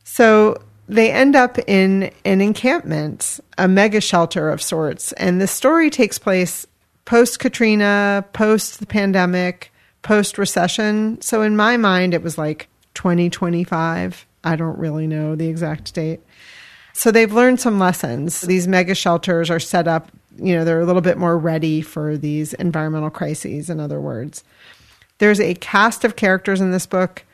So 0.04 0.62
they 0.88 1.10
end 1.10 1.34
up 1.34 1.58
in 1.66 2.10
an 2.24 2.40
encampment, 2.40 3.40
a 3.58 3.68
mega 3.68 4.00
shelter 4.00 4.50
of 4.50 4.62
sorts. 4.62 5.12
And 5.12 5.40
the 5.40 5.46
story 5.46 5.90
takes 5.90 6.18
place 6.18 6.66
post 7.04 7.38
Katrina, 7.38 8.24
post 8.32 8.80
the 8.80 8.86
pandemic, 8.86 9.72
post 10.02 10.38
recession. 10.38 11.20
So 11.20 11.42
in 11.42 11.56
my 11.56 11.76
mind, 11.76 12.14
it 12.14 12.22
was 12.22 12.38
like 12.38 12.68
2025. 12.94 14.26
I 14.44 14.56
don't 14.56 14.78
really 14.78 15.06
know 15.06 15.34
the 15.34 15.48
exact 15.48 15.94
date. 15.94 16.20
So 16.92 17.10
they've 17.10 17.32
learned 17.32 17.60
some 17.60 17.78
lessons. 17.78 18.42
These 18.42 18.68
mega 18.68 18.94
shelters 18.94 19.50
are 19.50 19.60
set 19.60 19.88
up, 19.88 20.10
you 20.36 20.54
know, 20.54 20.64
they're 20.64 20.80
a 20.80 20.86
little 20.86 21.02
bit 21.02 21.18
more 21.18 21.36
ready 21.36 21.80
for 21.80 22.16
these 22.16 22.54
environmental 22.54 23.10
crises, 23.10 23.68
in 23.68 23.80
other 23.80 24.00
words. 24.00 24.44
There's 25.18 25.40
a 25.40 25.54
cast 25.54 26.04
of 26.04 26.16
characters 26.16 26.60
in 26.60 26.70
this 26.70 26.86
book. 26.86 27.24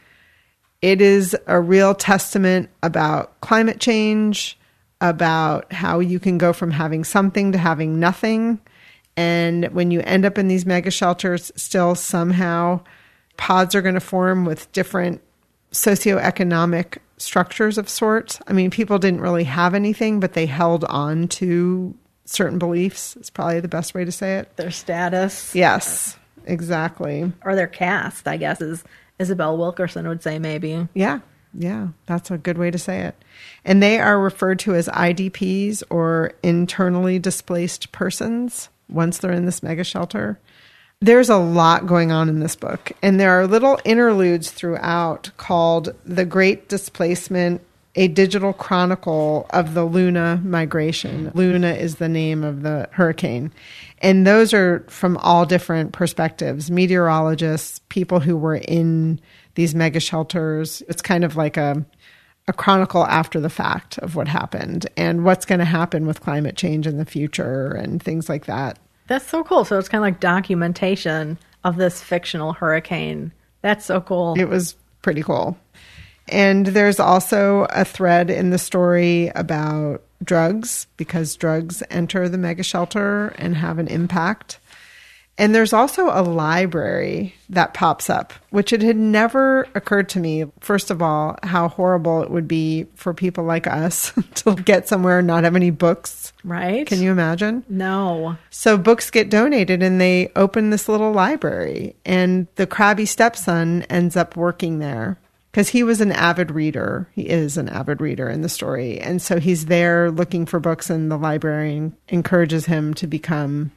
It 0.81 1.03
is 1.03 1.37
a 1.47 1.61
real 1.61 1.95
testament 1.95 2.71
about 2.83 3.39
climate 3.43 3.81
change, 3.81 4.59
about 5.01 5.73
how 5.73 6.01
you 6.01 6.19
can 6.19 6.39
go 6.39 6.53
from 6.53 6.71
having 6.71 7.05
something 7.05 7.53
to 7.53 7.59
having 7.59 8.01
nothing. 8.01 8.61
And 9.17 9.67
when 9.75 9.91
you 9.91 10.01
end 10.01 10.25
up 10.25 10.39
in 10.39 10.49
these 10.49 10.65
mega 10.65 10.91
shelters, 10.91 11.53
still 11.57 11.95
somehow 11.95 12.81
pods 13.37 13.75
are 13.75 13.83
going 13.83 13.95
to 13.95 14.01
form 14.01 14.45
with 14.45 14.71
different 14.73 15.21
socioeconomic 15.73 16.99
structures 17.17 17.79
of 17.79 17.89
sorts. 17.89 18.41
I 18.47 18.53
mean, 18.53 18.71
people 18.71 18.99
didn't 18.99 19.21
really 19.21 19.45
have 19.45 19.75
anything, 19.75 20.21
but 20.21 20.33
they 20.33 20.47
held 20.47 20.85
on 20.85 21.29
to 21.29 21.95
certain 22.25 22.59
beliefs. 22.59 23.17
It's 23.17 23.31
probably 23.31 23.61
the 23.61 23.69
best 23.69 23.95
way 23.95 24.05
to 24.05 24.13
say 24.13 24.39
it. 24.39 24.57
Their 24.57 24.71
status. 24.71 25.55
Yes, 25.55 26.19
exactly. 26.45 27.33
Or 27.45 27.55
their 27.55 27.67
caste, 27.67 28.27
I 28.27 28.37
guess, 28.37 28.61
is 28.61 28.85
Isabel 29.19 29.59
Wilkerson 29.59 30.09
would 30.09 30.23
say 30.23 30.39
maybe. 30.39 30.89
Yeah. 30.95 31.21
Yeah, 31.53 31.89
that's 32.07 32.31
a 32.31 32.39
good 32.39 32.59
way 32.59 32.71
to 32.71 32.79
say 32.79 33.01
it. 33.01 33.17
And 33.65 33.83
they 33.83 33.99
are 33.99 34.21
referred 34.21 34.61
to 34.61 34.77
as 34.77 34.87
IDPs 34.87 35.83
or 35.91 36.33
internally 36.45 37.19
displaced 37.19 37.91
persons 37.91 38.69
once 38.89 39.19
they're 39.19 39.33
in 39.33 39.47
this 39.47 39.63
mega 39.63 39.83
shelter. 39.83 40.39
There's 41.03 41.31
a 41.31 41.39
lot 41.39 41.87
going 41.87 42.13
on 42.13 42.29
in 42.29 42.41
this 42.41 42.57
book, 42.57 42.93
and 43.01 43.19
there 43.19 43.31
are 43.31 43.47
little 43.47 43.81
interludes 43.87 44.51
throughout 44.51 45.31
called 45.39 45.95
The 46.05 46.27
Great 46.27 46.69
Displacement, 46.69 47.63
a 47.95 48.09
digital 48.09 48.53
chronicle 48.53 49.47
of 49.49 49.73
the 49.73 49.85
Luna 49.85 50.43
migration. 50.45 51.33
Luna 51.35 51.73
is 51.73 51.95
the 51.95 52.09
name 52.11 52.45
of 52.45 52.61
the 52.61 52.87
hurricane. 52.93 53.51
And 54.03 54.27
those 54.27 54.53
are 54.53 54.85
from 54.91 55.17
all 55.17 55.47
different 55.47 55.93
perspectives 55.93 56.71
meteorologists, 56.71 57.81
people 57.89 58.21
who 58.21 58.37
were 58.37 58.57
in 58.57 59.21
these 59.55 59.75
mega 59.75 60.01
shelters. 60.01 60.83
It's 60.87 61.01
kind 61.01 61.25
of 61.25 61.35
like 61.35 61.57
a 61.57 61.83
a 62.47 62.53
chronicle 62.53 63.07
after 63.07 63.41
the 63.41 63.49
fact 63.49 63.97
of 63.99 64.17
what 64.17 64.29
happened 64.29 64.87
and 64.99 65.25
what's 65.25 65.47
going 65.47 65.61
to 65.61 65.65
happen 65.65 66.07
with 66.07 66.21
climate 66.21 66.57
change 66.57 66.87
in 66.87 66.99
the 66.99 67.05
future 67.05 67.69
and 67.69 68.03
things 68.03 68.29
like 68.29 68.47
that. 68.47 68.79
That's 69.11 69.27
so 69.27 69.43
cool. 69.43 69.65
So 69.65 69.77
it's 69.77 69.89
kind 69.89 69.99
of 69.99 70.07
like 70.07 70.21
documentation 70.21 71.37
of 71.65 71.77
this 71.77 72.01
fictional 72.01 72.53
hurricane. 72.53 73.33
That's 73.61 73.85
so 73.85 74.01
cool. 74.01 74.39
It 74.39 74.49
was 74.49 74.77
pretty 75.03 75.25
cool. 75.25 75.59
And 76.29 76.67
there's 76.67 77.01
also 77.01 77.67
a 77.71 77.85
thread 77.85 78.31
in 78.31 78.51
the 78.51 78.59
story 78.59 79.33
about 79.35 80.05
drugs 80.23 80.87
because 80.97 81.35
drugs 81.35 81.83
enter 81.91 82.29
the 82.29 82.39
mega 82.39 82.63
shelter 82.63 83.35
and 83.37 83.57
have 83.57 83.81
an 83.81 83.89
impact. 83.89 84.60
And 85.39 85.55
there's 85.55 85.73
also 85.73 86.09
a 86.09 86.21
library 86.21 87.35
that 87.49 87.73
pops 87.73 88.11
up, 88.11 88.35
which 88.51 88.75
it 88.75 88.83
had 88.83 88.97
never 88.97 89.67
occurred 89.75 90.11
to 90.11 90.21
me, 90.21 90.45
first 90.61 90.91
of 90.91 91.01
all, 91.01 91.39
how 91.43 91.69
horrible 91.69 92.23
it 92.23 92.31
would 92.31 92.47
be 92.47 92.87
for 92.95 93.15
people 93.15 93.45
like 93.45 93.67
us 93.67 94.13
to 94.35 94.55
get 94.55 94.87
somewhere 94.87 95.21
and 95.21 95.27
not 95.27 95.45
have 95.45 95.57
any 95.57 95.71
books. 95.71 96.35
Right. 96.45 96.87
Can 96.87 97.01
you 97.01 97.11
imagine? 97.11 97.65
No. 97.71 98.37
So 98.51 98.77
books 98.77 99.11
get 99.11 99.31
donated 99.31 99.83
and 99.83 99.99
they 99.99 100.31
open 100.37 100.69
this 100.69 100.91
little 100.91 101.13
library, 101.13 101.97
and 102.05 102.47
the 102.57 102.67
crabby 102.67 103.07
stepson 103.07 103.85
ends 103.85 104.17
up 104.17 104.37
working 104.37 104.79
there 104.79 105.19
because 105.51 105.71
he 105.71 105.83
was 105.83 106.01
an 106.01 106.13
avid 106.13 106.51
reader. 106.51 107.09
He 107.15 107.29
is 107.29 107.57
an 107.57 107.69
avid 107.69 108.01
reader 108.01 108.29
in 108.29 108.43
the 108.43 108.49
story. 108.49 109.01
And 109.01 109.21
so 109.21 109.41
he's 109.41 109.67
there 109.67 110.11
looking 110.11 110.47
for 110.47 110.61
books, 110.61 110.91
and 110.91 111.11
the 111.11 111.17
librarian 111.17 111.97
encourages 112.09 112.67
him 112.67 112.95
to 112.95 113.07
become 113.07 113.73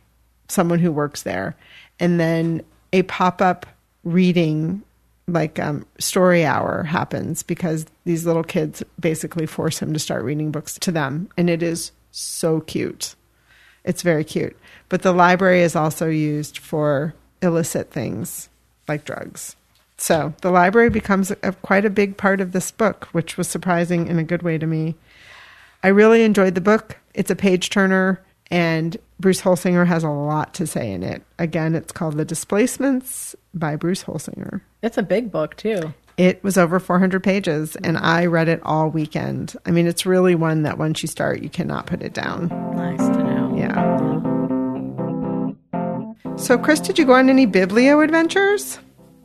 someone 0.47 0.79
who 0.79 0.91
works 0.91 1.23
there. 1.23 1.55
And 1.99 2.19
then 2.19 2.63
a 2.91 3.03
pop 3.03 3.41
up 3.41 3.65
reading, 4.03 4.81
like 5.27 5.59
um, 5.59 5.85
story 5.99 6.45
hour, 6.45 6.83
happens 6.83 7.43
because 7.43 7.85
these 8.05 8.25
little 8.25 8.43
kids 8.43 8.83
basically 8.99 9.45
force 9.45 9.79
him 9.79 9.93
to 9.93 9.99
start 9.99 10.23
reading 10.23 10.51
books 10.51 10.77
to 10.79 10.91
them. 10.91 11.29
And 11.37 11.49
it 11.49 11.63
is 11.63 11.91
so 12.11 12.61
cute. 12.61 13.15
It's 13.83 14.01
very 14.01 14.23
cute. 14.23 14.57
But 14.89 15.01
the 15.01 15.13
library 15.13 15.61
is 15.61 15.75
also 15.75 16.07
used 16.07 16.57
for 16.57 17.13
illicit 17.41 17.91
things 17.91 18.49
like 18.87 19.05
drugs. 19.05 19.55
So 19.97 20.33
the 20.41 20.51
library 20.51 20.89
becomes 20.89 21.31
a, 21.31 21.53
quite 21.61 21.85
a 21.85 21.89
big 21.89 22.17
part 22.17 22.41
of 22.41 22.51
this 22.51 22.71
book, 22.71 23.05
which 23.11 23.37
was 23.37 23.47
surprising 23.47 24.07
in 24.07 24.19
a 24.19 24.23
good 24.23 24.41
way 24.41 24.57
to 24.57 24.67
me. 24.67 24.95
I 25.83 25.89
really 25.89 26.23
enjoyed 26.23 26.55
the 26.55 26.61
book. 26.61 26.97
It's 27.13 27.31
a 27.31 27.35
page 27.35 27.69
turner, 27.69 28.19
and 28.51 28.97
Bruce 29.19 29.41
Holsinger 29.41 29.87
has 29.87 30.03
a 30.03 30.09
lot 30.09 30.53
to 30.55 30.67
say 30.67 30.91
in 30.91 31.03
it. 31.03 31.23
Again, 31.39 31.75
it's 31.75 31.91
called 31.91 32.17
The 32.17 32.25
Displacements 32.25 33.35
by 33.53 33.75
Bruce 33.75 34.03
Holsinger. 34.03 34.61
It's 34.81 34.97
a 34.97 35.03
big 35.03 35.31
book, 35.31 35.55
too. 35.55 35.93
It 36.17 36.43
was 36.43 36.57
over 36.57 36.79
400 36.79 37.23
pages, 37.23 37.75
and 37.77 37.97
I 37.97 38.27
read 38.27 38.47
it 38.47 38.59
all 38.63 38.89
weekend. 38.89 39.55
I 39.65 39.71
mean, 39.71 39.87
it's 39.87 40.05
really 40.05 40.35
one 40.35 40.63
that 40.63 40.77
once 40.77 41.01
you 41.01 41.07
start, 41.07 41.41
you 41.41 41.49
cannot 41.49 41.87
put 41.87 42.03
it 42.03 42.13
down. 42.13 42.49
Nice 42.75 42.99
to 42.99 43.23
know. 43.23 43.55
Yeah. 43.57 44.13
So, 46.35 46.57
Chris, 46.57 46.79
did 46.79 46.99
you 46.99 47.05
go 47.05 47.13
on 47.13 47.29
any 47.29 47.47
biblio 47.47 48.03
adventures? 48.03 48.77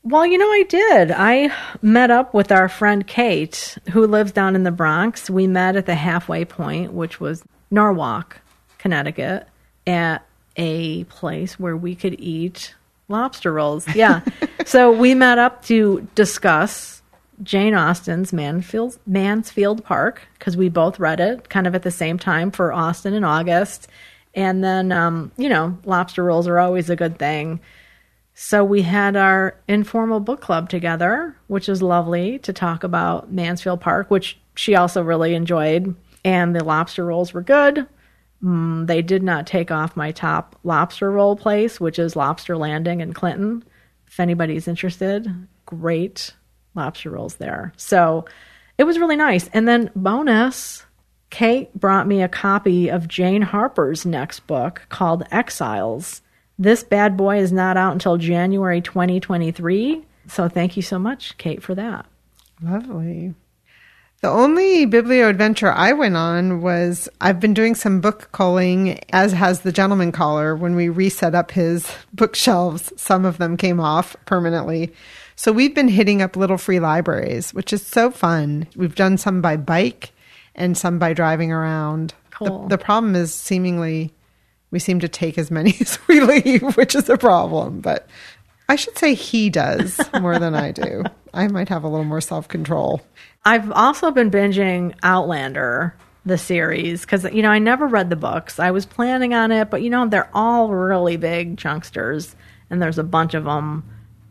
Well, 0.02 0.24
you 0.26 0.38
know, 0.38 0.46
I 0.46 0.64
did. 0.68 1.10
I 1.10 1.52
met 1.82 2.10
up 2.10 2.32
with 2.32 2.50
our 2.50 2.68
friend 2.68 3.06
Kate, 3.06 3.76
who 3.90 4.06
lives 4.06 4.32
down 4.32 4.54
in 4.54 4.62
the 4.62 4.70
Bronx. 4.70 5.28
We 5.28 5.46
met 5.46 5.76
at 5.76 5.84
the 5.84 5.94
halfway 5.94 6.46
point, 6.46 6.94
which 6.94 7.20
was 7.20 7.42
Norwalk, 7.70 8.40
Connecticut, 8.78 9.46
at 9.86 10.26
a 10.56 11.04
place 11.04 11.58
where 11.58 11.76
we 11.76 11.94
could 11.94 12.18
eat 12.20 12.74
lobster 13.08 13.52
rolls. 13.52 13.86
Yeah. 13.94 14.20
so 14.66 14.92
we 14.92 15.14
met 15.14 15.38
up 15.38 15.64
to 15.66 16.06
discuss 16.14 17.02
Jane 17.42 17.74
Austen's 17.74 18.32
Mansfield, 18.32 18.98
Mansfield 19.06 19.84
Park 19.84 20.22
because 20.38 20.56
we 20.56 20.68
both 20.68 20.98
read 20.98 21.20
it 21.20 21.48
kind 21.48 21.66
of 21.66 21.74
at 21.74 21.82
the 21.82 21.90
same 21.90 22.18
time 22.18 22.50
for 22.50 22.72
Austen 22.72 23.14
in 23.14 23.24
August. 23.24 23.88
And 24.34 24.62
then, 24.62 24.92
um, 24.92 25.32
you 25.36 25.48
know, 25.48 25.78
lobster 25.84 26.22
rolls 26.24 26.46
are 26.46 26.58
always 26.58 26.90
a 26.90 26.96
good 26.96 27.18
thing. 27.18 27.60
So 28.34 28.62
we 28.64 28.82
had 28.82 29.16
our 29.16 29.56
informal 29.66 30.20
book 30.20 30.40
club 30.40 30.68
together, 30.68 31.36
which 31.48 31.68
is 31.68 31.82
lovely 31.82 32.38
to 32.40 32.52
talk 32.52 32.84
about 32.84 33.32
Mansfield 33.32 33.80
Park, 33.80 34.10
which 34.10 34.38
she 34.54 34.76
also 34.76 35.02
really 35.02 35.34
enjoyed. 35.34 35.94
And 36.24 36.54
the 36.54 36.62
lobster 36.62 37.04
rolls 37.04 37.32
were 37.32 37.42
good. 37.42 37.86
Mm, 38.42 38.86
they 38.86 39.02
did 39.02 39.22
not 39.22 39.46
take 39.46 39.70
off 39.70 39.96
my 39.96 40.12
top 40.12 40.56
lobster 40.62 41.10
roll 41.10 41.36
place, 41.36 41.80
which 41.80 41.98
is 41.98 42.16
Lobster 42.16 42.56
Landing 42.56 43.00
in 43.00 43.12
Clinton. 43.12 43.64
If 44.06 44.20
anybody's 44.20 44.68
interested, 44.68 45.28
great 45.66 46.34
lobster 46.74 47.10
rolls 47.10 47.36
there. 47.36 47.72
So 47.76 48.24
it 48.78 48.84
was 48.84 48.98
really 48.98 49.16
nice. 49.16 49.48
And 49.52 49.66
then, 49.66 49.90
bonus, 49.96 50.86
Kate 51.30 51.72
brought 51.74 52.06
me 52.06 52.22
a 52.22 52.28
copy 52.28 52.88
of 52.88 53.08
Jane 53.08 53.42
Harper's 53.42 54.06
next 54.06 54.46
book 54.46 54.86
called 54.88 55.24
Exiles. 55.30 56.22
This 56.58 56.82
bad 56.82 57.16
boy 57.16 57.38
is 57.38 57.52
not 57.52 57.76
out 57.76 57.92
until 57.92 58.16
January 58.16 58.80
2023. 58.80 60.04
So 60.28 60.48
thank 60.48 60.76
you 60.76 60.82
so 60.82 60.98
much, 60.98 61.36
Kate, 61.38 61.62
for 61.62 61.74
that. 61.74 62.06
Lovely. 62.62 63.34
The 64.20 64.28
only 64.28 64.84
biblio 64.84 65.30
adventure 65.30 65.70
I 65.70 65.92
went 65.92 66.16
on 66.16 66.60
was 66.60 67.08
I've 67.20 67.38
been 67.38 67.54
doing 67.54 67.76
some 67.76 68.00
book 68.00 68.30
culling, 68.32 68.98
as 69.12 69.32
has 69.32 69.60
the 69.60 69.70
gentleman 69.70 70.10
caller. 70.10 70.56
When 70.56 70.74
we 70.74 70.88
reset 70.88 71.36
up 71.36 71.52
his 71.52 71.88
bookshelves, 72.12 72.92
some 72.96 73.24
of 73.24 73.38
them 73.38 73.56
came 73.56 73.78
off 73.78 74.16
permanently. 74.26 74.92
So 75.36 75.52
we've 75.52 75.74
been 75.74 75.86
hitting 75.86 76.20
up 76.20 76.34
little 76.34 76.58
free 76.58 76.80
libraries, 76.80 77.54
which 77.54 77.72
is 77.72 77.86
so 77.86 78.10
fun. 78.10 78.66
We've 78.74 78.96
done 78.96 79.18
some 79.18 79.40
by 79.40 79.56
bike 79.56 80.10
and 80.56 80.76
some 80.76 80.98
by 80.98 81.12
driving 81.12 81.52
around. 81.52 82.12
Cool. 82.32 82.62
The, 82.62 82.76
the 82.76 82.84
problem 82.84 83.14
is 83.14 83.32
seemingly 83.32 84.12
we 84.72 84.80
seem 84.80 84.98
to 84.98 85.08
take 85.08 85.38
as 85.38 85.52
many 85.52 85.76
as 85.80 85.96
we 86.08 86.20
leave, 86.20 86.76
which 86.76 86.96
is 86.96 87.08
a 87.08 87.16
problem. 87.16 87.80
But 87.80 88.08
I 88.68 88.74
should 88.74 88.98
say 88.98 89.14
he 89.14 89.48
does 89.48 90.00
more 90.20 90.40
than 90.40 90.56
I 90.56 90.72
do. 90.72 91.04
I 91.34 91.46
might 91.46 91.68
have 91.68 91.84
a 91.84 91.88
little 91.88 92.04
more 92.04 92.20
self 92.20 92.48
control. 92.48 93.00
I've 93.48 93.72
also 93.72 94.10
been 94.10 94.30
binging 94.30 94.94
Outlander, 95.02 95.94
the 96.26 96.36
series, 96.36 97.00
because, 97.00 97.24
you 97.24 97.40
know, 97.40 97.48
I 97.48 97.58
never 97.58 97.86
read 97.86 98.10
the 98.10 98.14
books. 98.14 98.58
I 98.58 98.72
was 98.72 98.84
planning 98.84 99.32
on 99.32 99.52
it, 99.52 99.70
but, 99.70 99.80
you 99.80 99.88
know, 99.88 100.06
they're 100.06 100.28
all 100.34 100.68
really 100.68 101.16
big 101.16 101.56
chunksters, 101.56 102.34
and 102.68 102.82
there's 102.82 102.98
a 102.98 103.02
bunch 103.02 103.32
of 103.32 103.44
them. 103.44 103.84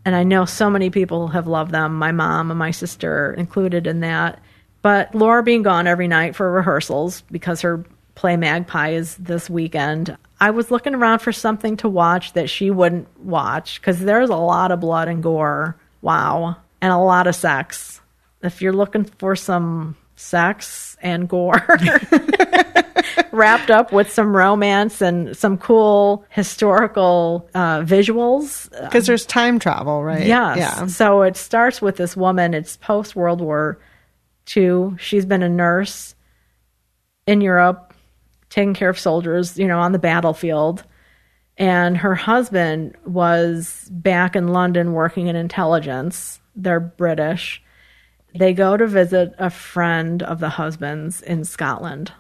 And 0.06 0.16
I 0.16 0.22
know 0.22 0.46
so 0.46 0.70
many 0.70 0.92
people 0.92 1.30
have 1.30 1.48
loved 1.48 1.72
them, 1.72 1.96
my 1.96 2.12
mom 2.12 2.52
and 2.52 2.60
my 2.60 2.70
sister 2.70 3.34
included 3.34 3.88
in 3.88 4.02
that. 4.02 4.40
But 4.84 5.16
Laura 5.16 5.42
being 5.42 5.64
gone 5.64 5.88
every 5.88 6.08
night 6.08 6.36
for 6.36 6.52
rehearsals 6.52 7.22
because 7.32 7.62
her 7.62 7.84
play 8.14 8.38
Magpie 8.38 8.90
is 8.90 9.16
this 9.16 9.50
weekend, 9.50 10.16
I 10.40 10.52
was 10.52 10.70
looking 10.70 10.94
around 10.94 11.20
for 11.24 11.32
something 11.32 11.76
to 11.78 11.90
watch 11.90 12.34
that 12.34 12.52
she 12.52 12.70
wouldn't 12.70 13.08
watch 13.20 13.82
because 13.82 14.00
there's 14.00 14.30
a 14.30 14.36
lot 14.36 14.72
of 14.72 14.80
blood 14.80 15.08
and 15.08 15.24
gore. 15.24 15.76
Wow. 16.04 16.58
And 16.84 16.94
a 16.94 17.00
lot 17.00 17.26
of 17.26 17.34
sex. 17.34 17.97
If 18.42 18.62
you're 18.62 18.74
looking 18.74 19.06
for 19.06 19.36
some 19.36 19.96
sex 20.16 20.98
and 21.02 21.30
gore 21.30 21.64
wrapped 23.32 23.70
up 23.70 23.94
with 23.94 24.12
some 24.12 24.36
romance 24.36 25.02
and 25.02 25.38
some 25.38 25.58
cool 25.58 26.26
historical 26.30 27.48
uh, 27.54 27.82
visuals. 27.82 28.70
Because 28.84 29.06
there's 29.06 29.26
time 29.26 29.60
travel, 29.60 30.04
right? 30.04 30.26
Yes. 30.26 30.58
Yeah. 30.58 30.88
So 30.88 31.22
it 31.22 31.38
starts 31.38 31.82
with 31.82 31.98
this 31.98 32.18
woman. 32.18 32.54
It's 32.54 32.78
post 32.78 33.16
World 33.16 33.42
War 33.42 33.80
II. 34.56 34.96
She's 34.98 35.26
been 35.26 35.44
a 35.44 35.50
nurse 35.50 36.16
in 37.26 37.42
Europe, 37.42 37.94
taking 38.50 38.74
care 38.74 38.90
of 38.90 39.00
soldiers, 39.00 39.58
you 39.58 39.68
know, 39.68 39.80
on 39.80 39.92
the 39.92 40.00
battlefield. 40.00 40.84
And 41.58 41.98
her 41.98 42.16
husband 42.16 42.96
was 43.06 43.88
back 43.92 44.36
in 44.36 44.50
London 44.50 44.94
working 44.94 45.28
in 45.28 45.36
intelligence. 45.36 46.40
They're 46.56 46.80
British. 46.80 47.62
They 48.38 48.54
go 48.54 48.78
to 48.78 48.88
visit 48.88 49.34
a 49.38 49.50
friend 49.50 50.22
of 50.24 50.40
the 50.40 50.50
husband's 50.50 51.22
in 51.22 51.44
Scotland. 51.44 52.12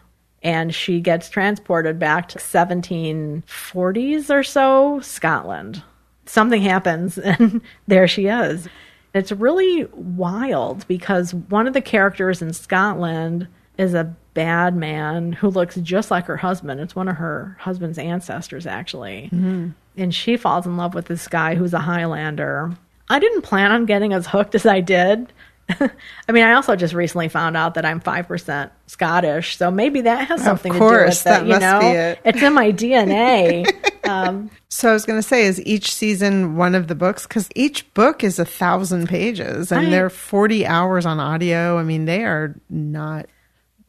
And 0.43 0.73
she 0.73 0.99
gets 0.99 1.29
transported 1.29 1.99
back 1.99 2.29
to 2.29 2.39
1740s 2.39 4.29
or 4.29 4.43
so, 4.43 4.99
Scotland. 5.01 5.83
Something 6.25 6.61
happens, 6.61 7.17
and 7.17 7.61
there 7.87 8.07
she 8.07 8.27
is. 8.27 8.67
It's 9.13 9.31
really 9.31 9.85
wild 9.93 10.87
because 10.87 11.33
one 11.33 11.67
of 11.67 11.73
the 11.73 11.81
characters 11.81 12.41
in 12.41 12.53
Scotland 12.53 13.47
is 13.77 13.93
a 13.93 14.15
bad 14.33 14.75
man 14.75 15.33
who 15.33 15.49
looks 15.49 15.75
just 15.77 16.11
like 16.11 16.25
her 16.25 16.37
husband. 16.37 16.79
It's 16.79 16.95
one 16.95 17.07
of 17.07 17.15
her 17.15 17.57
husband's 17.59 17.97
ancestors, 17.97 18.67
actually. 18.67 19.29
Mm-hmm. 19.33 19.69
And 19.97 20.13
she 20.13 20.37
falls 20.37 20.65
in 20.65 20.77
love 20.77 20.93
with 20.93 21.05
this 21.05 21.27
guy 21.27 21.55
who's 21.55 21.73
a 21.73 21.79
Highlander. 21.79 22.71
I 23.09 23.19
didn't 23.19 23.41
plan 23.41 23.71
on 23.71 23.85
getting 23.85 24.13
as 24.13 24.27
hooked 24.27 24.53
as 24.53 24.65
I 24.65 24.81
did. 24.81 25.33
I 25.79 26.31
mean, 26.31 26.43
I 26.43 26.53
also 26.53 26.75
just 26.75 26.93
recently 26.93 27.27
found 27.27 27.57
out 27.57 27.73
that 27.75 27.85
I'm 27.85 27.99
5% 27.99 28.69
Scottish, 28.87 29.57
so 29.57 29.69
maybe 29.69 30.01
that 30.01 30.27
has 30.29 30.41
something 30.43 30.71
course, 30.73 30.79
to 30.79 30.89
do 30.89 30.95
with 31.01 31.03
it. 31.03 31.03
Of 31.03 31.03
course 31.05 31.23
that 31.23 31.43
you 31.43 31.49
must 31.49 31.61
know, 31.61 31.79
be 31.81 31.85
it. 31.97 32.19
it's 32.23 32.41
in 32.41 32.53
my 32.53 32.71
DNA. 32.71 34.07
um, 34.07 34.49
So 34.69 34.89
I 34.89 34.93
was 34.93 35.05
going 35.05 35.19
to 35.21 35.27
say, 35.27 35.45
is 35.45 35.61
each 35.65 35.93
season 35.93 36.55
one 36.55 36.73
of 36.75 36.87
the 36.87 36.95
books? 36.95 37.27
Because 37.27 37.49
each 37.55 37.93
book 37.93 38.23
is 38.23 38.39
a 38.39 38.45
thousand 38.45 39.07
pages, 39.09 39.71
and 39.71 39.87
I- 39.87 39.89
they're 39.89 40.09
forty 40.09 40.65
hours 40.65 41.05
on 41.05 41.19
audio. 41.19 41.77
I 41.77 41.83
mean, 41.83 42.05
they 42.05 42.23
are 42.23 42.55
not 42.69 43.25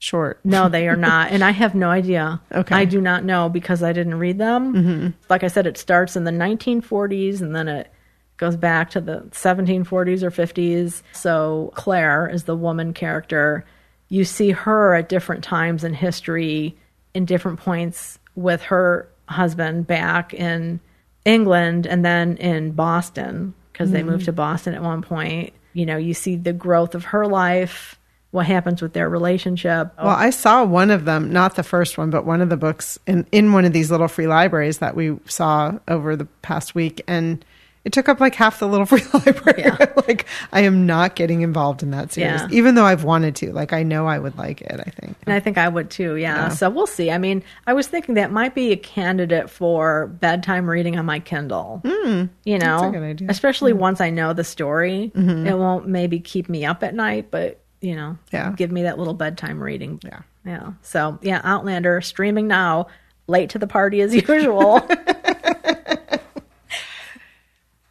short. 0.01 0.41
No, 0.45 0.69
they 0.69 0.89
are 0.89 0.97
not. 1.11 1.31
And 1.31 1.45
I 1.45 1.51
have 1.53 1.75
no 1.77 1.91
idea. 1.91 2.41
Okay. 2.53 2.75
I 2.75 2.85
do 2.87 3.01
not 3.01 3.23
know 3.25 3.49
because 3.49 3.83
I 3.85 3.93
didn't 3.93 4.17
read 4.19 4.39
them. 4.39 4.75
Mm-hmm. 4.75 5.09
Like 5.29 5.45
I 5.45 5.49
said, 5.49 5.67
it 5.67 5.79
starts 5.79 6.17
in 6.17 6.25
the 6.25 6.31
1940s 6.33 7.41
and 7.41 7.55
then 7.55 7.69
it 7.69 7.91
goes 8.39 8.57
back 8.57 8.91
to 8.91 9.01
the 9.01 9.21
1740s 9.33 10.23
or 10.23 10.31
50s. 10.31 11.03
So 11.13 11.73
Claire 11.75 12.29
is 12.29 12.45
the 12.45 12.57
woman 12.57 12.95
character. 12.95 13.65
You 14.09 14.25
see 14.25 14.53
her 14.53 14.95
at 14.95 15.09
different 15.09 15.45
times 15.45 15.85
in 15.85 15.93
history, 15.93 16.77
in 17.15 17.25
different 17.25 17.61
points 17.61 18.19
with 18.35 18.63
her 18.63 19.09
husband 19.29 19.87
back 19.87 20.33
in 20.33 20.81
England 21.25 21.87
and 21.87 22.05
then 22.05 22.37
in 22.39 22.73
Boston 22.73 23.55
because 23.73 23.91
they 23.91 24.01
mm-hmm. 24.01 24.11
moved 24.11 24.25
to 24.25 24.33
Boston 24.33 24.75
at 24.75 24.83
one 24.83 25.03
point. 25.03 25.53
You 25.73 25.87
know, 25.87 25.97
you 25.97 26.15
see 26.15 26.37
the 26.37 26.53
growth 26.53 26.95
of 26.95 27.05
her 27.07 27.27
life, 27.27 27.99
what 28.31 28.47
happens 28.47 28.83
with 28.83 28.93
their 28.93 29.09
relationship. 29.09 29.93
Well, 29.99 30.09
I 30.09 30.31
saw 30.31 30.65
one 30.65 30.91
of 30.91 31.05
them, 31.05 31.33
not 31.33 31.57
the 31.57 31.63
first 31.63 31.99
one, 31.99 32.11
but 32.11 32.25
one 32.25 32.41
of 32.41 32.49
the 32.49 32.57
books 32.57 32.99
in, 33.07 33.27
in 33.31 33.53
one 33.53 33.65
of 33.65 33.73
these 33.73 33.91
little 33.91 34.09
free 34.09 34.27
libraries 34.27 34.79
that 34.79 34.97
we 34.97 35.19
saw 35.27 35.79
over 35.87 36.17
the 36.17 36.27
past 36.43 36.75
week. 36.75 37.03
And 37.07 37.45
it 37.89 37.93
took 37.95 38.07
up 38.11 38.21
like 38.21 38.35
half 38.35 38.59
the 38.59 38.69
little 38.69 38.85
free 38.85 39.01
library. 39.15 39.63
Yeah. 39.65 39.87
like, 40.07 40.27
I 40.53 40.61
am 40.61 40.85
not 40.85 41.17
getting 41.17 41.41
involved 41.41 41.83
in 41.83 41.91
that 41.93 42.13
series, 42.13 42.43
Yeah. 42.43 42.49
even 42.51 42.75
though 42.75 42.85
I've 42.85 43.03
wanted 43.03 43.35
to. 43.37 43.51
Like, 43.51 43.73
I 43.73 43.83
know 43.83 44.07
I 44.07 44.19
would 44.19 44.37
like 44.37 44.61
it, 44.61 44.79
I 44.79 44.91
think. 44.91 45.17
And 45.25 45.33
I 45.33 45.41
think 45.41 45.57
I 45.57 45.67
would 45.69 45.89
too, 45.89 46.17
yeah. 46.17 46.37
Yeah. 46.37 46.49
So 46.51 46.69
we'll 46.69 46.87
see. 46.87 47.11
I 47.11 47.17
mean, 47.17 47.43
I 47.67 47.73
was 47.73 47.89
thinking 47.89 48.17
that 48.17 48.31
might 48.31 48.55
be 48.55 48.73
a 48.73 48.77
candidate 48.77 49.49
for 49.49 50.09
bedtime 50.21 50.69
reading 50.69 50.99
on 50.99 51.07
my 51.07 51.19
Kindle. 51.19 51.81
Mm, 51.83 52.29
you 52.45 52.59
know, 52.59 52.89
a 52.89 52.93
good 52.93 53.03
idea. 53.03 53.29
especially 53.31 53.73
once 53.73 54.03
I 54.03 54.11
know 54.11 54.35
the 54.35 54.45
story. 54.45 55.11
It 55.15 55.57
won't 55.57 55.89
maybe 55.89 56.21
keep 56.21 56.51
me 56.51 56.67
up 56.67 56.83
at 56.85 56.95
night, 56.95 57.31
but 57.31 57.59
you 57.81 57.97
know, 57.97 58.19
Yeah. 58.33 58.53
give 58.55 58.71
me 58.71 58.83
that 58.83 58.99
little 58.99 59.15
bedtime 59.15 59.63
reading. 59.63 59.99
Yeah. 60.05 60.21
Yeah. 60.45 60.73
So 60.83 61.19
yeah, 61.23 61.41
Outlander 61.43 62.03
streaming 62.03 62.49
now. 62.49 62.89
Late 63.29 63.51
to 63.51 63.59
the 63.59 63.67
party 63.67 64.01
as 64.03 64.15
usual. 64.29 64.87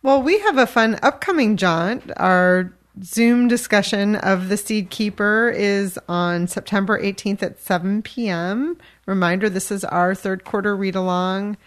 Well, 0.07 0.23
we 0.23 0.39
have 0.39 0.57
a 0.57 0.65
fun 0.65 0.97
upcoming 1.03 1.57
jaunt. 1.57 2.13
Our 2.15 2.73
Zoom 3.03 3.49
discussion 3.49 4.15
of 4.15 4.47
The 4.47 4.55
Seed 4.55 4.89
Keeper 4.89 5.53
is 5.53 5.99
on 6.07 6.47
September 6.47 6.97
18th 6.97 7.43
at 7.43 7.59
7 7.59 8.03
p.m. 8.03 8.77
Reminder 9.05 9.49
this 9.49 9.69
is 9.69 9.83
our 9.83 10.15
third 10.15 10.45
quarter 10.45 10.77
read 10.77 10.95
along. 10.95 11.57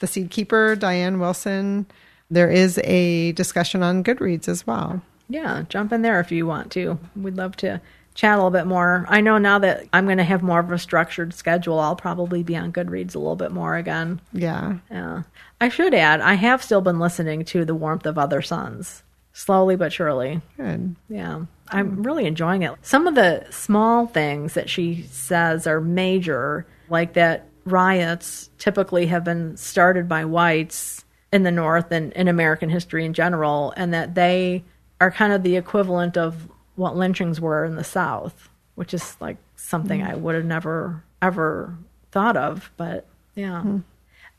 The 0.00 0.06
Seed 0.06 0.28
Keeper, 0.28 0.76
Diane 0.76 1.20
Wilson. 1.20 1.86
There 2.30 2.50
is 2.50 2.78
a 2.84 3.32
discussion 3.32 3.82
on 3.82 4.04
Goodreads 4.04 4.46
as 4.46 4.66
well. 4.66 5.00
Yeah, 5.30 5.64
jump 5.70 5.90
in 5.90 6.02
there 6.02 6.20
if 6.20 6.30
you 6.30 6.46
want 6.46 6.70
to. 6.72 6.98
We'd 7.16 7.38
love 7.38 7.56
to 7.56 7.80
chat 8.16 8.32
a 8.32 8.36
little 8.36 8.50
bit 8.50 8.66
more. 8.66 9.06
I 9.08 9.20
know 9.20 9.38
now 9.38 9.60
that 9.60 9.84
I'm 9.92 10.06
going 10.06 10.18
to 10.18 10.24
have 10.24 10.42
more 10.42 10.58
of 10.58 10.72
a 10.72 10.78
structured 10.78 11.34
schedule, 11.34 11.78
I'll 11.78 11.94
probably 11.94 12.42
be 12.42 12.56
on 12.56 12.72
Goodreads 12.72 13.14
a 13.14 13.18
little 13.18 13.36
bit 13.36 13.52
more 13.52 13.76
again. 13.76 14.20
Yeah. 14.32 14.78
Yeah. 14.90 15.22
I 15.60 15.68
should 15.68 15.94
add, 15.94 16.20
I 16.20 16.34
have 16.34 16.62
still 16.62 16.80
been 16.80 16.98
listening 16.98 17.44
to 17.46 17.64
The 17.64 17.74
Warmth 17.74 18.06
of 18.06 18.18
Other 18.18 18.42
Suns, 18.42 19.02
slowly 19.32 19.76
but 19.76 19.92
surely. 19.92 20.40
Good. 20.56 20.96
Yeah. 21.08 21.42
I'm 21.68 22.02
really 22.02 22.26
enjoying 22.26 22.62
it. 22.62 22.72
Some 22.82 23.06
of 23.06 23.14
the 23.14 23.46
small 23.50 24.06
things 24.06 24.54
that 24.54 24.70
she 24.70 25.02
says 25.10 25.66
are 25.66 25.80
major, 25.80 26.66
like 26.88 27.12
that 27.14 27.48
riots 27.64 28.48
typically 28.58 29.06
have 29.06 29.24
been 29.24 29.56
started 29.56 30.08
by 30.08 30.24
whites 30.24 31.04
in 31.32 31.42
the 31.42 31.50
North 31.50 31.90
and 31.90 32.12
in 32.12 32.28
American 32.28 32.70
history 32.70 33.04
in 33.04 33.12
general, 33.12 33.74
and 33.76 33.92
that 33.92 34.14
they 34.14 34.64
are 35.00 35.10
kind 35.10 35.32
of 35.32 35.42
the 35.42 35.56
equivalent 35.56 36.16
of 36.16 36.48
what 36.76 36.96
lynchings 36.96 37.40
were 37.40 37.64
in 37.64 37.76
the 37.76 37.84
South, 37.84 38.48
which 38.74 38.94
is 38.94 39.16
like 39.20 39.36
something 39.56 40.00
mm. 40.00 40.10
I 40.10 40.14
would 40.14 40.34
have 40.34 40.44
never, 40.44 41.02
ever 41.20 41.76
thought 42.12 42.36
of. 42.36 42.70
But 42.76 43.06
yeah. 43.34 43.62
Hmm. 43.62 43.78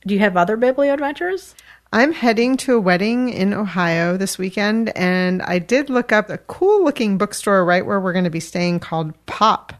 Do 0.05 0.13
you 0.13 0.19
have 0.21 0.37
other 0.37 0.57
biblio 0.57 0.93
adventures? 0.93 1.55
I'm 1.91 2.13
heading 2.13 2.57
to 2.57 2.75
a 2.75 2.79
wedding 2.79 3.29
in 3.29 3.53
Ohio 3.53 4.17
this 4.17 4.37
weekend, 4.37 4.95
and 4.95 5.41
I 5.41 5.59
did 5.59 5.89
look 5.89 6.11
up 6.11 6.29
a 6.29 6.37
cool 6.37 6.83
looking 6.83 7.17
bookstore 7.17 7.63
right 7.65 7.85
where 7.85 7.99
we're 7.99 8.13
going 8.13 8.25
to 8.25 8.29
be 8.29 8.39
staying 8.39 8.79
called 8.79 9.13
Pop! 9.25 9.73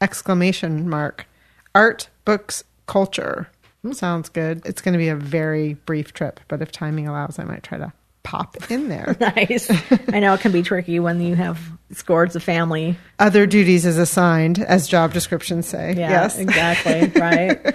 Exclamation 0.00 0.88
mark. 0.88 1.26
Art, 1.74 2.08
books, 2.24 2.64
culture. 2.86 3.48
Hmm. 3.82 3.92
Sounds 3.92 4.28
good. 4.28 4.62
It's 4.64 4.82
going 4.82 4.92
to 4.92 4.98
be 4.98 5.08
a 5.08 5.16
very 5.16 5.74
brief 5.74 6.12
trip, 6.12 6.40
but 6.48 6.60
if 6.60 6.72
timing 6.72 7.08
allows, 7.08 7.38
I 7.38 7.44
might 7.44 7.62
try 7.62 7.78
to 7.78 7.92
pop 8.22 8.70
in 8.70 8.88
there. 8.88 9.16
Nice. 9.20 9.70
I 10.12 10.20
know 10.20 10.34
it 10.34 10.40
can 10.40 10.52
be 10.52 10.62
tricky 10.62 10.98
when 10.98 11.20
you 11.20 11.34
have 11.34 11.58
scores 11.92 12.34
of 12.36 12.42
family. 12.42 12.96
Other 13.18 13.46
duties 13.46 13.86
is 13.86 13.98
assigned, 13.98 14.58
as 14.58 14.88
job 14.88 15.12
descriptions 15.12 15.66
say. 15.66 15.94
Yeah, 15.96 16.10
yes. 16.10 16.38
exactly. 16.38 17.08
right. 17.20 17.74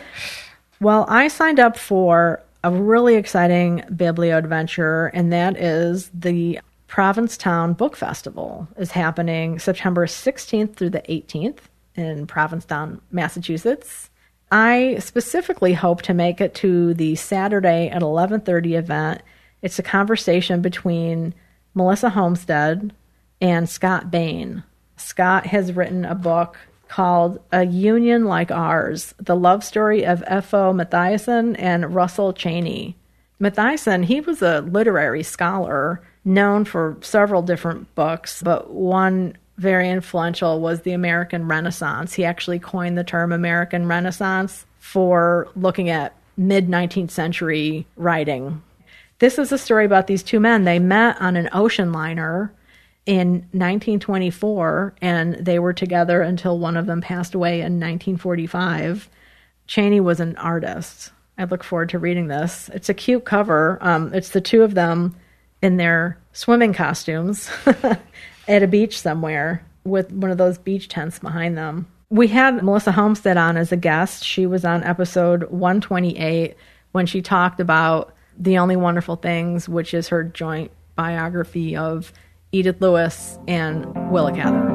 Well, 0.79 1.05
I 1.09 1.29
signed 1.29 1.59
up 1.59 1.77
for 1.77 2.43
a 2.63 2.71
really 2.71 3.15
exciting 3.15 3.83
biblio 3.91 4.37
adventure, 4.37 5.07
and 5.07 5.31
that 5.31 5.57
is 5.57 6.09
the 6.13 6.59
Provincetown 6.87 7.73
Book 7.73 7.95
Festival 7.95 8.67
is 8.77 8.91
happening 8.91 9.59
September 9.59 10.05
16th 10.05 10.75
through 10.75 10.89
the 10.89 11.01
18th 11.01 11.59
in 11.95 12.27
Provincetown, 12.27 13.01
Massachusetts. 13.11 14.09
I 14.51 14.97
specifically 14.99 15.73
hope 15.73 16.03
to 16.03 16.13
make 16.13 16.39
it 16.39 16.55
to 16.55 16.93
the 16.93 17.15
Saturday 17.15 17.89
at 17.89 18.01
11:30 18.01 18.77
event. 18.77 19.21
It's 19.61 19.79
a 19.79 19.83
conversation 19.83 20.61
between 20.61 21.33
Melissa 21.73 22.09
Homestead 22.09 22.93
and 23.41 23.69
Scott 23.69 24.11
Bane. 24.11 24.63
Scott 24.97 25.45
has 25.47 25.73
written 25.73 26.05
a 26.05 26.15
book 26.15 26.57
called 26.87 27.39
A 27.51 27.65
Union 27.65 28.25
Like 28.25 28.51
Ours 28.51 29.13
The 29.19 29.35
Love 29.35 29.63
Story 29.63 30.05
of 30.05 30.23
F.O. 30.25 30.73
Matthiessen 30.73 31.55
and 31.59 31.93
Russell 31.93 32.33
Cheney. 32.33 32.95
Matthiessen, 33.39 34.05
he 34.05 34.21
was 34.21 34.41
a 34.41 34.61
literary 34.61 35.23
scholar 35.23 36.01
known 36.25 36.65
for 36.65 36.97
several 37.01 37.41
different 37.41 37.93
books, 37.95 38.41
but 38.41 38.71
one 38.71 39.37
very 39.57 39.89
influential 39.89 40.59
was 40.59 40.81
the 40.81 40.91
American 40.91 41.47
Renaissance. 41.47 42.13
He 42.13 42.25
actually 42.25 42.59
coined 42.59 42.97
the 42.97 43.03
term 43.03 43.31
American 43.31 43.87
Renaissance 43.87 44.65
for 44.79 45.47
looking 45.55 45.89
at 45.89 46.15
mid 46.35 46.67
19th 46.67 47.11
century 47.11 47.85
writing. 47.95 48.61
This 49.19 49.39
is 49.39 49.51
a 49.51 49.57
story 49.57 49.85
about 49.85 50.07
these 50.07 50.23
two 50.23 50.39
men. 50.39 50.63
They 50.63 50.79
met 50.79 51.19
on 51.19 51.35
an 51.35 51.49
ocean 51.51 51.91
liner 51.91 52.53
in 53.05 53.47
1924 53.51 54.95
and 55.01 55.33
they 55.35 55.57
were 55.59 55.73
together 55.73 56.21
until 56.21 56.59
one 56.59 56.77
of 56.77 56.85
them 56.85 57.01
passed 57.01 57.33
away 57.33 57.55
in 57.55 57.79
1945. 57.79 59.09
Cheney 59.65 59.99
was 59.99 60.19
an 60.19 60.35
artist. 60.37 61.11
I 61.37 61.45
look 61.45 61.63
forward 61.63 61.89
to 61.89 61.99
reading 61.99 62.27
this. 62.27 62.69
It's 62.73 62.89
a 62.89 62.93
cute 62.93 63.25
cover. 63.25 63.77
Um, 63.81 64.13
it's 64.13 64.29
the 64.29 64.41
two 64.41 64.61
of 64.63 64.75
them 64.75 65.15
in 65.61 65.77
their 65.77 66.17
swimming 66.33 66.73
costumes 66.73 67.49
at 68.47 68.63
a 68.63 68.67
beach 68.67 68.99
somewhere 68.99 69.65
with 69.83 70.11
one 70.11 70.31
of 70.31 70.37
those 70.37 70.57
beach 70.57 70.89
tents 70.89 71.17
behind 71.19 71.57
them. 71.57 71.87
We 72.09 72.27
had 72.27 72.63
Melissa 72.63 72.91
Homestead 72.91 73.37
on 73.37 73.57
as 73.57 73.71
a 73.71 73.77
guest. 73.77 74.23
She 74.23 74.45
was 74.45 74.63
on 74.63 74.83
episode 74.83 75.43
128 75.45 76.55
when 76.91 77.05
she 77.05 77.21
talked 77.21 77.59
about 77.59 78.13
The 78.39 78.57
Only 78.57 78.75
Wonderful 78.75 79.15
Things, 79.17 79.67
which 79.67 79.93
is 79.93 80.07
her 80.09 80.23
joint 80.23 80.71
biography 80.95 81.75
of 81.75 82.13
Edith 82.51 82.81
Lewis 82.81 83.37
and 83.47 83.85
Willa 84.11 84.33
Cather. 84.33 84.73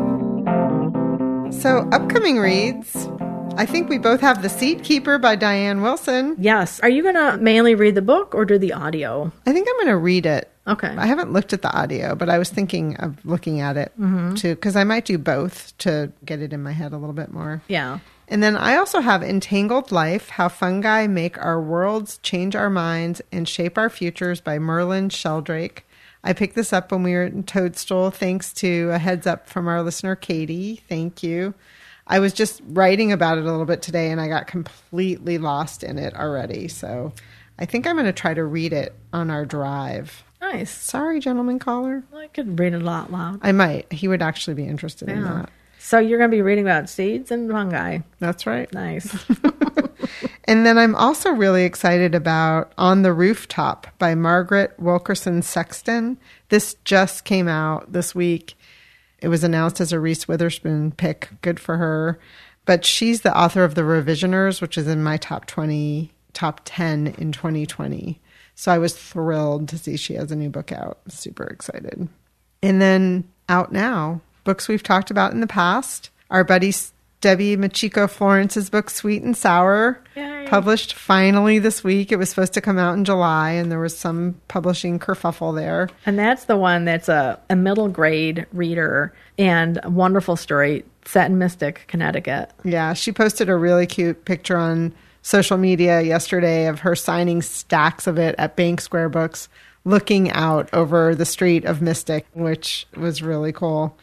So, 1.52 1.88
upcoming 1.92 2.38
reads. 2.38 3.08
I 3.56 3.66
think 3.66 3.90
we 3.90 3.98
both 3.98 4.20
have 4.20 4.42
The 4.42 4.48
Seed 4.48 4.82
Keeper 4.82 5.18
by 5.18 5.36
Diane 5.36 5.82
Wilson. 5.82 6.36
Yes. 6.38 6.80
Are 6.80 6.88
you 6.88 7.02
going 7.02 7.16
to 7.16 7.36
mainly 7.36 7.74
read 7.74 7.94
the 7.94 8.02
book 8.02 8.34
or 8.34 8.46
do 8.46 8.56
the 8.58 8.72
audio? 8.72 9.30
I 9.46 9.52
think 9.52 9.68
I'm 9.68 9.76
going 9.76 9.88
to 9.88 9.96
read 9.96 10.24
it. 10.24 10.50
Okay. 10.66 10.88
I 10.88 11.06
haven't 11.06 11.32
looked 11.32 11.52
at 11.52 11.60
the 11.60 11.70
audio, 11.70 12.14
but 12.14 12.30
I 12.30 12.38
was 12.38 12.48
thinking 12.48 12.96
of 12.96 13.24
looking 13.26 13.60
at 13.60 13.76
it 13.76 13.92
mm-hmm. 14.00 14.34
too, 14.36 14.54
because 14.54 14.76
I 14.76 14.84
might 14.84 15.04
do 15.04 15.18
both 15.18 15.76
to 15.78 16.12
get 16.24 16.40
it 16.40 16.52
in 16.52 16.62
my 16.62 16.72
head 16.72 16.92
a 16.92 16.96
little 16.96 17.14
bit 17.14 17.32
more. 17.32 17.62
Yeah. 17.68 17.98
And 18.32 18.42
then 18.42 18.56
I 18.56 18.76
also 18.76 19.00
have 19.00 19.22
Entangled 19.22 19.92
Life 19.92 20.30
How 20.30 20.48
Fungi 20.48 21.06
Make 21.06 21.36
Our 21.36 21.60
Worlds, 21.60 22.16
Change 22.22 22.56
Our 22.56 22.70
Minds, 22.70 23.20
and 23.30 23.46
Shape 23.46 23.76
Our 23.76 23.90
Futures 23.90 24.40
by 24.40 24.58
Merlin 24.58 25.10
Sheldrake. 25.10 25.86
I 26.24 26.32
picked 26.32 26.54
this 26.54 26.72
up 26.72 26.90
when 26.90 27.02
we 27.02 27.12
were 27.12 27.24
in 27.24 27.42
Toadstool, 27.42 28.10
thanks 28.10 28.54
to 28.54 28.88
a 28.88 28.96
heads 28.96 29.26
up 29.26 29.50
from 29.50 29.68
our 29.68 29.82
listener, 29.82 30.16
Katie. 30.16 30.82
Thank 30.88 31.22
you. 31.22 31.52
I 32.06 32.20
was 32.20 32.32
just 32.32 32.62
writing 32.68 33.12
about 33.12 33.36
it 33.36 33.44
a 33.44 33.50
little 33.50 33.66
bit 33.66 33.82
today 33.82 34.10
and 34.10 34.18
I 34.18 34.28
got 34.28 34.46
completely 34.46 35.36
lost 35.36 35.84
in 35.84 35.98
it 35.98 36.14
already. 36.14 36.68
So 36.68 37.12
I 37.58 37.66
think 37.66 37.86
I'm 37.86 37.96
going 37.96 38.06
to 38.06 38.14
try 38.14 38.32
to 38.32 38.44
read 38.44 38.72
it 38.72 38.94
on 39.12 39.28
our 39.28 39.44
drive. 39.44 40.24
Nice. 40.40 40.70
Sorry, 40.70 41.20
gentleman 41.20 41.58
caller. 41.58 42.02
I 42.16 42.28
could 42.28 42.58
read 42.58 42.72
it 42.72 42.80
a 42.80 42.84
lot 42.84 43.12
loud. 43.12 43.40
I 43.42 43.52
might. 43.52 43.92
He 43.92 44.08
would 44.08 44.22
actually 44.22 44.54
be 44.54 44.64
interested 44.64 45.10
in 45.10 45.22
that. 45.22 45.50
So 45.82 45.98
you're 45.98 46.18
going 46.18 46.30
to 46.30 46.36
be 46.36 46.42
reading 46.42 46.64
about 46.64 46.88
seeds 46.88 47.30
and 47.30 47.50
fungi. 47.50 47.98
That's 48.18 48.46
right. 48.46 48.72
Nice. 48.72 49.14
And 50.44 50.66
then 50.66 50.76
I'm 50.76 50.94
also 50.94 51.30
really 51.30 51.64
excited 51.64 52.14
about 52.14 52.72
On 52.76 53.02
the 53.02 53.12
Rooftop 53.12 53.86
by 53.98 54.14
Margaret 54.14 54.74
Wilkerson 54.78 55.42
Sexton. 55.42 56.18
This 56.48 56.74
just 56.84 57.24
came 57.24 57.48
out 57.48 57.92
this 57.92 58.14
week. 58.14 58.54
It 59.20 59.28
was 59.28 59.44
announced 59.44 59.80
as 59.80 59.92
a 59.92 60.00
Reese 60.00 60.26
Witherspoon 60.26 60.92
pick. 60.92 61.30
Good 61.42 61.60
for 61.60 61.76
her. 61.76 62.18
But 62.64 62.84
she's 62.84 63.22
the 63.22 63.36
author 63.36 63.64
of 63.64 63.74
The 63.74 63.82
Revisioners, 63.82 64.60
which 64.60 64.76
is 64.76 64.88
in 64.88 65.02
my 65.02 65.16
top 65.16 65.46
20, 65.46 66.12
top 66.32 66.60
10 66.64 67.14
in 67.18 67.32
2020. 67.32 68.20
So 68.54 68.72
I 68.72 68.78
was 68.78 68.94
thrilled 68.94 69.68
to 69.68 69.78
see 69.78 69.96
she 69.96 70.14
has 70.14 70.32
a 70.32 70.36
new 70.36 70.50
book 70.50 70.72
out. 70.72 70.98
Super 71.08 71.44
excited. 71.44 72.08
And 72.62 72.80
then 72.80 73.28
out 73.48 73.72
now, 73.72 74.20
books 74.44 74.68
we've 74.68 74.82
talked 74.82 75.10
about 75.10 75.32
in 75.32 75.40
the 75.40 75.46
past. 75.46 76.10
Our 76.30 76.44
buddy 76.44 76.72
Debbi 77.20 77.56
Michiko 77.56 78.10
Florence's 78.10 78.68
book, 78.68 78.90
Sweet 78.90 79.22
and 79.22 79.36
Sour, 79.36 80.02
Yay. 80.16 80.46
published 80.48 80.94
finally 80.94 81.60
this 81.60 81.84
week. 81.84 82.10
It 82.10 82.16
was 82.16 82.28
supposed 82.28 82.52
to 82.54 82.60
come 82.60 82.78
out 82.78 82.94
in 82.96 83.04
July, 83.04 83.52
and 83.52 83.70
there 83.70 83.78
was 83.78 83.96
some 83.96 84.40
publishing 84.48 84.98
kerfuffle 84.98 85.54
there. 85.54 85.88
and 86.04 86.18
that's 86.18 86.46
the 86.46 86.56
one 86.56 86.84
that's 86.84 87.08
a, 87.08 87.38
a 87.48 87.54
middle 87.54 87.88
grade 87.88 88.46
reader 88.52 89.14
and 89.38 89.78
a 89.84 89.88
wonderful 89.90 90.34
story 90.34 90.84
set 91.04 91.30
in 91.30 91.38
Mystic, 91.38 91.84
Connecticut. 91.86 92.50
Yeah, 92.64 92.92
she 92.92 93.12
posted 93.12 93.48
a 93.48 93.54
really 93.56 93.86
cute 93.86 94.24
picture 94.24 94.56
on 94.56 94.92
social 95.22 95.58
media 95.58 96.00
yesterday 96.00 96.66
of 96.66 96.80
her 96.80 96.96
signing 96.96 97.40
stacks 97.42 98.08
of 98.08 98.18
it 98.18 98.34
at 98.36 98.56
Bank 98.56 98.80
Square 98.80 99.10
Books, 99.10 99.48
looking 99.84 100.30
out 100.32 100.68
over 100.72 101.14
the 101.14 101.24
street 101.24 101.64
of 101.64 101.80
Mystic, 101.80 102.26
which 102.34 102.88
was 102.96 103.22
really 103.22 103.52
cool. 103.52 103.96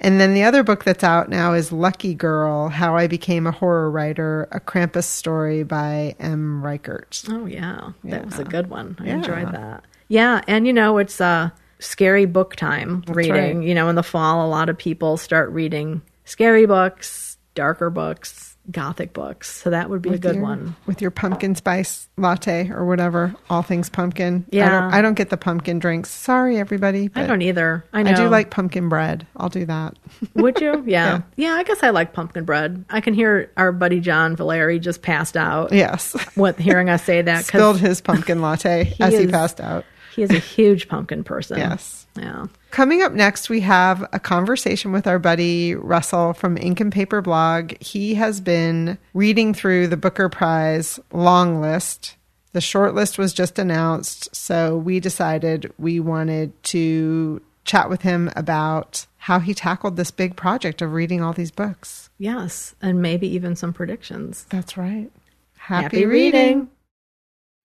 And 0.00 0.20
then 0.20 0.32
the 0.34 0.44
other 0.44 0.62
book 0.62 0.84
that's 0.84 1.02
out 1.02 1.28
now 1.28 1.54
is 1.54 1.72
Lucky 1.72 2.14
Girl 2.14 2.68
How 2.68 2.96
I 2.96 3.08
Became 3.08 3.46
a 3.48 3.50
Horror 3.50 3.90
Writer, 3.90 4.46
a 4.52 4.60
Krampus 4.60 5.04
story 5.04 5.64
by 5.64 6.14
M. 6.20 6.64
Rickert. 6.64 7.24
Oh, 7.28 7.46
yeah. 7.46 7.90
That 8.04 8.24
was 8.26 8.38
a 8.38 8.44
good 8.44 8.70
one. 8.70 8.96
I 9.00 9.06
Yeah. 9.06 9.14
enjoyed 9.14 9.52
that. 9.52 9.84
Yeah. 10.06 10.40
And, 10.46 10.66
you 10.68 10.72
know, 10.72 10.98
it's 10.98 11.20
uh, 11.20 11.50
scary 11.80 12.26
book 12.26 12.54
time 12.54 13.02
reading. 13.08 13.58
right. 13.58 13.66
You 13.66 13.74
know, 13.74 13.88
in 13.88 13.96
the 13.96 14.04
fall, 14.04 14.46
a 14.46 14.48
lot 14.48 14.68
of 14.68 14.78
people 14.78 15.16
start 15.16 15.50
reading 15.50 16.02
scary 16.24 16.64
books, 16.66 17.36
darker 17.56 17.90
books. 17.90 18.47
Gothic 18.70 19.12
books. 19.12 19.50
So 19.62 19.70
that 19.70 19.90
would 19.90 20.02
be 20.02 20.10
with 20.10 20.18
a 20.18 20.22
good 20.22 20.34
your, 20.36 20.44
one. 20.44 20.76
With 20.86 21.00
your 21.00 21.10
pumpkin 21.10 21.54
spice 21.54 22.08
latte 22.16 22.70
or 22.70 22.84
whatever, 22.84 23.34
all 23.48 23.62
things 23.62 23.88
pumpkin. 23.88 24.44
Yeah. 24.50 24.66
I 24.66 24.80
don't, 24.80 24.94
I 24.94 25.02
don't 25.02 25.14
get 25.14 25.30
the 25.30 25.36
pumpkin 25.36 25.78
drinks. 25.78 26.10
Sorry, 26.10 26.58
everybody. 26.58 27.10
I 27.14 27.26
don't 27.26 27.42
either. 27.42 27.84
I 27.92 28.02
know. 28.02 28.10
I 28.10 28.14
do 28.14 28.28
like 28.28 28.50
pumpkin 28.50 28.88
bread. 28.88 29.26
I'll 29.36 29.48
do 29.48 29.64
that. 29.66 29.98
Would 30.34 30.60
you? 30.60 30.84
Yeah. 30.86 31.06
yeah. 31.06 31.22
yeah. 31.36 31.52
I 31.54 31.62
guess 31.62 31.82
I 31.82 31.90
like 31.90 32.12
pumpkin 32.12 32.44
bread. 32.44 32.84
I 32.90 33.00
can 33.00 33.14
hear 33.14 33.50
our 33.56 33.72
buddy 33.72 34.00
John 34.00 34.36
Valeri 34.36 34.78
just 34.78 35.02
passed 35.02 35.36
out. 35.36 35.72
Yes. 35.72 36.16
With 36.36 36.58
hearing 36.58 36.90
us 36.90 37.02
say 37.04 37.22
that. 37.22 37.44
Spilled 37.46 37.80
his 37.80 38.00
pumpkin 38.00 38.42
latte 38.42 38.94
as 39.00 39.14
is, 39.14 39.20
he 39.20 39.26
passed 39.26 39.60
out. 39.60 39.84
He 40.14 40.22
is 40.22 40.30
a 40.30 40.38
huge 40.38 40.88
pumpkin 40.88 41.24
person. 41.24 41.58
Yes. 41.58 42.06
Yeah. 42.18 42.46
Coming 42.70 43.02
up 43.02 43.12
next, 43.12 43.48
we 43.48 43.60
have 43.60 44.06
a 44.12 44.20
conversation 44.20 44.92
with 44.92 45.06
our 45.06 45.18
buddy 45.18 45.74
Russell 45.74 46.32
from 46.32 46.58
Ink 46.58 46.80
and 46.80 46.92
Paper 46.92 47.22
blog. 47.22 47.72
He 47.80 48.14
has 48.14 48.40
been 48.40 48.98
reading 49.14 49.54
through 49.54 49.88
the 49.88 49.96
Booker 49.96 50.28
Prize 50.28 51.00
long 51.12 51.60
list. 51.60 52.16
The 52.52 52.60
short 52.60 52.94
list 52.94 53.18
was 53.18 53.32
just 53.32 53.58
announced, 53.58 54.34
so 54.34 54.76
we 54.76 55.00
decided 55.00 55.72
we 55.78 56.00
wanted 56.00 56.60
to 56.64 57.40
chat 57.64 57.90
with 57.90 58.02
him 58.02 58.30
about 58.34 59.06
how 59.18 59.38
he 59.38 59.52
tackled 59.54 59.96
this 59.96 60.10
big 60.10 60.36
project 60.36 60.80
of 60.80 60.92
reading 60.92 61.22
all 61.22 61.32
these 61.34 61.50
books. 61.50 62.08
Yes, 62.18 62.74
and 62.80 63.02
maybe 63.02 63.28
even 63.28 63.54
some 63.54 63.72
predictions. 63.72 64.46
That's 64.48 64.76
right. 64.76 65.10
Happy, 65.56 65.82
Happy 65.82 66.06
reading. 66.06 66.40
reading. 66.40 66.68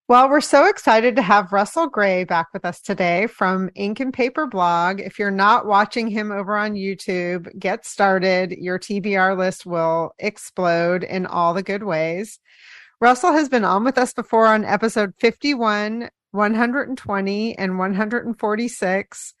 Well, 0.06 0.28
we're 0.28 0.42
so 0.42 0.66
excited 0.66 1.16
to 1.16 1.22
have 1.22 1.50
Russell 1.50 1.86
Gray 1.86 2.24
back 2.24 2.48
with 2.52 2.66
us 2.66 2.82
today 2.82 3.26
from 3.26 3.70
Ink 3.74 4.00
and 4.00 4.12
Paper 4.12 4.46
blog. 4.46 5.00
If 5.00 5.18
you're 5.18 5.30
not 5.30 5.64
watching 5.64 6.08
him 6.08 6.30
over 6.30 6.58
on 6.58 6.74
YouTube, 6.74 7.58
get 7.58 7.86
started. 7.86 8.52
Your 8.52 8.78
TBR 8.78 9.34
list 9.38 9.64
will 9.64 10.14
explode 10.18 11.04
in 11.04 11.24
all 11.24 11.54
the 11.54 11.62
good 11.62 11.84
ways. 11.84 12.38
Russell 13.00 13.32
has 13.32 13.48
been 13.48 13.64
on 13.64 13.82
with 13.82 13.96
us 13.96 14.12
before 14.12 14.46
on 14.46 14.62
episode 14.62 15.14
51, 15.20 16.10
120, 16.32 17.56
and 17.56 17.78
146. 17.78 19.34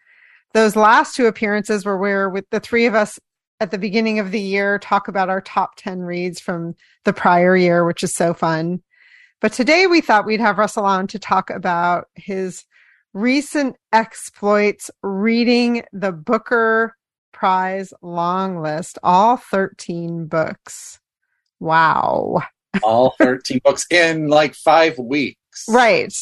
Those 0.54 0.76
last 0.76 1.14
two 1.14 1.26
appearances 1.26 1.84
were 1.84 1.98
where 1.98 2.30
with 2.30 2.48
the 2.48 2.60
three 2.60 2.86
of 2.86 2.94
us 2.94 3.20
at 3.60 3.70
the 3.70 3.76
beginning 3.76 4.18
of 4.18 4.30
the 4.30 4.40
year 4.40 4.78
talk 4.78 5.08
about 5.08 5.28
our 5.28 5.42
top 5.42 5.72
10 5.76 6.00
reads 6.00 6.40
from 6.40 6.74
the 7.04 7.12
prior 7.12 7.54
year, 7.54 7.84
which 7.84 8.02
is 8.02 8.14
so 8.14 8.32
fun. 8.32 8.82
But 9.44 9.52
today 9.52 9.86
we 9.86 10.00
thought 10.00 10.24
we'd 10.24 10.40
have 10.40 10.56
Russell 10.56 10.86
on 10.86 11.06
to 11.08 11.18
talk 11.18 11.50
about 11.50 12.08
his 12.14 12.64
recent 13.12 13.76
exploits 13.92 14.90
reading 15.02 15.84
the 15.92 16.12
Booker 16.12 16.96
Prize 17.30 17.92
long 18.00 18.62
list, 18.62 18.98
all 19.02 19.36
13 19.36 20.28
books. 20.28 20.98
Wow. 21.60 22.42
all 22.82 23.16
13 23.18 23.60
books 23.62 23.84
in 23.90 24.28
like 24.28 24.54
five 24.54 24.98
weeks. 24.98 25.66
Right. 25.68 26.14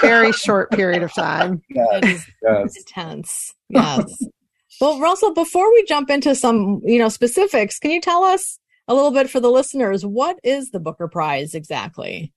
Very 0.00 0.30
short 0.32 0.70
period 0.70 1.02
of 1.02 1.12
time. 1.12 1.62
yes, 1.68 2.30
yes. 2.44 2.76
intense. 2.76 3.54
Yes. 3.70 4.24
well, 4.80 5.00
Russell, 5.00 5.34
before 5.34 5.68
we 5.72 5.84
jump 5.86 6.10
into 6.10 6.36
some, 6.36 6.80
you 6.84 7.00
know, 7.00 7.08
specifics, 7.08 7.80
can 7.80 7.90
you 7.90 8.00
tell 8.00 8.22
us 8.22 8.60
a 8.86 8.94
little 8.94 9.10
bit 9.10 9.28
for 9.28 9.40
the 9.40 9.50
listeners 9.50 10.06
what 10.06 10.38
is 10.44 10.70
the 10.70 10.78
Booker 10.78 11.08
Prize 11.08 11.56
exactly? 11.56 12.32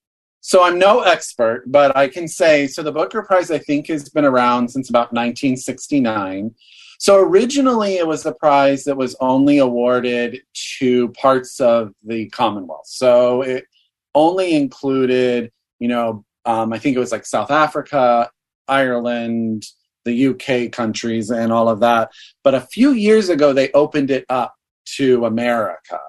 So 0.48 0.62
I'm 0.62 0.78
no 0.78 1.00
expert, 1.00 1.64
but 1.66 1.98
I 1.98 2.08
can 2.08 2.28
say 2.28 2.68
so 2.68 2.84
the 2.84 2.92
Booker 2.92 3.24
Prize 3.24 3.50
I 3.50 3.58
think 3.58 3.88
has 3.88 4.10
been 4.10 4.26
around 4.26 4.70
since 4.70 4.92
about 4.92 5.12
1969. 5.12 6.54
So 7.00 7.18
originally 7.18 7.96
it 7.96 8.06
was 8.06 8.28
a 8.28 8.32
prize 8.32 8.84
that 8.84 8.96
was 8.96 9.16
only 9.20 9.58
awarded 9.58 10.42
to 10.78 11.10
parts 11.14 11.60
of 11.60 11.94
the 12.04 12.30
Commonwealth. 12.30 12.86
So 12.86 13.42
it 13.42 13.66
only 14.14 14.54
included, 14.54 15.52
you 15.80 15.88
know, 15.88 16.24
um, 16.46 16.74
I 16.74 16.78
think 16.78 16.96
it 16.96 17.00
was 17.00 17.12
like 17.12 17.26
South 17.26 17.50
Africa, 17.50 18.30
Ireland, 18.68 19.66
the 20.04 20.28
UK 20.28 20.72
countries, 20.72 21.32
and 21.32 21.52
all 21.52 21.70
of 21.70 21.80
that. 21.80 22.12
But 22.44 22.54
a 22.54 22.62
few 22.62 22.92
years 22.92 23.30
ago, 23.30 23.52
they 23.52 23.72
opened 23.72 24.12
it 24.12 24.26
up 24.30 24.54
to 24.98 25.26
America. 25.26 26.00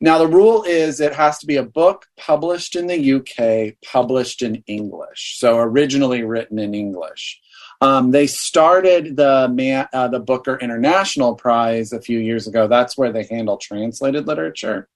Now, 0.00 0.18
the 0.18 0.26
rule 0.26 0.62
is 0.62 1.00
it 1.00 1.14
has 1.14 1.38
to 1.40 1.46
be 1.46 1.56
a 1.56 1.62
book 1.62 2.06
published 2.16 2.74
in 2.74 2.86
the 2.86 3.14
UK, 3.14 3.74
published 3.84 4.40
in 4.42 4.62
English. 4.66 5.36
So, 5.38 5.58
originally 5.58 6.22
written 6.22 6.58
in 6.58 6.74
English. 6.74 7.40
Um, 7.82 8.10
they 8.10 8.26
started 8.26 9.16
the 9.16 9.48
Man, 9.52 9.88
uh, 9.92 10.08
the 10.08 10.20
Booker 10.20 10.58
International 10.58 11.34
Prize 11.34 11.92
a 11.92 12.00
few 12.00 12.18
years 12.18 12.46
ago. 12.46 12.66
That's 12.66 12.96
where 12.96 13.12
they 13.12 13.24
handle 13.24 13.56
translated 13.56 14.26
literature. 14.26 14.88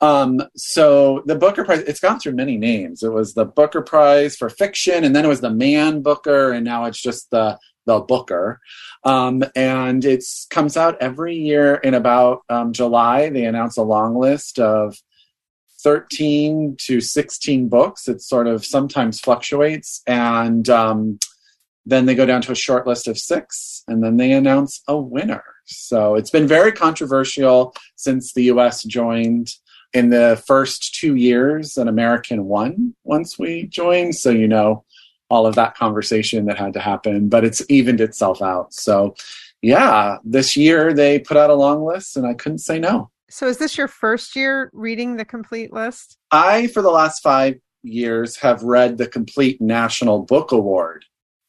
Um, 0.00 0.42
so 0.56 1.22
the 1.26 1.36
Booker 1.36 1.64
Prize, 1.64 1.80
it's 1.80 2.00
gone 2.00 2.18
through 2.18 2.32
many 2.32 2.56
names. 2.56 3.02
It 3.02 3.12
was 3.12 3.34
the 3.34 3.44
Booker 3.44 3.82
Prize 3.82 4.36
for 4.36 4.50
fiction, 4.50 5.04
and 5.04 5.14
then 5.16 5.24
it 5.24 5.28
was 5.28 5.40
the 5.40 5.50
Man 5.50 6.02
Booker, 6.02 6.52
and 6.52 6.64
now 6.64 6.84
it's 6.84 7.00
just 7.00 7.30
the 7.30 7.58
the 7.86 8.00
Booker. 8.00 8.60
Um, 9.04 9.44
and 9.54 10.04
it 10.04 10.24
comes 10.50 10.76
out 10.76 11.00
every 11.00 11.36
year 11.36 11.76
in 11.76 11.94
about 11.94 12.42
um, 12.48 12.72
July. 12.72 13.30
They 13.30 13.44
announce 13.44 13.76
a 13.76 13.82
long 13.82 14.16
list 14.16 14.58
of 14.58 14.96
13 15.80 16.76
to 16.80 17.00
16 17.00 17.68
books. 17.68 18.08
It 18.08 18.20
sort 18.20 18.48
of 18.48 18.64
sometimes 18.64 19.20
fluctuates. 19.20 20.02
And 20.06 20.68
um, 20.68 21.18
then 21.86 22.06
they 22.06 22.16
go 22.16 22.26
down 22.26 22.42
to 22.42 22.52
a 22.52 22.56
short 22.56 22.86
list 22.86 23.06
of 23.06 23.16
six, 23.16 23.84
and 23.86 24.02
then 24.02 24.16
they 24.16 24.32
announce 24.32 24.82
a 24.88 24.98
winner. 24.98 25.44
So 25.66 26.16
it's 26.16 26.30
been 26.30 26.48
very 26.48 26.72
controversial 26.72 27.74
since 27.94 28.32
the 28.32 28.44
US 28.44 28.82
joined. 28.82 29.48
In 29.92 30.10
the 30.10 30.42
first 30.46 30.96
two 30.96 31.14
years, 31.14 31.76
an 31.76 31.86
American 31.88 32.44
won 32.44 32.94
once 33.04 33.38
we 33.38 33.68
joined. 33.68 34.16
So, 34.16 34.30
you 34.30 34.48
know, 34.48 34.84
all 35.28 35.46
of 35.46 35.54
that 35.56 35.76
conversation 35.76 36.46
that 36.46 36.58
had 36.58 36.72
to 36.74 36.80
happen, 36.80 37.28
but 37.28 37.44
it's 37.44 37.62
evened 37.68 38.00
itself 38.00 38.42
out. 38.42 38.72
So, 38.72 39.14
yeah, 39.62 40.18
this 40.24 40.56
year 40.56 40.92
they 40.92 41.18
put 41.18 41.36
out 41.36 41.50
a 41.50 41.54
long 41.54 41.84
list 41.84 42.16
and 42.16 42.26
I 42.26 42.34
couldn't 42.34 42.58
say 42.58 42.78
no. 42.78 43.10
So, 43.28 43.48
is 43.48 43.58
this 43.58 43.76
your 43.76 43.88
first 43.88 44.36
year 44.36 44.70
reading 44.72 45.16
the 45.16 45.24
complete 45.24 45.72
list? 45.72 46.16
I, 46.30 46.68
for 46.68 46.82
the 46.82 46.90
last 46.90 47.22
five 47.22 47.56
years, 47.82 48.36
have 48.36 48.62
read 48.62 48.98
the 48.98 49.08
complete 49.08 49.60
National 49.60 50.22
Book 50.22 50.52
Award 50.52 51.04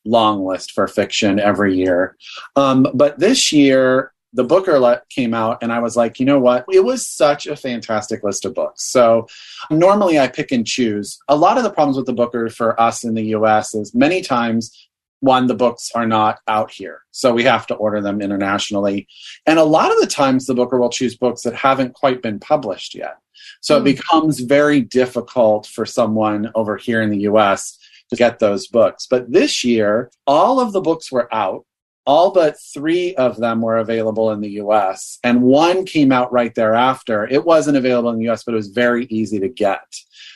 long 0.06 0.46
list 0.46 0.72
for 0.72 0.88
fiction 0.88 1.40
every 1.40 1.76
year. 1.76 2.16
Um, 2.56 2.88
but 2.94 3.20
this 3.20 3.52
year, 3.52 4.14
the 4.34 4.44
Booker 4.44 5.02
came 5.10 5.34
out, 5.34 5.60
and 5.62 5.72
I 5.72 5.80
was 5.80 5.96
like, 5.96 6.20
you 6.20 6.26
know 6.26 6.40
what? 6.40 6.66
It 6.72 6.84
was 6.84 7.08
such 7.08 7.48
a 7.48 7.56
fantastic 7.56 8.24
list 8.24 8.46
of 8.46 8.54
books. 8.54 8.84
So 8.84 9.28
normally 9.72 10.20
I 10.20 10.28
pick 10.28 10.52
and 10.52 10.66
choose. 10.66 11.18
A 11.28 11.36
lot 11.36 11.58
of 11.58 11.64
the 11.64 11.72
problems 11.72 11.98
with 11.98 12.06
the 12.06 12.14
Booker 12.14 12.50
for 12.50 12.80
us 12.80 13.04
in 13.04 13.14
the 13.14 13.28
US 13.28 13.74
is 13.74 13.96
many 13.96 14.22
times 14.22 14.88
one, 15.20 15.48
the 15.48 15.56
books 15.56 15.92
are 15.96 16.06
not 16.06 16.40
out 16.48 16.72
here. 16.72 17.02
So 17.12 17.34
we 17.34 17.44
have 17.44 17.66
to 17.68 17.76
order 17.76 18.02
them 18.02 18.22
internationally. 18.22 19.08
And 19.46 19.58
a 19.58 19.64
lot 19.64 19.92
of 19.92 20.00
the 20.00 20.08
times 20.08 20.46
the 20.46 20.54
Booker 20.54 20.78
will 20.78 20.90
choose 20.90 21.18
books 21.18 21.42
that 21.42 21.56
haven't 21.56 21.96
quite 21.96 22.22
been 22.22 22.40
published 22.40 22.94
yet. 22.94 23.18
So 23.62 23.76
mm. 23.76 23.78
it 23.78 23.80
hmm. 23.80 23.96
becomes 23.96 24.40
very 24.42 24.82
difficult 24.82 25.66
for 25.66 25.86
someone 25.86 26.52
over 26.56 26.78
here 26.78 27.02
in 27.02 27.10
the 27.10 27.22
US 27.22 27.78
to 28.10 28.16
get 28.16 28.40
those 28.40 28.68
books. 28.68 29.08
But 29.10 29.32
this 29.32 29.64
year, 29.64 30.12
all 30.26 30.60
of 30.60 30.72
the 30.72 30.82
books 30.82 31.12
were 31.12 31.34
out 31.34 31.66
all 32.08 32.32
but 32.32 32.56
three 32.74 33.14
of 33.16 33.38
them 33.38 33.62
were 33.62 33.78
available 33.78 34.32
in 34.32 34.42
the 34.42 34.52
US, 34.62 35.20
and 35.24 35.44
one 35.44 35.86
came 35.86 36.12
out 36.12 36.32
right 36.32 36.56
thereafter. 36.56 37.28
It 37.28 37.46
wasn't 37.46 37.78
available 37.78 38.10
in 38.10 38.18
the 38.18 38.30
US, 38.30 38.44
but 38.44 38.54
it 38.54 38.58
was 38.58 38.70
very 38.70 39.06
easy 39.08 39.40
to 39.40 39.50
get. 39.50 39.84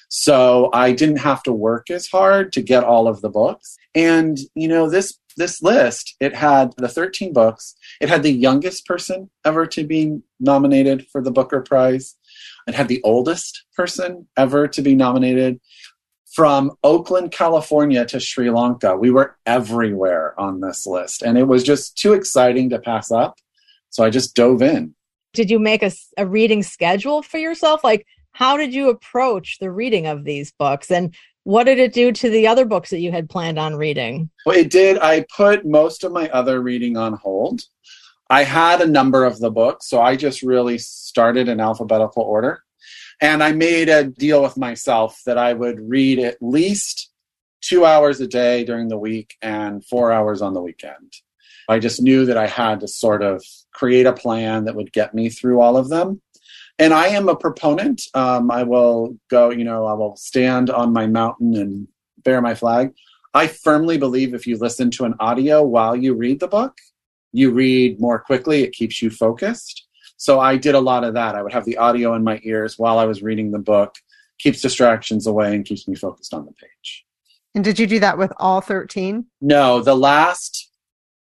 So 0.10 0.70
I 0.74 0.92
didn't 0.92 1.18
have 1.20 1.42
to 1.44 1.54
work 1.54 1.90
as 1.90 2.08
hard 2.08 2.52
to 2.54 2.62
get 2.62 2.84
all 2.84 3.08
of 3.08 3.22
the 3.22 3.30
books. 3.30 3.78
And, 3.96 4.38
you 4.54 4.68
know, 4.68 4.90
this 4.90 5.18
this 5.38 5.62
list, 5.62 6.16
it 6.20 6.36
had 6.36 6.74
the 6.76 6.90
13 6.90 7.32
books. 7.32 7.76
It 8.02 8.10
had 8.10 8.22
the 8.22 8.34
youngest 8.34 8.86
person 8.86 9.30
ever 9.46 9.66
to 9.68 9.86
be 9.86 10.20
nominated 10.42 11.08
for 11.10 11.22
the 11.22 11.32
Booker 11.32 11.62
Prize. 11.62 12.18
It 12.68 12.76
had 12.76 12.90
the 12.90 13.02
oldest 13.04 13.64
person 13.76 14.28
ever 14.38 14.68
to 14.68 14.82
be 14.82 14.94
nominated 14.94 15.62
from 16.34 16.72
Oakland, 16.84 17.32
California 17.32 18.06
to 18.06 18.20
Sri 18.20 18.50
Lanka. 18.50 18.96
We 18.96 19.12
were 19.12 19.38
everywhere 19.46 20.40
on 20.40 20.62
this 20.62 20.88
list, 20.88 21.22
and 21.22 21.38
it 21.38 21.48
was 21.48 21.64
just 21.64 21.98
too 21.98 22.14
exciting 22.14 22.70
to 22.70 22.80
pass 22.80 23.12
up. 23.12 23.38
So 23.90 24.04
I 24.04 24.10
just 24.10 24.36
dove 24.36 24.62
in. 24.62 24.96
Did 25.34 25.50
you 25.50 25.60
make 25.60 25.84
a, 25.84 25.92
a 26.18 26.26
reading 26.26 26.64
schedule 26.64 27.22
for 27.22 27.38
yourself? 27.38 27.84
Like, 27.84 28.06
how 28.32 28.58
did 28.58 28.74
you 28.74 28.90
approach 28.90 29.58
the 29.60 29.72
reading 29.72 30.08
of 30.08 30.24
these 30.24 30.52
books? 30.54 30.90
And 30.90 31.14
what 31.44 31.66
did 31.66 31.80
it 31.80 31.94
do 31.94 32.12
to 32.12 32.30
the 32.30 32.48
other 32.48 32.66
books 32.66 32.92
that 32.92 33.00
you 33.00 33.12
had 33.12 33.30
planned 33.30 33.60
on 33.60 33.76
reading? 33.76 34.30
Well, 34.46 34.58
it 34.58 34.70
did. 34.70 35.00
I 35.00 35.26
put 35.36 35.66
most 35.66 36.04
of 36.04 36.12
my 36.12 36.30
other 36.30 36.62
reading 36.62 36.96
on 36.98 37.14
hold. 37.14 37.62
I 38.30 38.44
had 38.44 38.80
a 38.80 38.88
number 38.88 39.26
of 39.26 39.40
the 39.40 39.52
books, 39.52 39.90
so 39.90 40.00
I 40.02 40.16
just 40.16 40.42
really 40.42 40.78
started 40.78 41.50
in 41.50 41.60
alphabetical 41.60 42.24
order. 42.24 42.64
And 43.22 43.44
I 43.44 43.52
made 43.52 43.88
a 43.88 44.04
deal 44.04 44.42
with 44.42 44.58
myself 44.58 45.22
that 45.28 45.38
I 45.38 45.54
would 45.54 45.80
read 45.80 46.18
at 46.20 46.42
least 46.42 47.12
two 47.62 47.86
hours 47.86 48.20
a 48.20 48.28
day 48.28 48.64
during 48.66 48.88
the 48.88 48.98
week 48.98 49.38
and 49.42 49.86
four 49.86 50.12
hours 50.12 50.42
on 50.42 50.56
the 50.56 50.62
weekend. 50.62 51.14
I 51.70 51.78
just 51.78 52.02
knew 52.02 52.26
that 52.26 52.36
I 52.38 52.48
had 52.48 52.80
to 52.80 52.88
sort 52.88 53.22
of 53.22 53.46
create 53.72 54.08
a 54.08 54.14
plan 54.14 54.66
that 54.66 54.76
would 54.76 54.92
get 54.92 55.14
me 55.14 55.30
through 55.30 55.62
all 55.62 55.78
of 55.78 55.90
them. 55.90 56.22
and 56.80 56.94
I 56.96 57.08
am 57.10 57.30
a 57.30 57.36
proponent. 57.36 58.02
Um, 58.16 58.50
I 58.50 58.64
will 58.64 59.16
go, 59.30 59.52
you 59.52 59.64
know, 59.64 59.86
I 59.86 59.94
will 59.94 60.16
stand 60.16 60.72
on 60.72 60.92
my 60.94 61.06
mountain 61.06 61.56
and 61.56 61.88
bear 62.24 62.42
my 62.42 62.56
flag. 62.56 62.94
I 63.36 63.48
firmly 63.48 63.98
believe 64.00 64.34
if 64.34 64.48
you 64.48 64.58
listen 64.58 64.90
to 64.92 65.06
an 65.06 65.14
audio 65.20 65.62
while 65.62 65.96
you 65.96 66.16
read 66.16 66.40
the 66.40 66.48
book, 66.48 66.78
you 67.32 67.52
read 67.52 68.02
more 68.02 68.20
quickly, 68.20 68.64
it 68.64 68.74
keeps 68.74 69.02
you 69.02 69.10
focused. 69.12 69.88
So 70.22 70.40
I 70.40 70.56
did 70.56 70.76
a 70.76 70.80
lot 70.80 71.04
of 71.04 71.16
that. 71.16 71.34
I 71.34 71.42
would 71.42 71.52
have 71.52 71.66
the 71.66 71.78
audio 71.78 72.14
in 72.14 72.24
my 72.24 72.40
ears 72.44 72.78
while 72.78 73.00
I 73.00 73.06
was 73.06 73.24
reading 73.24 73.50
the 73.50 73.58
book, 73.58 73.96
keeps 74.38 74.62
distractions 74.62 75.26
away 75.26 75.56
and 75.56 75.66
keeps 75.66 75.88
me 75.88 75.96
focused 75.96 76.36
on 76.36 76.46
the 76.46 76.52
page. 76.52 77.08
And 77.56 77.64
did 77.64 77.80
you 77.80 77.88
do 77.88 78.00
that 78.02 78.20
with 78.20 78.32
all 78.38 78.62
13? 78.62 79.26
No, 79.42 79.82
the 79.82 79.96
last 79.96 80.70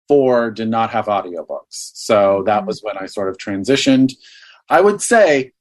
four 0.09 0.51
did 0.51 0.69
not 0.69 0.91
have 0.91 1.07
audiobooks. 1.07 1.71
So 1.71 2.43
that 2.45 2.59
mm-hmm. 2.59 2.67
was 2.67 2.83
when 2.83 2.99
I 2.99 3.07
sort 3.07 3.31
of 3.31 3.39
transitioned. 3.39 4.13
I 4.69 4.83
would 4.83 5.01
say 5.01 5.53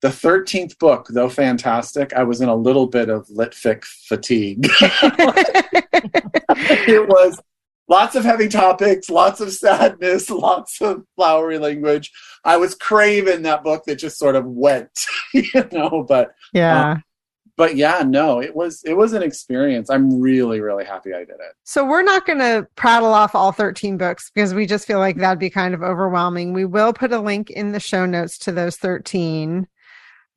the 0.00 0.08
13th 0.08 0.78
book, 0.78 1.08
though 1.10 1.28
fantastic, 1.28 2.14
I 2.14 2.22
was 2.22 2.40
in 2.40 2.48
a 2.48 2.56
little 2.56 2.86
bit 2.86 3.10
of 3.10 3.28
litfic 3.28 3.84
fatigue. 3.84 4.66
it 6.86 7.06
was 7.06 7.38
lots 7.88 8.14
of 8.14 8.24
heavy 8.24 8.48
topics, 8.48 9.10
lots 9.10 9.40
of 9.40 9.52
sadness, 9.52 10.30
lots 10.30 10.80
of 10.80 11.04
flowery 11.16 11.58
language. 11.58 12.12
I 12.44 12.56
was 12.56 12.74
craving 12.74 13.42
that 13.42 13.64
book 13.64 13.84
that 13.86 13.96
just 13.96 14.18
sort 14.18 14.36
of 14.36 14.44
went, 14.46 15.06
you 15.34 15.68
know, 15.72 16.04
but 16.06 16.34
yeah. 16.52 16.92
Um, 16.92 17.04
but 17.56 17.74
yeah, 17.74 18.04
no, 18.06 18.40
it 18.40 18.54
was 18.54 18.84
it 18.84 18.94
was 18.94 19.14
an 19.14 19.22
experience. 19.24 19.90
I'm 19.90 20.20
really 20.20 20.60
really 20.60 20.84
happy 20.84 21.12
I 21.12 21.20
did 21.20 21.30
it. 21.30 21.56
So 21.64 21.84
we're 21.84 22.04
not 22.04 22.24
going 22.24 22.38
to 22.38 22.68
prattle 22.76 23.12
off 23.12 23.34
all 23.34 23.50
13 23.50 23.96
books 23.98 24.30
because 24.32 24.54
we 24.54 24.64
just 24.64 24.86
feel 24.86 25.00
like 25.00 25.16
that'd 25.16 25.40
be 25.40 25.50
kind 25.50 25.74
of 25.74 25.82
overwhelming. 25.82 26.52
We 26.52 26.64
will 26.64 26.92
put 26.92 27.12
a 27.12 27.18
link 27.18 27.50
in 27.50 27.72
the 27.72 27.80
show 27.80 28.06
notes 28.06 28.38
to 28.38 28.52
those 28.52 28.76
13. 28.76 29.66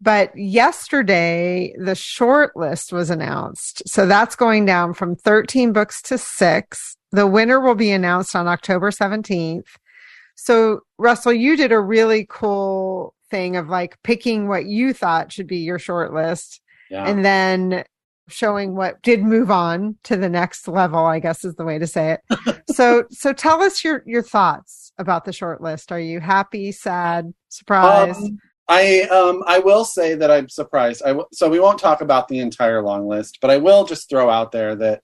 But 0.02 0.36
yesterday, 0.36 1.76
the 1.78 1.94
short 1.94 2.58
list 2.58 2.92
was 2.92 3.12
announced. 3.12 3.88
So 3.88 4.08
that's 4.08 4.36
going 4.36 4.66
down 4.66 4.96
from 4.96 5.16
13 5.16 5.74
books 5.74 6.02
to 6.04 6.18
six. 6.18 6.98
The 7.12 7.28
winner 7.28 7.60
will 7.60 7.76
be 7.76 7.92
announced 7.92 8.36
on 8.36 8.48
October 8.48 8.92
17th. 8.92 9.66
So, 10.36 10.82
Russell, 10.98 11.34
you 11.34 11.56
did 11.58 11.72
a 11.72 11.80
really 11.80 12.26
cool 12.30 13.14
thing 13.30 13.56
of 13.58 13.70
like 13.70 13.98
picking 14.04 14.48
what 14.48 14.66
you 14.66 14.94
thought 14.94 15.32
should 15.32 15.48
be 15.48 15.58
your 15.58 15.80
short 15.80 16.14
list 16.14 16.62
Yeah. 16.90 17.06
and 17.06 17.24
then 17.24 17.84
showing 18.30 18.76
what 18.76 19.02
did 19.02 19.24
move 19.24 19.52
on 19.52 19.98
to 20.04 20.16
the 20.16 20.30
next 20.30 20.68
level, 20.68 21.00
I 21.06 21.20
guess 21.20 21.44
is 21.44 21.56
the 21.56 21.66
way 21.66 21.78
to 21.80 21.88
say 21.88 22.18
it. 22.30 22.64
so, 22.70 23.04
so 23.12 23.34
tell 23.34 23.62
us 23.62 23.84
your, 23.84 24.04
your 24.06 24.24
thoughts 24.24 24.94
about 24.98 25.26
the 25.26 25.34
short 25.34 25.62
list. 25.62 25.92
Are 25.92 26.00
you 26.00 26.20
happy, 26.22 26.72
sad, 26.72 27.34
surprised? 27.50 28.20
Um, 28.24 28.40
I 28.68 29.02
um 29.04 29.44
I 29.48 29.60
will 29.60 29.84
say 29.84 30.16
that 30.16 30.32
I'm 30.32 30.48
surprised. 30.48 31.02
I 31.04 31.10
w- 31.10 31.28
so 31.34 31.50
we 31.50 31.60
won't 31.60 31.80
talk 31.80 32.00
about 32.00 32.30
the 32.30 32.40
entire 32.40 32.82
long 32.82 33.06
list, 33.06 33.40
but 33.42 33.50
I 33.52 33.58
will 33.58 33.84
just 33.84 34.10
throw 34.10 34.30
out 34.30 34.54
there 34.54 34.76
that 34.76 35.02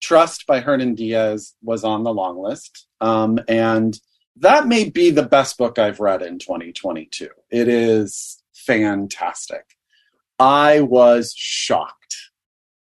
Trust 0.00 0.46
by 0.46 0.60
Hernan 0.60 0.94
Diaz 0.94 1.54
was 1.62 1.84
on 1.84 2.04
the 2.04 2.14
long 2.14 2.38
list, 2.38 2.86
um, 3.00 3.38
and 3.48 3.98
that 4.36 4.66
may 4.66 4.88
be 4.88 5.10
the 5.10 5.24
best 5.24 5.58
book 5.58 5.78
I've 5.78 6.00
read 6.00 6.22
in 6.22 6.38
2022. 6.38 7.28
It 7.50 7.68
is 7.68 8.42
fantastic. 8.54 9.64
I 10.38 10.80
was 10.80 11.34
shocked 11.36 12.16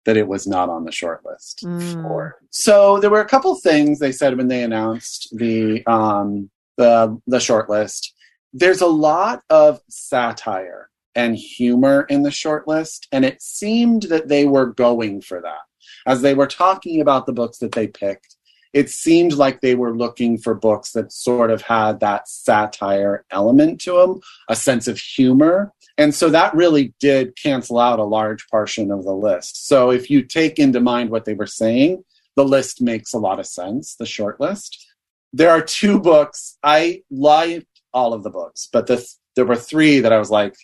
that 0.05 0.17
it 0.17 0.27
was 0.27 0.47
not 0.47 0.69
on 0.69 0.85
the 0.85 0.91
short 0.91 1.25
list. 1.25 1.63
Mm. 1.65 2.01
For 2.01 2.37
so 2.49 2.99
there 2.99 3.09
were 3.09 3.21
a 3.21 3.27
couple 3.27 3.55
things 3.55 3.99
they 3.99 4.11
said 4.11 4.37
when 4.37 4.47
they 4.47 4.63
announced 4.63 5.29
the 5.37 5.85
um 5.85 6.49
the 6.77 7.19
the 7.27 7.39
short 7.39 7.69
list 7.69 8.13
there's 8.53 8.81
a 8.81 8.87
lot 8.87 9.41
of 9.49 9.81
satire 9.89 10.89
and 11.15 11.35
humor 11.35 12.05
in 12.09 12.23
the 12.23 12.31
short 12.31 12.67
list, 12.67 13.07
and 13.11 13.25
it 13.25 13.41
seemed 13.41 14.03
that 14.03 14.27
they 14.27 14.45
were 14.45 14.67
going 14.67 15.21
for 15.21 15.41
that. 15.41 15.61
As 16.05 16.21
they 16.21 16.33
were 16.33 16.47
talking 16.47 17.01
about 17.01 17.25
the 17.25 17.33
books 17.33 17.59
that 17.59 17.73
they 17.73 17.87
picked, 17.87 18.35
it 18.73 18.89
seemed 18.89 19.33
like 19.33 19.61
they 19.61 19.75
were 19.75 19.95
looking 19.95 20.37
for 20.37 20.55
books 20.55 20.91
that 20.93 21.11
sort 21.11 21.51
of 21.51 21.61
had 21.61 21.99
that 21.99 22.27
satire 22.27 23.23
element 23.29 23.79
to 23.81 23.93
them, 23.93 24.19
a 24.49 24.55
sense 24.55 24.87
of 24.87 24.97
humor. 24.97 25.71
And 25.97 26.13
so 26.13 26.29
that 26.31 26.55
really 26.55 26.93
did 26.99 27.35
cancel 27.35 27.77
out 27.77 27.99
a 27.99 28.03
large 28.03 28.47
portion 28.49 28.91
of 28.91 29.03
the 29.03 29.13
list. 29.13 29.67
So 29.67 29.91
if 29.91 30.09
you 30.09 30.23
take 30.23 30.57
into 30.57 30.79
mind 30.79 31.11
what 31.11 31.25
they 31.25 31.35
were 31.35 31.45
saying, 31.45 32.03
the 32.35 32.43
list 32.43 32.81
makes 32.81 33.13
a 33.13 33.19
lot 33.19 33.39
of 33.39 33.45
sense, 33.45 33.95
the 33.95 34.07
short 34.07 34.39
list. 34.39 34.87
There 35.33 35.51
are 35.51 35.61
two 35.61 35.99
books. 35.99 36.57
I 36.63 37.03
liked 37.11 37.67
all 37.93 38.13
of 38.13 38.23
the 38.23 38.31
books, 38.31 38.67
but 38.73 38.87
the, 38.87 39.07
there 39.35 39.45
were 39.45 39.55
three 39.55 39.99
that 39.99 40.11
I 40.11 40.17
was 40.17 40.31
like 40.31 40.55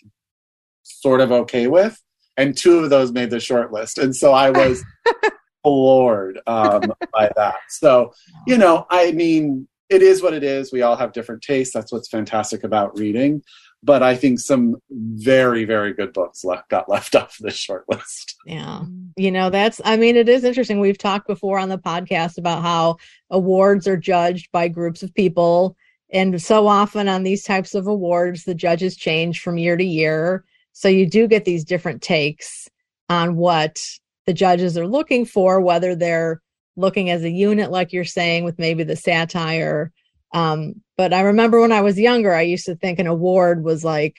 sort 0.82 1.20
of 1.20 1.30
okay 1.30 1.68
with, 1.68 2.00
and 2.40 2.56
two 2.56 2.78
of 2.78 2.90
those 2.90 3.12
made 3.12 3.30
the 3.30 3.40
short 3.40 3.72
list, 3.72 3.98
and 3.98 4.14
so 4.14 4.32
I 4.32 4.50
was 4.50 4.84
floored 5.62 6.40
um, 6.46 6.92
by 7.12 7.30
that. 7.36 7.56
So 7.68 8.12
you 8.46 8.58
know, 8.58 8.86
I 8.90 9.12
mean, 9.12 9.68
it 9.90 10.02
is 10.02 10.22
what 10.22 10.34
it 10.34 10.44
is. 10.44 10.72
We 10.72 10.82
all 10.82 10.96
have 10.96 11.12
different 11.12 11.42
tastes. 11.42 11.74
That's 11.74 11.92
what's 11.92 12.08
fantastic 12.08 12.64
about 12.64 12.98
reading. 12.98 13.42
But 13.82 14.02
I 14.02 14.14
think 14.14 14.38
some 14.38 14.76
very, 14.90 15.64
very 15.64 15.94
good 15.94 16.12
books 16.12 16.44
left, 16.44 16.68
got 16.68 16.88
left 16.88 17.14
off 17.16 17.36
the 17.40 17.50
short 17.50 17.84
list. 17.88 18.36
Yeah. 18.46 18.84
You 19.16 19.30
know, 19.30 19.50
that's, 19.50 19.80
I 19.84 19.96
mean, 19.96 20.16
it 20.16 20.28
is 20.28 20.44
interesting. 20.44 20.80
We've 20.80 20.98
talked 20.98 21.26
before 21.26 21.58
on 21.58 21.68
the 21.68 21.78
podcast 21.78 22.38
about 22.38 22.62
how 22.62 22.98
awards 23.30 23.88
are 23.88 23.96
judged 23.96 24.52
by 24.52 24.68
groups 24.68 25.02
of 25.02 25.14
people. 25.14 25.76
And 26.12 26.40
so 26.42 26.66
often 26.66 27.08
on 27.08 27.22
these 27.22 27.42
types 27.42 27.74
of 27.74 27.86
awards, 27.86 28.44
the 28.44 28.54
judges 28.54 28.96
change 28.96 29.40
from 29.40 29.58
year 29.58 29.76
to 29.76 29.84
year. 29.84 30.44
So 30.72 30.88
you 30.88 31.08
do 31.08 31.26
get 31.26 31.44
these 31.44 31.64
different 31.64 32.02
takes 32.02 32.68
on 33.08 33.36
what 33.36 33.80
the 34.26 34.32
judges 34.32 34.78
are 34.78 34.86
looking 34.86 35.24
for, 35.24 35.60
whether 35.60 35.94
they're 35.94 36.40
looking 36.76 37.10
as 37.10 37.24
a 37.24 37.30
unit, 37.30 37.70
like 37.70 37.92
you're 37.92 38.04
saying, 38.04 38.44
with 38.44 38.58
maybe 38.58 38.84
the 38.84 38.96
satire. 38.96 39.92
Um, 40.32 40.74
but 40.96 41.12
I 41.12 41.22
remember 41.22 41.60
when 41.60 41.72
I 41.72 41.80
was 41.80 41.98
younger, 41.98 42.32
I 42.34 42.42
used 42.42 42.66
to 42.66 42.76
think 42.76 42.98
an 42.98 43.06
award 43.06 43.64
was 43.64 43.84
like 43.84 44.16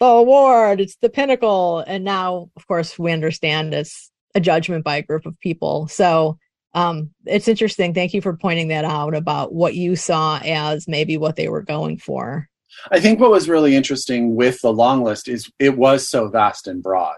the 0.00 0.06
award, 0.06 0.80
it's 0.80 0.96
the 0.96 1.08
pinnacle. 1.08 1.82
And 1.86 2.04
now, 2.04 2.50
of 2.56 2.66
course, 2.66 2.98
we 2.98 3.12
understand 3.12 3.72
it's 3.72 4.10
a 4.34 4.40
judgment 4.40 4.84
by 4.84 4.96
a 4.96 5.02
group 5.02 5.26
of 5.26 5.38
people. 5.40 5.88
So 5.88 6.38
um, 6.74 7.10
it's 7.24 7.48
interesting. 7.48 7.94
Thank 7.94 8.14
you 8.14 8.20
for 8.20 8.36
pointing 8.36 8.68
that 8.68 8.84
out 8.84 9.14
about 9.14 9.54
what 9.54 9.74
you 9.74 9.96
saw 9.96 10.38
as 10.44 10.88
maybe 10.88 11.16
what 11.16 11.36
they 11.36 11.48
were 11.48 11.62
going 11.62 11.98
for. 11.98 12.48
I 12.90 13.00
think 13.00 13.20
what 13.20 13.30
was 13.30 13.48
really 13.48 13.74
interesting 13.76 14.34
with 14.34 14.60
the 14.60 14.72
long 14.72 15.02
list 15.02 15.28
is 15.28 15.50
it 15.58 15.76
was 15.76 16.08
so 16.08 16.28
vast 16.28 16.66
and 16.66 16.82
broad. 16.82 17.16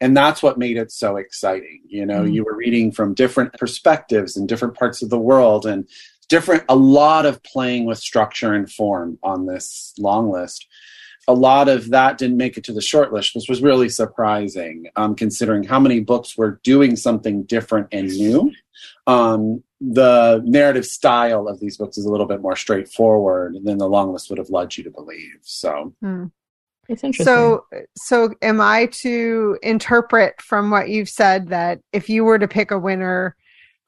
And 0.00 0.14
that's 0.14 0.42
what 0.42 0.58
made 0.58 0.76
it 0.76 0.92
so 0.92 1.16
exciting. 1.16 1.80
You 1.86 2.04
know, 2.04 2.22
Mm. 2.24 2.34
you 2.34 2.44
were 2.44 2.54
reading 2.56 2.92
from 2.92 3.14
different 3.14 3.54
perspectives 3.54 4.36
and 4.36 4.46
different 4.46 4.74
parts 4.74 5.02
of 5.02 5.08
the 5.08 5.18
world 5.18 5.64
and 5.64 5.88
different, 6.28 6.64
a 6.68 6.76
lot 6.76 7.24
of 7.24 7.42
playing 7.42 7.86
with 7.86 7.98
structure 7.98 8.52
and 8.52 8.70
form 8.70 9.18
on 9.22 9.46
this 9.46 9.94
long 9.98 10.30
list. 10.30 10.66
A 11.28 11.34
lot 11.34 11.68
of 11.68 11.90
that 11.90 12.18
didn't 12.18 12.36
make 12.36 12.56
it 12.56 12.64
to 12.64 12.72
the 12.72 12.80
short 12.82 13.12
list, 13.12 13.34
which 13.34 13.48
was 13.48 13.62
really 13.62 13.88
surprising, 13.88 14.86
um, 14.96 15.14
considering 15.14 15.64
how 15.64 15.80
many 15.80 16.00
books 16.00 16.36
were 16.36 16.60
doing 16.62 16.94
something 16.94 17.44
different 17.44 17.88
and 17.90 18.08
new. 18.08 18.52
Um, 19.06 19.62
the 19.80 20.42
narrative 20.44 20.86
style 20.86 21.48
of 21.48 21.60
these 21.60 21.76
books 21.76 21.98
is 21.98 22.06
a 22.06 22.10
little 22.10 22.26
bit 22.26 22.40
more 22.40 22.56
straightforward 22.56 23.56
than 23.64 23.78
the 23.78 23.88
long 23.88 24.12
list 24.12 24.30
would 24.30 24.38
have 24.38 24.50
led 24.50 24.76
you 24.76 24.84
to 24.84 24.90
believe. 24.90 25.38
So, 25.42 25.94
Hmm. 26.00 26.24
It's 26.88 27.02
interesting. 27.02 27.34
So, 27.34 27.64
so 27.96 28.30
am 28.42 28.60
I 28.60 28.86
to 28.86 29.58
interpret 29.62 30.40
from 30.40 30.70
what 30.70 30.88
you've 30.88 31.08
said 31.08 31.48
that 31.48 31.80
if 31.92 32.08
you 32.08 32.22
were 32.24 32.38
to 32.38 32.46
pick 32.46 32.70
a 32.70 32.78
winner 32.78 33.34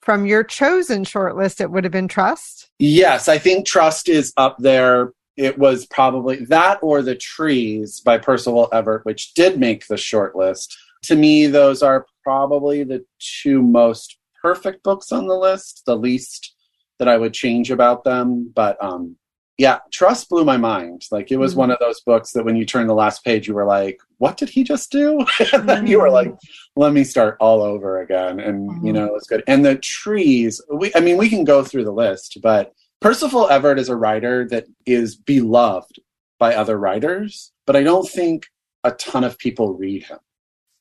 from 0.00 0.26
your 0.26 0.42
chosen 0.42 1.04
shortlist, 1.04 1.60
it 1.60 1.70
would 1.70 1.84
have 1.84 1.92
been 1.92 2.08
Trust? 2.08 2.70
yes, 2.80 3.28
I 3.28 3.38
think 3.38 3.66
Trust 3.66 4.08
is 4.08 4.32
up 4.36 4.56
there. 4.58 5.12
It 5.36 5.56
was 5.58 5.86
probably 5.86 6.44
that 6.46 6.80
or 6.82 7.00
The 7.02 7.14
Trees 7.14 8.00
by 8.00 8.18
Percival 8.18 8.68
Everett, 8.72 9.04
which 9.04 9.32
did 9.34 9.60
make 9.60 9.86
the 9.86 9.94
shortlist. 9.94 10.74
To 11.04 11.14
me, 11.14 11.46
those 11.46 11.84
are 11.84 12.04
probably 12.24 12.82
the 12.82 13.04
two 13.20 13.62
most 13.62 14.18
perfect 14.40 14.82
books 14.82 15.12
on 15.12 15.26
the 15.26 15.36
list, 15.36 15.82
the 15.86 15.96
least 15.96 16.54
that 16.98 17.08
I 17.08 17.16
would 17.16 17.32
change 17.34 17.70
about 17.70 18.04
them. 18.04 18.50
But 18.54 18.82
um, 18.82 19.16
yeah, 19.56 19.78
Trust 19.92 20.28
blew 20.28 20.44
my 20.44 20.56
mind. 20.56 21.02
Like 21.10 21.30
it 21.32 21.36
was 21.36 21.54
Mhm. 21.54 21.58
one 21.58 21.70
of 21.70 21.78
those 21.80 22.00
books 22.00 22.32
that 22.32 22.44
when 22.44 22.56
you 22.56 22.64
turn 22.64 22.86
the 22.86 22.94
last 22.94 23.24
page, 23.24 23.48
you 23.48 23.54
were 23.54 23.66
like, 23.66 23.98
"What 24.18 24.36
did 24.36 24.48
he 24.50 24.62
just 24.64 24.90
do?" 24.92 25.24
and 25.52 25.68
then 25.68 25.86
you 25.86 26.00
were 26.00 26.10
like, 26.10 26.32
"Let 26.76 26.92
me 26.92 27.04
start 27.04 27.36
all 27.40 27.62
over 27.62 28.00
again." 28.00 28.38
And 28.40 28.70
you 28.84 28.92
Mhm. 28.92 28.94
know, 28.94 29.06
it 29.06 29.12
was 29.12 29.26
good. 29.26 29.42
And 29.46 29.64
the 29.64 29.76
trees, 29.76 30.60
we 30.72 30.92
I 30.94 31.00
mean, 31.00 31.16
we 31.16 31.28
can 31.28 31.44
go 31.44 31.64
through 31.64 31.84
the 31.84 31.92
list, 31.92 32.38
but 32.42 32.72
Percival 33.00 33.48
Everett 33.48 33.78
is 33.78 33.88
a 33.88 33.96
writer 33.96 34.46
that 34.48 34.66
is 34.86 35.14
beloved 35.16 36.00
by 36.38 36.54
other 36.54 36.76
writers, 36.78 37.52
but 37.66 37.76
I 37.76 37.82
don't 37.84 38.08
think 38.08 38.46
a 38.84 38.90
ton 38.92 39.22
of 39.24 39.38
people 39.38 39.74
read 39.74 40.04
him, 40.04 40.18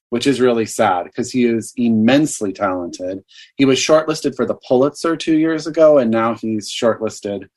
which 0.09 0.27
is 0.27 0.39
really 0.39 0.65
sad 0.65 1.03
because 1.03 1.31
he 1.31 1.45
is 1.45 1.73
immensely 1.75 2.53
talented. 2.53 3.23
He 3.55 3.65
was 3.65 3.79
shortlisted 3.79 4.35
for 4.35 4.45
the 4.45 4.55
Pulitzer 4.67 5.17
two 5.17 5.37
years 5.37 5.67
ago, 5.67 5.97
and 5.97 6.09
now 6.09 6.35
he's 6.35 6.71
shortlisted 6.71 7.49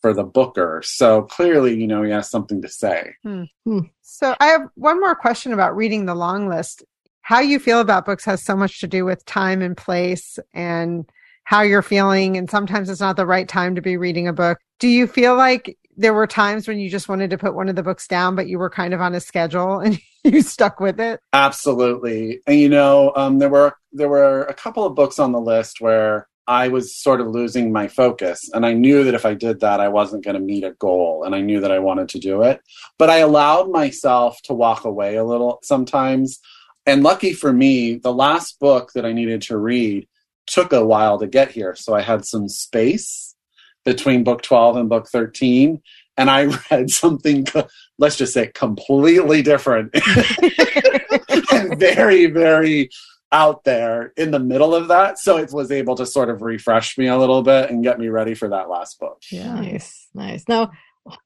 for 0.00 0.12
the 0.12 0.24
Booker. 0.24 0.82
So 0.84 1.22
clearly, 1.22 1.74
you 1.74 1.86
know, 1.86 2.02
he 2.02 2.10
has 2.10 2.30
something 2.30 2.62
to 2.62 2.68
say. 2.68 3.14
Hmm. 3.22 3.44
Hmm. 3.64 3.80
So 4.02 4.34
I 4.40 4.46
have 4.46 4.62
one 4.74 5.00
more 5.00 5.14
question 5.14 5.52
about 5.52 5.76
reading 5.76 6.06
the 6.06 6.14
long 6.14 6.48
list. 6.48 6.84
How 7.22 7.40
you 7.40 7.58
feel 7.58 7.80
about 7.80 8.04
books 8.04 8.24
has 8.24 8.42
so 8.42 8.54
much 8.54 8.80
to 8.80 8.86
do 8.86 9.04
with 9.04 9.24
time 9.24 9.62
and 9.62 9.76
place 9.76 10.38
and 10.54 11.10
how 11.44 11.62
you're 11.62 11.82
feeling. 11.82 12.36
And 12.36 12.48
sometimes 12.48 12.88
it's 12.88 13.00
not 13.00 13.16
the 13.16 13.26
right 13.26 13.48
time 13.48 13.74
to 13.74 13.82
be 13.82 13.96
reading 13.96 14.28
a 14.28 14.32
book. 14.32 14.58
Do 14.78 14.86
you 14.88 15.06
feel 15.06 15.36
like 15.36 15.76
there 15.96 16.14
were 16.14 16.26
times 16.26 16.68
when 16.68 16.78
you 16.78 16.90
just 16.90 17.08
wanted 17.08 17.30
to 17.30 17.38
put 17.38 17.54
one 17.54 17.68
of 17.68 17.76
the 17.76 17.82
books 17.82 18.06
down, 18.06 18.36
but 18.36 18.48
you 18.48 18.58
were 18.58 18.70
kind 18.70 18.92
of 18.94 19.00
on 19.00 19.14
a 19.14 19.20
schedule 19.20 19.80
and 19.80 19.98
you 20.32 20.42
stuck 20.42 20.80
with 20.80 21.00
it? 21.00 21.20
Absolutely. 21.32 22.40
And 22.46 22.58
you 22.58 22.68
know, 22.68 23.12
um, 23.16 23.38
there 23.38 23.48
were 23.48 23.76
there 23.92 24.08
were 24.08 24.42
a 24.44 24.54
couple 24.54 24.84
of 24.84 24.94
books 24.94 25.18
on 25.18 25.32
the 25.32 25.40
list 25.40 25.80
where 25.80 26.28
I 26.48 26.68
was 26.68 26.96
sort 26.96 27.20
of 27.20 27.28
losing 27.28 27.72
my 27.72 27.88
focus. 27.88 28.48
And 28.54 28.64
I 28.64 28.72
knew 28.72 29.04
that 29.04 29.14
if 29.14 29.26
I 29.26 29.34
did 29.34 29.60
that, 29.60 29.80
I 29.80 29.88
wasn't 29.88 30.24
going 30.24 30.36
to 30.36 30.40
meet 30.40 30.62
a 30.62 30.72
goal. 30.72 31.24
And 31.24 31.34
I 31.34 31.40
knew 31.40 31.60
that 31.60 31.72
I 31.72 31.80
wanted 31.80 32.08
to 32.10 32.20
do 32.20 32.42
it. 32.42 32.60
But 32.98 33.10
I 33.10 33.18
allowed 33.18 33.70
myself 33.70 34.38
to 34.44 34.54
walk 34.54 34.84
away 34.84 35.16
a 35.16 35.24
little 35.24 35.58
sometimes. 35.64 36.38
And 36.84 37.02
lucky 37.02 37.32
for 37.32 37.52
me, 37.52 37.96
the 37.96 38.14
last 38.14 38.60
book 38.60 38.92
that 38.94 39.04
I 39.04 39.12
needed 39.12 39.42
to 39.42 39.58
read 39.58 40.06
took 40.46 40.72
a 40.72 40.86
while 40.86 41.18
to 41.18 41.26
get 41.26 41.50
here. 41.50 41.74
So 41.74 41.94
I 41.94 42.02
had 42.02 42.24
some 42.24 42.48
space 42.48 43.34
between 43.84 44.22
book 44.22 44.42
12 44.42 44.76
and 44.76 44.88
book 44.88 45.08
13. 45.08 45.82
And 46.16 46.30
I 46.30 46.44
read 46.70 46.90
something, 46.90 47.46
let's 47.98 48.16
just 48.16 48.32
say, 48.32 48.48
completely 48.48 49.42
different 49.42 49.94
and 51.52 51.78
very, 51.78 52.26
very 52.26 52.90
out 53.32 53.64
there 53.64 54.12
in 54.16 54.30
the 54.30 54.38
middle 54.38 54.74
of 54.74 54.88
that. 54.88 55.18
So 55.18 55.36
it 55.36 55.52
was 55.52 55.70
able 55.70 55.96
to 55.96 56.06
sort 56.06 56.30
of 56.30 56.42
refresh 56.42 56.96
me 56.96 57.06
a 57.06 57.18
little 57.18 57.42
bit 57.42 57.70
and 57.70 57.82
get 57.82 57.98
me 57.98 58.08
ready 58.08 58.34
for 58.34 58.48
that 58.48 58.68
last 58.68 58.98
book. 58.98 59.22
Yeah. 59.30 59.54
Nice. 59.54 60.08
Nice. 60.14 60.44
Now, 60.48 60.70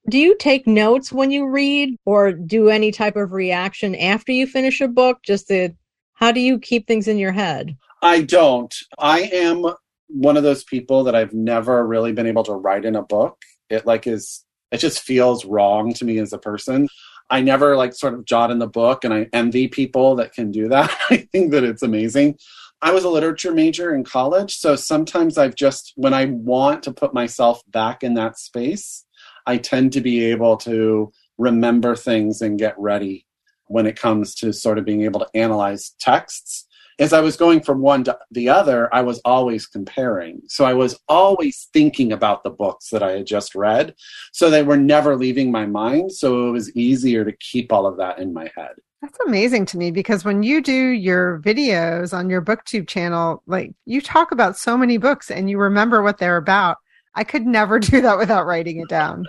do 0.09 0.17
you 0.17 0.35
take 0.37 0.67
notes 0.67 1.11
when 1.11 1.31
you 1.31 1.47
read 1.47 1.97
or 2.05 2.31
do 2.31 2.69
any 2.69 2.91
type 2.91 3.15
of 3.15 3.31
reaction 3.31 3.95
after 3.95 4.31
you 4.31 4.47
finish 4.47 4.81
a 4.81 4.87
book? 4.87 5.19
Just 5.23 5.47
to, 5.47 5.69
how 6.13 6.31
do 6.31 6.39
you 6.39 6.59
keep 6.59 6.87
things 6.87 7.07
in 7.07 7.17
your 7.17 7.31
head? 7.31 7.77
I 8.01 8.21
don't. 8.21 8.75
I 8.97 9.21
am 9.21 9.65
one 10.07 10.37
of 10.37 10.43
those 10.43 10.63
people 10.63 11.03
that 11.05 11.15
I've 11.15 11.33
never 11.33 11.85
really 11.85 12.11
been 12.11 12.27
able 12.27 12.43
to 12.43 12.53
write 12.53 12.85
in 12.85 12.95
a 12.95 13.03
book. 13.03 13.41
It 13.69 13.85
like 13.85 14.07
is 14.07 14.43
it 14.71 14.77
just 14.77 15.01
feels 15.01 15.45
wrong 15.45 15.93
to 15.93 16.05
me 16.05 16.17
as 16.19 16.33
a 16.33 16.37
person. 16.37 16.87
I 17.29 17.41
never 17.41 17.77
like 17.77 17.93
sort 17.93 18.13
of 18.13 18.25
jot 18.25 18.51
in 18.51 18.59
the 18.59 18.67
book, 18.67 19.03
and 19.03 19.13
I 19.13 19.27
envy 19.33 19.67
people 19.67 20.15
that 20.15 20.33
can 20.33 20.51
do 20.51 20.67
that. 20.69 20.91
I 21.09 21.17
think 21.31 21.51
that 21.51 21.63
it's 21.63 21.83
amazing. 21.83 22.37
I 22.81 22.91
was 22.91 23.03
a 23.03 23.09
literature 23.09 23.53
major 23.53 23.93
in 23.93 24.03
college, 24.03 24.57
so 24.57 24.75
sometimes 24.75 25.37
I've 25.37 25.55
just, 25.55 25.93
when 25.95 26.13
I 26.13 26.25
want 26.25 26.83
to 26.83 26.93
put 26.93 27.13
myself 27.13 27.61
back 27.69 28.03
in 28.03 28.15
that 28.15 28.39
space, 28.39 29.05
I 29.45 29.57
tend 29.57 29.93
to 29.93 30.01
be 30.01 30.25
able 30.25 30.57
to 30.57 31.11
remember 31.37 31.95
things 31.95 32.41
and 32.41 32.59
get 32.59 32.75
ready 32.77 33.27
when 33.67 33.85
it 33.85 33.95
comes 33.95 34.35
to 34.35 34.51
sort 34.51 34.77
of 34.77 34.85
being 34.85 35.03
able 35.03 35.19
to 35.19 35.29
analyze 35.33 35.95
texts 35.99 36.67
as 37.01 37.13
I 37.13 37.19
was 37.19 37.35
going 37.35 37.61
from 37.61 37.81
one 37.81 38.03
to 38.03 38.17
the 38.29 38.47
other, 38.49 38.87
I 38.93 39.01
was 39.01 39.19
always 39.25 39.65
comparing. 39.65 40.43
So 40.47 40.65
I 40.65 40.75
was 40.75 40.99
always 41.09 41.67
thinking 41.73 42.11
about 42.11 42.43
the 42.43 42.51
books 42.51 42.89
that 42.91 43.01
I 43.01 43.13
had 43.13 43.25
just 43.25 43.55
read. 43.55 43.95
So 44.31 44.51
they 44.51 44.61
were 44.61 44.77
never 44.77 45.17
leaving 45.17 45.51
my 45.51 45.65
mind. 45.65 46.11
So 46.11 46.47
it 46.47 46.51
was 46.51 46.73
easier 46.75 47.25
to 47.25 47.31
keep 47.31 47.73
all 47.73 47.87
of 47.87 47.97
that 47.97 48.19
in 48.19 48.33
my 48.33 48.51
head. 48.55 48.73
That's 49.01 49.17
amazing 49.25 49.65
to 49.67 49.79
me 49.79 49.89
because 49.89 50.23
when 50.23 50.43
you 50.43 50.61
do 50.61 50.89
your 50.89 51.39
videos 51.39 52.15
on 52.15 52.29
your 52.29 52.43
booktube 52.43 52.87
channel, 52.87 53.41
like 53.47 53.73
you 53.85 53.99
talk 53.99 54.31
about 54.31 54.55
so 54.55 54.77
many 54.77 54.97
books 54.97 55.31
and 55.31 55.49
you 55.49 55.57
remember 55.57 56.03
what 56.03 56.19
they're 56.19 56.37
about. 56.37 56.77
I 57.15 57.23
could 57.23 57.47
never 57.47 57.79
do 57.79 58.01
that 58.01 58.19
without 58.19 58.45
writing 58.45 58.79
it 58.79 58.89
down. 58.89 59.25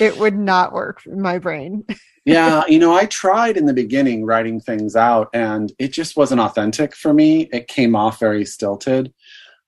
it 0.00 0.16
would 0.16 0.38
not 0.38 0.72
work 0.72 1.04
in 1.04 1.20
my 1.20 1.36
brain. 1.38 1.84
yeah, 2.24 2.64
you 2.68 2.78
know, 2.78 2.94
I 2.94 3.06
tried 3.06 3.56
in 3.56 3.66
the 3.66 3.72
beginning 3.72 4.24
writing 4.24 4.60
things 4.60 4.94
out 4.94 5.30
and 5.32 5.72
it 5.78 5.92
just 5.92 6.16
wasn't 6.16 6.40
authentic 6.40 6.94
for 6.94 7.14
me. 7.14 7.48
It 7.52 7.66
came 7.66 7.96
off 7.96 8.20
very 8.20 8.44
stilted. 8.44 9.12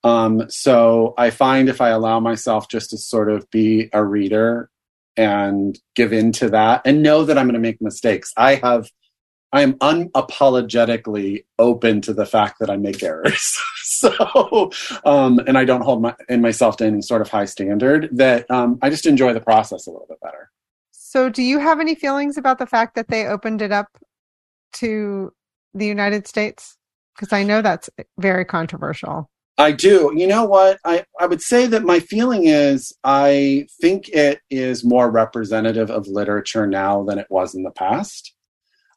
Um, 0.04 0.50
so 0.50 1.14
I 1.16 1.30
find 1.30 1.68
if 1.68 1.80
I 1.80 1.90
allow 1.90 2.20
myself 2.20 2.68
just 2.68 2.90
to 2.90 2.98
sort 2.98 3.30
of 3.30 3.50
be 3.50 3.88
a 3.92 4.04
reader 4.04 4.68
and 5.16 5.78
give 5.94 6.12
in 6.12 6.32
to 6.32 6.50
that 6.50 6.82
and 6.84 7.02
know 7.02 7.24
that 7.24 7.38
I'm 7.38 7.46
going 7.46 7.54
to 7.54 7.60
make 7.60 7.80
mistakes. 7.80 8.32
I 8.36 8.56
have, 8.56 8.90
I 9.52 9.62
am 9.62 9.74
unapologetically 9.74 11.44
open 11.58 12.00
to 12.02 12.14
the 12.14 12.26
fact 12.26 12.58
that 12.60 12.70
I 12.70 12.76
make 12.76 13.02
errors. 13.02 13.56
so, 13.82 14.70
um, 15.04 15.38
and 15.46 15.56
I 15.56 15.64
don't 15.64 15.82
hold 15.82 16.02
my, 16.02 16.14
in 16.28 16.40
myself 16.40 16.78
to 16.78 16.86
any 16.86 17.02
sort 17.02 17.22
of 17.22 17.28
high 17.28 17.44
standard 17.44 18.08
that 18.12 18.50
um, 18.50 18.78
I 18.82 18.90
just 18.90 19.06
enjoy 19.06 19.32
the 19.32 19.40
process 19.40 19.86
a 19.86 19.90
little 19.90 20.06
bit 20.08 20.20
better. 20.20 20.50
So, 21.12 21.28
do 21.28 21.42
you 21.42 21.58
have 21.58 21.78
any 21.78 21.94
feelings 21.94 22.38
about 22.38 22.58
the 22.58 22.64
fact 22.64 22.94
that 22.94 23.08
they 23.08 23.26
opened 23.26 23.60
it 23.60 23.70
up 23.70 23.98
to 24.76 25.30
the 25.74 25.84
United 25.84 26.26
States? 26.26 26.78
Because 27.14 27.34
I 27.34 27.42
know 27.42 27.60
that's 27.60 27.90
very 28.16 28.46
controversial. 28.46 29.28
I 29.58 29.72
do. 29.72 30.10
You 30.16 30.26
know 30.26 30.46
what? 30.46 30.78
I, 30.86 31.04
I 31.20 31.26
would 31.26 31.42
say 31.42 31.66
that 31.66 31.82
my 31.82 32.00
feeling 32.00 32.46
is 32.46 32.94
I 33.04 33.66
think 33.78 34.08
it 34.08 34.40
is 34.48 34.86
more 34.86 35.10
representative 35.10 35.90
of 35.90 36.08
literature 36.08 36.66
now 36.66 37.04
than 37.04 37.18
it 37.18 37.26
was 37.28 37.54
in 37.54 37.62
the 37.62 37.70
past. 37.70 38.34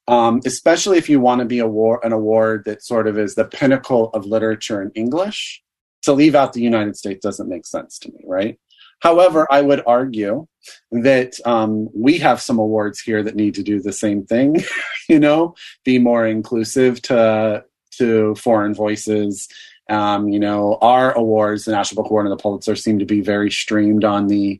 Um, 0.07 0.39
especially 0.45 0.97
if 0.97 1.09
you 1.09 1.19
want 1.19 1.39
to 1.39 1.45
be 1.45 1.59
award, 1.59 1.99
an 2.05 2.13
award 2.13 2.63
that 2.63 2.81
sort 2.81 3.09
of 3.09 3.19
is 3.19 3.35
the 3.35 3.43
pinnacle 3.43 4.09
of 4.11 4.25
literature 4.25 4.81
in 4.81 4.89
English. 4.95 5.61
To 6.03 6.13
leave 6.13 6.33
out 6.35 6.53
the 6.53 6.61
United 6.61 6.95
States 6.95 7.19
doesn't 7.21 7.49
make 7.49 7.65
sense 7.65 7.99
to 7.99 8.09
me, 8.13 8.21
right? 8.25 8.57
However, 8.99 9.47
I 9.51 9.61
would 9.61 9.83
argue 9.85 10.47
that 10.91 11.35
um, 11.45 11.89
we 11.93 12.17
have 12.19 12.41
some 12.41 12.59
awards 12.59 12.99
here 12.99 13.21
that 13.23 13.35
need 13.35 13.55
to 13.55 13.63
do 13.63 13.81
the 13.81 13.93
same 13.93 14.25
thing. 14.25 14.63
you 15.09 15.19
know, 15.19 15.55
be 15.83 15.99
more 15.99 16.25
inclusive 16.25 17.01
to 17.03 17.63
to 17.97 18.35
foreign 18.35 18.73
voices. 18.73 19.47
Um, 19.89 20.29
you 20.29 20.39
know, 20.39 20.77
our 20.81 21.13
awards, 21.13 21.65
the 21.65 21.71
National 21.71 22.01
Book 22.01 22.09
Award 22.09 22.25
and 22.25 22.31
the 22.31 22.41
Pulitzer, 22.41 22.75
seem 22.75 22.99
to 22.99 23.05
be 23.05 23.21
very 23.21 23.51
streamed 23.51 24.03
on 24.03 24.27
the 24.27 24.59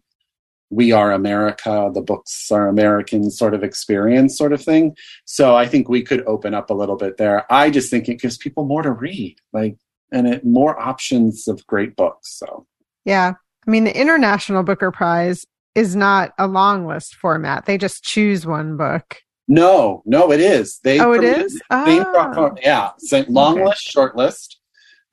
"We 0.69 0.91
Are 0.91 1.11
America," 1.11 1.89
the 1.93 2.01
books 2.01 2.51
are 2.51 2.67
American 2.67 3.31
sort 3.31 3.53
of 3.53 3.63
experience, 3.63 4.37
sort 4.37 4.53
of 4.53 4.63
thing. 4.63 4.95
So 5.25 5.55
I 5.55 5.65
think 5.65 5.89
we 5.89 6.03
could 6.03 6.23
open 6.27 6.53
up 6.53 6.69
a 6.69 6.75
little 6.75 6.97
bit 6.97 7.17
there. 7.17 7.51
I 7.51 7.69
just 7.69 7.89
think 7.89 8.07
it 8.07 8.21
gives 8.21 8.37
people 8.37 8.65
more 8.65 8.83
to 8.83 8.91
read, 8.91 9.37
like, 9.51 9.77
and 10.11 10.27
it 10.27 10.45
more 10.45 10.79
options 10.79 11.47
of 11.47 11.65
great 11.65 11.95
books. 11.95 12.37
So 12.37 12.67
yeah, 13.05 13.33
I 13.67 13.71
mean, 13.71 13.83
the 13.83 13.99
International 13.99 14.63
Booker 14.63 14.91
Prize 14.91 15.45
is 15.73 15.95
not 15.95 16.33
a 16.37 16.47
long 16.47 16.85
list 16.85 17.15
format. 17.15 17.65
They 17.65 17.77
just 17.77 18.03
choose 18.03 18.45
one 18.45 18.77
book. 18.77 19.17
No, 19.47 20.01
no, 20.05 20.31
it 20.31 20.39
is. 20.39 20.79
They 20.83 20.99
oh, 20.99 21.13
it 21.13 21.23
is. 21.23 21.61
Oh. 21.69 22.55
yeah, 22.63 22.91
same 22.97 23.25
long 23.27 23.55
okay. 23.55 23.65
list, 23.65 23.83
short 23.83 24.15
list. 24.15 24.59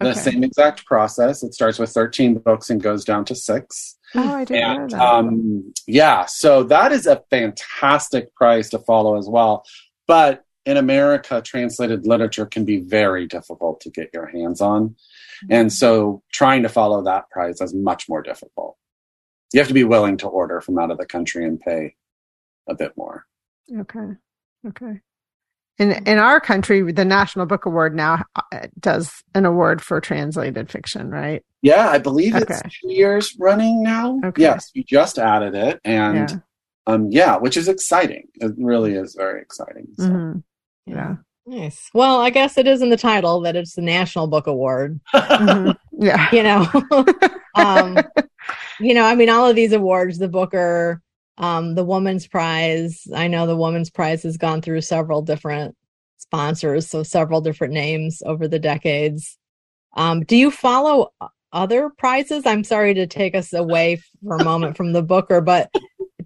The 0.00 0.10
okay. 0.10 0.18
same 0.18 0.42
exact 0.42 0.84
process. 0.86 1.42
It 1.42 1.54
starts 1.54 1.78
with 1.78 1.90
thirteen 1.90 2.38
books 2.38 2.70
and 2.70 2.82
goes 2.82 3.04
down 3.04 3.24
to 3.26 3.34
six. 3.34 3.98
Oh, 4.14 4.34
I 4.34 4.44
didn't 4.44 4.62
and, 4.62 4.90
know 4.90 4.98
that. 4.98 5.02
Um, 5.02 5.74
yeah, 5.86 6.24
so 6.26 6.62
that 6.64 6.92
is 6.92 7.06
a 7.06 7.22
fantastic 7.30 8.34
prize 8.34 8.70
to 8.70 8.78
follow 8.80 9.16
as 9.16 9.28
well. 9.28 9.64
But 10.06 10.44
in 10.64 10.76
America, 10.76 11.42
translated 11.44 12.06
literature 12.06 12.46
can 12.46 12.64
be 12.64 12.78
very 12.78 13.26
difficult 13.26 13.80
to 13.80 13.90
get 13.90 14.10
your 14.12 14.26
hands 14.26 14.60
on. 14.60 14.94
And 15.50 15.72
so 15.72 16.22
trying 16.32 16.62
to 16.62 16.68
follow 16.68 17.02
that 17.02 17.30
price 17.30 17.60
is 17.60 17.74
much 17.74 18.08
more 18.08 18.22
difficult. 18.22 18.76
You 19.52 19.60
have 19.60 19.68
to 19.68 19.74
be 19.74 19.84
willing 19.84 20.16
to 20.18 20.28
order 20.28 20.60
from 20.60 20.78
out 20.78 20.90
of 20.90 20.98
the 20.98 21.06
country 21.06 21.44
and 21.44 21.60
pay 21.60 21.94
a 22.68 22.74
bit 22.74 22.92
more. 22.96 23.26
Okay. 23.76 24.16
Okay. 24.68 25.00
In 25.78 25.92
in 26.06 26.18
our 26.18 26.38
country, 26.38 26.92
the 26.92 27.04
National 27.04 27.46
Book 27.46 27.66
Award 27.66 27.94
now 27.94 28.24
uh, 28.36 28.66
does 28.78 29.22
an 29.34 29.46
award 29.46 29.80
for 29.80 30.00
translated 30.00 30.70
fiction, 30.70 31.10
right? 31.10 31.42
Yeah, 31.62 31.88
I 31.88 31.98
believe 31.98 32.36
okay. 32.36 32.54
it's 32.54 32.80
two 32.80 32.92
years 32.92 33.34
running 33.38 33.82
now. 33.82 34.20
Okay. 34.24 34.42
Yes, 34.42 34.70
you 34.74 34.84
just 34.84 35.18
added 35.18 35.54
it, 35.54 35.80
and 35.84 36.30
yeah. 36.30 36.36
um, 36.86 37.08
yeah, 37.10 37.36
which 37.36 37.56
is 37.56 37.68
exciting. 37.68 38.28
It 38.34 38.52
really 38.58 38.92
is 38.92 39.14
very 39.14 39.40
exciting. 39.40 39.88
So. 39.96 40.04
Mm-hmm. 40.04 40.38
Yeah. 40.86 41.16
Nice. 41.44 41.90
Well, 41.92 42.20
I 42.20 42.30
guess 42.30 42.56
it 42.56 42.66
is 42.66 42.82
in 42.82 42.90
the 42.90 42.96
title 42.96 43.40
that 43.40 43.56
it's 43.56 43.74
the 43.74 43.82
National 43.82 44.26
Book 44.26 44.46
Award. 44.46 45.00
mm-hmm. 45.14 45.72
Yeah. 46.04 46.28
You 46.32 46.42
know, 46.42 46.68
um, 47.54 47.98
you 48.80 48.94
know, 48.94 49.04
I 49.04 49.14
mean, 49.14 49.28
all 49.28 49.48
of 49.48 49.56
these 49.56 49.72
awards, 49.72 50.18
the 50.18 50.28
Booker, 50.28 51.02
um, 51.38 51.74
the 51.74 51.84
Woman's 51.84 52.26
Prize. 52.26 53.06
I 53.14 53.26
know 53.28 53.46
the 53.46 53.56
Woman's 53.56 53.90
Prize 53.90 54.22
has 54.22 54.36
gone 54.36 54.62
through 54.62 54.82
several 54.82 55.22
different 55.22 55.76
sponsors, 56.18 56.88
so 56.88 57.02
several 57.02 57.40
different 57.40 57.74
names 57.74 58.22
over 58.24 58.46
the 58.46 58.58
decades. 58.58 59.36
Um, 59.94 60.22
do 60.22 60.36
you 60.36 60.50
follow 60.50 61.12
other 61.52 61.90
prizes? 61.90 62.46
I'm 62.46 62.64
sorry 62.64 62.94
to 62.94 63.06
take 63.06 63.34
us 63.34 63.52
away 63.52 64.00
for 64.22 64.36
a 64.36 64.44
moment 64.44 64.76
from 64.76 64.92
the 64.92 65.02
Booker, 65.02 65.40
but 65.40 65.70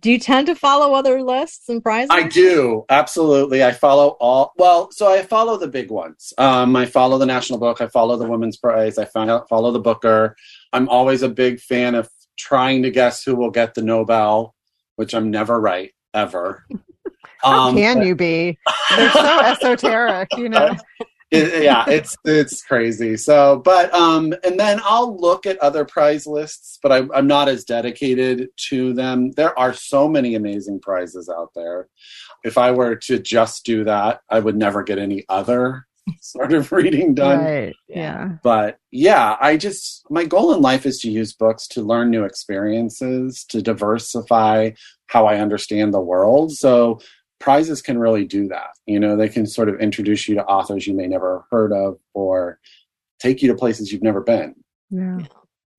do 0.00 0.10
you 0.10 0.18
tend 0.18 0.46
to 0.46 0.54
follow 0.54 0.94
other 0.94 1.22
lists 1.22 1.68
and 1.68 1.82
prizes? 1.82 2.10
I 2.10 2.24
do 2.24 2.84
absolutely. 2.88 3.62
I 3.64 3.72
follow 3.72 4.16
all. 4.20 4.52
Well, 4.56 4.90
so 4.90 5.12
I 5.12 5.22
follow 5.22 5.56
the 5.56 5.68
big 5.68 5.90
ones. 5.90 6.32
Um, 6.38 6.74
I 6.76 6.86
follow 6.86 7.18
the 7.18 7.26
National 7.26 7.58
Book. 7.58 7.80
I 7.80 7.86
follow 7.88 8.16
the 8.16 8.28
Women's 8.28 8.56
Prize. 8.56 8.98
I 8.98 9.04
follow 9.04 9.70
the 9.70 9.80
Booker. 9.80 10.36
I'm 10.72 10.88
always 10.88 11.22
a 11.22 11.28
big 11.28 11.60
fan 11.60 11.94
of 11.94 12.08
trying 12.36 12.82
to 12.82 12.90
guess 12.90 13.22
who 13.24 13.34
will 13.34 13.50
get 13.50 13.74
the 13.74 13.82
Nobel, 13.82 14.54
which 14.96 15.14
I'm 15.14 15.30
never 15.30 15.60
right 15.60 15.92
ever. 16.14 16.66
How 17.42 17.68
um, 17.68 17.76
can 17.76 18.02
you 18.02 18.14
be? 18.14 18.58
They're 18.96 19.10
so 19.12 19.40
esoteric, 19.44 20.28
you 20.36 20.48
know. 20.48 20.76
It, 21.36 21.62
yeah, 21.62 21.84
it's 21.88 22.16
it's 22.24 22.62
crazy. 22.62 23.16
So, 23.16 23.60
but 23.64 23.92
um, 23.94 24.34
and 24.44 24.58
then 24.58 24.80
I'll 24.84 25.16
look 25.16 25.46
at 25.46 25.58
other 25.58 25.84
prize 25.84 26.26
lists, 26.26 26.78
but 26.82 26.92
I, 26.92 27.06
I'm 27.14 27.26
not 27.26 27.48
as 27.48 27.64
dedicated 27.64 28.48
to 28.68 28.92
them. 28.92 29.32
There 29.32 29.58
are 29.58 29.72
so 29.72 30.08
many 30.08 30.34
amazing 30.34 30.80
prizes 30.80 31.28
out 31.28 31.52
there. 31.54 31.88
If 32.44 32.58
I 32.58 32.70
were 32.70 32.96
to 32.96 33.18
just 33.18 33.64
do 33.64 33.84
that, 33.84 34.20
I 34.30 34.40
would 34.40 34.56
never 34.56 34.82
get 34.82 34.98
any 34.98 35.24
other 35.28 35.86
sort 36.20 36.52
of 36.52 36.72
reading 36.72 37.14
done. 37.14 37.40
Right. 37.40 37.76
Yeah. 37.88 38.30
But 38.42 38.78
yeah, 38.90 39.36
I 39.40 39.56
just 39.56 40.04
my 40.10 40.24
goal 40.24 40.54
in 40.54 40.60
life 40.60 40.86
is 40.86 40.98
to 41.00 41.10
use 41.10 41.32
books 41.32 41.66
to 41.68 41.82
learn 41.82 42.10
new 42.10 42.24
experiences, 42.24 43.44
to 43.48 43.62
diversify 43.62 44.70
how 45.08 45.26
I 45.26 45.38
understand 45.38 45.94
the 45.94 46.00
world. 46.00 46.52
So 46.52 47.00
prizes 47.38 47.82
can 47.82 47.98
really 47.98 48.24
do 48.24 48.48
that. 48.48 48.70
You 48.86 49.00
know, 49.00 49.16
they 49.16 49.28
can 49.28 49.46
sort 49.46 49.68
of 49.68 49.80
introduce 49.80 50.28
you 50.28 50.34
to 50.36 50.44
authors 50.44 50.86
you 50.86 50.94
may 50.94 51.06
never 51.06 51.46
heard 51.50 51.72
of 51.72 51.98
or 52.14 52.58
take 53.20 53.42
you 53.42 53.48
to 53.48 53.54
places 53.54 53.92
you've 53.92 54.02
never 54.02 54.20
been. 54.20 54.54
Yeah. 54.90 55.18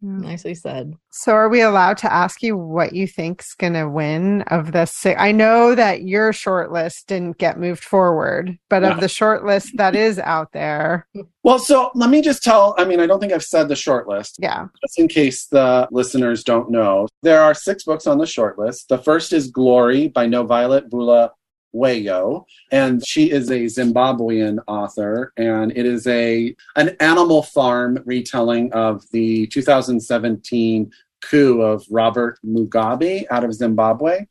Yeah. 0.01 0.09
Nicely 0.19 0.53
said. 0.53 0.93
So, 1.11 1.33
are 1.33 1.49
we 1.49 1.61
allowed 1.61 1.97
to 1.99 2.13
ask 2.13 2.43
you 2.43 2.55
what 2.55 2.93
you 2.93 3.07
think's 3.07 3.53
going 3.55 3.73
to 3.73 3.89
win 3.89 4.43
of 4.43 4.71
the 4.71 4.85
six? 4.85 5.19
I 5.19 5.31
know 5.31 5.73
that 5.73 6.03
your 6.03 6.33
short 6.33 6.71
list 6.71 7.07
didn't 7.07 7.39
get 7.39 7.59
moved 7.59 7.83
forward, 7.83 8.57
but 8.69 8.83
of 8.83 8.99
the 8.99 9.09
short 9.09 9.43
list 9.45 9.75
that 9.77 9.95
is 9.95 10.19
out 10.19 10.51
there. 10.51 11.07
Well, 11.43 11.59
so 11.59 11.91
let 11.95 12.09
me 12.09 12.21
just 12.21 12.43
tell. 12.43 12.75
I 12.77 12.83
mean, 12.83 12.99
I 12.99 13.07
don't 13.07 13.21
think 13.21 13.31
I've 13.31 13.41
said 13.41 13.69
the 13.69 13.75
short 13.75 14.05
list. 14.05 14.35
Yeah. 14.37 14.67
Just 14.81 14.99
in 14.99 15.07
case 15.07 15.45
the 15.45 15.87
listeners 15.91 16.43
don't 16.43 16.69
know, 16.69 17.07
there 17.23 17.41
are 17.41 17.53
six 17.53 17.85
books 17.85 18.05
on 18.05 18.17
the 18.17 18.25
short 18.25 18.59
list. 18.59 18.89
The 18.89 18.97
first 18.97 19.31
is 19.31 19.49
Glory 19.49 20.09
by 20.09 20.27
NoViolet 20.27 20.89
Bula 20.89 21.31
Wayo, 21.75 22.45
and 22.71 23.05
she 23.05 23.31
is 23.31 23.49
a 23.51 23.65
Zimbabwean 23.65 24.59
author, 24.67 25.33
and 25.37 25.71
it 25.75 25.85
is 25.85 26.07
a 26.07 26.55
an 26.75 26.95
animal 26.99 27.43
farm 27.43 27.99
retelling 28.05 28.71
of 28.73 29.03
the 29.11 29.47
2017 29.47 30.91
coup 31.21 31.61
of 31.61 31.85
Robert 31.89 32.39
Mugabe 32.45 33.25
out 33.29 33.43
of 33.43 33.53
Zimbabwe. 33.53 34.25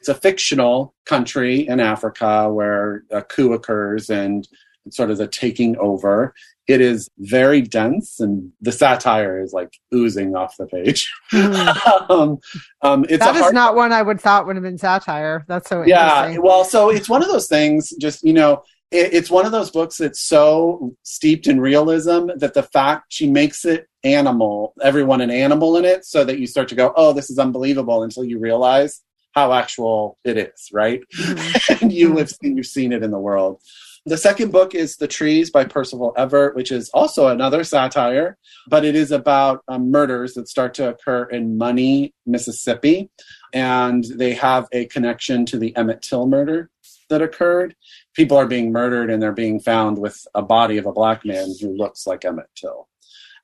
It's 0.00 0.08
a 0.08 0.14
fictional 0.14 0.94
country 1.06 1.68
in 1.68 1.78
Africa 1.78 2.52
where 2.52 3.04
a 3.10 3.22
coup 3.22 3.52
occurs 3.52 4.10
and 4.10 4.48
sort 4.90 5.10
of 5.10 5.18
the 5.18 5.26
taking 5.26 5.76
over. 5.78 6.34
It 6.68 6.80
is 6.80 7.08
very 7.18 7.60
dense, 7.60 8.20
and 8.20 8.52
the 8.60 8.72
satire 8.72 9.40
is 9.40 9.52
like 9.52 9.76
oozing 9.92 10.36
off 10.36 10.56
the 10.56 10.66
page. 10.66 11.12
Mm. 11.32 12.10
um, 12.10 12.38
um, 12.82 13.04
it's 13.08 13.24
that 13.24 13.34
is 13.34 13.42
hard- 13.42 13.54
not 13.54 13.74
one 13.74 13.92
I 13.92 14.02
would 14.02 14.20
thought 14.20 14.46
would 14.46 14.56
have 14.56 14.62
been 14.62 14.78
satire. 14.78 15.44
That's 15.48 15.68
so 15.68 15.82
yeah. 15.82 16.36
Well, 16.38 16.64
so 16.64 16.90
it's 16.90 17.08
one 17.08 17.22
of 17.22 17.28
those 17.28 17.48
things. 17.48 17.92
Just 17.98 18.22
you 18.22 18.32
know, 18.32 18.62
it, 18.92 19.12
it's 19.12 19.30
one 19.30 19.44
of 19.44 19.52
those 19.52 19.70
books 19.70 19.96
that's 19.98 20.20
so 20.20 20.94
steeped 21.02 21.46
in 21.46 21.60
realism 21.60 22.28
that 22.36 22.54
the 22.54 22.62
fact 22.62 23.06
she 23.08 23.28
makes 23.28 23.64
it 23.64 23.88
animal, 24.04 24.74
everyone 24.82 25.20
an 25.20 25.30
animal 25.30 25.76
in 25.76 25.84
it, 25.84 26.04
so 26.04 26.24
that 26.24 26.38
you 26.38 26.46
start 26.46 26.68
to 26.68 26.74
go, 26.76 26.92
"Oh, 26.96 27.12
this 27.12 27.28
is 27.28 27.38
unbelievable," 27.38 28.04
until 28.04 28.24
you 28.24 28.38
realize 28.38 29.02
how 29.34 29.52
actual 29.52 30.18
it 30.24 30.36
is, 30.36 30.68
right? 30.72 31.00
Mm-hmm. 31.18 31.72
and 31.82 31.92
you 31.92 32.16
have 32.18 32.30
seen, 32.30 32.56
you've 32.56 32.66
seen 32.66 32.92
it 32.92 33.02
in 33.02 33.10
the 33.10 33.18
world. 33.18 33.60
The 34.04 34.18
second 34.18 34.50
book 34.50 34.74
is 34.74 34.96
The 34.96 35.06
Trees 35.06 35.50
by 35.50 35.64
Percival 35.64 36.12
Everett, 36.16 36.56
which 36.56 36.72
is 36.72 36.90
also 36.92 37.28
another 37.28 37.62
satire, 37.62 38.36
but 38.66 38.84
it 38.84 38.96
is 38.96 39.12
about 39.12 39.62
um, 39.68 39.92
murders 39.92 40.34
that 40.34 40.48
start 40.48 40.74
to 40.74 40.88
occur 40.88 41.24
in 41.24 41.56
Money, 41.56 42.12
Mississippi. 42.26 43.10
And 43.52 44.02
they 44.04 44.34
have 44.34 44.66
a 44.72 44.86
connection 44.86 45.46
to 45.46 45.58
the 45.58 45.76
Emmett 45.76 46.02
Till 46.02 46.26
murder 46.26 46.68
that 47.10 47.22
occurred. 47.22 47.76
People 48.14 48.36
are 48.36 48.46
being 48.46 48.72
murdered 48.72 49.08
and 49.08 49.22
they're 49.22 49.30
being 49.30 49.60
found 49.60 49.98
with 49.98 50.26
a 50.34 50.42
body 50.42 50.78
of 50.78 50.86
a 50.86 50.92
black 50.92 51.24
man 51.24 51.50
who 51.60 51.76
looks 51.76 52.04
like 52.04 52.24
Emmett 52.24 52.50
Till. 52.56 52.88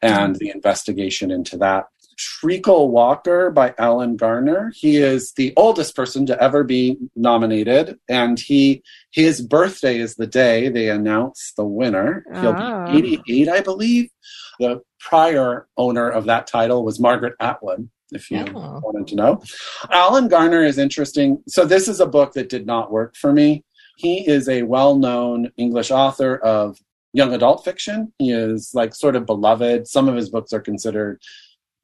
And 0.02 0.36
the 0.36 0.50
investigation 0.50 1.30
into 1.30 1.56
that 1.58 1.86
Treacle 2.18 2.90
Walker 2.90 3.50
by 3.50 3.74
Alan 3.78 4.16
Garner. 4.16 4.72
He 4.74 4.96
is 4.96 5.32
the 5.32 5.52
oldest 5.56 5.94
person 5.94 6.26
to 6.26 6.42
ever 6.42 6.64
be 6.64 6.98
nominated, 7.14 7.98
and 8.08 8.38
he 8.38 8.82
his 9.12 9.40
birthday 9.40 9.98
is 9.98 10.16
the 10.16 10.26
day 10.26 10.68
they 10.68 10.90
announce 10.90 11.52
the 11.56 11.64
winner. 11.64 12.24
He'll 12.34 12.52
be 12.52 12.60
ah. 12.60 12.92
88, 12.92 13.48
I 13.48 13.60
believe. 13.60 14.10
The 14.58 14.82
prior 14.98 15.68
owner 15.76 16.08
of 16.08 16.24
that 16.24 16.48
title 16.48 16.84
was 16.84 16.98
Margaret 16.98 17.34
Atwood. 17.40 17.88
If 18.10 18.30
you 18.30 18.40
oh. 18.40 18.80
wanted 18.82 19.06
to 19.08 19.14
know, 19.14 19.42
Alan 19.90 20.28
Garner 20.28 20.64
is 20.64 20.78
interesting. 20.78 21.42
So 21.46 21.64
this 21.64 21.86
is 21.86 22.00
a 22.00 22.06
book 22.06 22.32
that 22.32 22.48
did 22.48 22.66
not 22.66 22.90
work 22.90 23.16
for 23.16 23.32
me. 23.32 23.64
He 23.96 24.26
is 24.26 24.48
a 24.48 24.62
well-known 24.62 25.50
English 25.56 25.90
author 25.90 26.36
of 26.38 26.78
young 27.12 27.34
adult 27.34 27.64
fiction. 27.64 28.12
He 28.18 28.32
is 28.32 28.70
like 28.74 28.94
sort 28.94 29.16
of 29.16 29.26
beloved. 29.26 29.86
Some 29.86 30.08
of 30.08 30.16
his 30.16 30.30
books 30.30 30.52
are 30.52 30.60
considered 30.60 31.20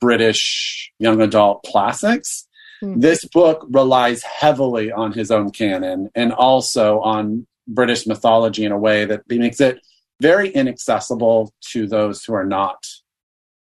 British 0.00 0.92
young 0.98 1.20
adult 1.20 1.64
classics. 1.64 2.46
Mm-hmm. 2.82 3.00
This 3.00 3.24
book 3.24 3.66
relies 3.70 4.22
heavily 4.22 4.92
on 4.92 5.12
his 5.12 5.30
own 5.30 5.50
canon 5.50 6.10
and 6.14 6.32
also 6.32 7.00
on 7.00 7.46
British 7.66 8.06
mythology 8.06 8.64
in 8.64 8.72
a 8.72 8.78
way 8.78 9.04
that 9.04 9.22
makes 9.28 9.60
it 9.60 9.80
very 10.20 10.50
inaccessible 10.50 11.52
to 11.72 11.86
those 11.86 12.24
who 12.24 12.34
are 12.34 12.46
not 12.46 12.84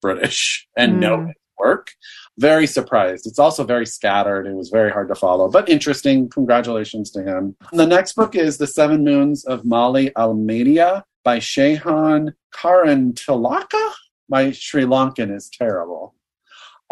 British 0.02 0.68
and 0.78 0.94
mm. 0.94 1.00
know 1.00 1.26
his 1.26 1.36
work. 1.58 1.92
Very 2.38 2.68
surprised. 2.68 3.26
It's 3.26 3.40
also 3.40 3.64
very 3.64 3.86
scattered. 3.86 4.46
It 4.46 4.54
was 4.54 4.70
very 4.70 4.92
hard 4.92 5.08
to 5.08 5.16
follow, 5.16 5.50
but 5.50 5.70
interesting. 5.70 6.30
Congratulations 6.30 7.10
to 7.12 7.24
him. 7.24 7.56
The 7.72 7.88
next 7.88 8.14
book 8.14 8.36
is 8.36 8.58
The 8.58 8.68
Seven 8.68 9.04
Moons 9.04 9.46
of 9.46 9.64
Maali 9.64 10.12
Almeida 10.16 11.06
by 11.24 11.40
Shehan 11.40 12.34
Karunatilaka. 12.54 13.92
My 14.30 14.52
Sri 14.52 14.84
Lankan 14.84 15.36
is 15.36 15.50
terrible. 15.50 16.16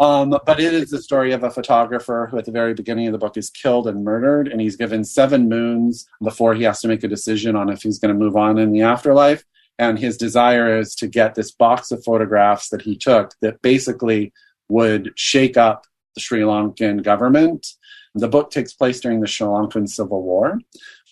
Um, 0.00 0.36
but 0.44 0.58
it 0.58 0.74
is 0.74 0.90
the 0.90 1.00
story 1.00 1.32
of 1.32 1.44
a 1.44 1.50
photographer 1.50 2.28
who, 2.30 2.38
at 2.38 2.44
the 2.44 2.50
very 2.50 2.74
beginning 2.74 3.06
of 3.06 3.12
the 3.12 3.18
book, 3.18 3.36
is 3.36 3.50
killed 3.50 3.86
and 3.86 4.04
murdered, 4.04 4.48
and 4.48 4.60
he's 4.60 4.76
given 4.76 5.04
seven 5.04 5.48
moons 5.48 6.08
before 6.22 6.54
he 6.54 6.64
has 6.64 6.80
to 6.80 6.88
make 6.88 7.04
a 7.04 7.08
decision 7.08 7.54
on 7.54 7.68
if 7.68 7.82
he's 7.82 7.98
going 7.98 8.12
to 8.12 8.18
move 8.18 8.36
on 8.36 8.58
in 8.58 8.72
the 8.72 8.82
afterlife. 8.82 9.44
And 9.78 9.98
his 9.98 10.16
desire 10.16 10.78
is 10.78 10.94
to 10.96 11.06
get 11.06 11.34
this 11.34 11.50
box 11.50 11.90
of 11.90 12.04
photographs 12.04 12.68
that 12.70 12.82
he 12.82 12.96
took 12.96 13.34
that 13.40 13.62
basically 13.62 14.32
would 14.68 15.12
shake 15.16 15.56
up 15.56 15.86
the 16.14 16.20
Sri 16.20 16.40
Lankan 16.40 17.02
government. 17.02 17.66
The 18.14 18.28
book 18.28 18.50
takes 18.50 18.72
place 18.72 19.00
during 19.00 19.20
the 19.20 19.26
Sri 19.26 19.46
Lankan 19.46 19.88
Civil 19.88 20.22
War. 20.22 20.60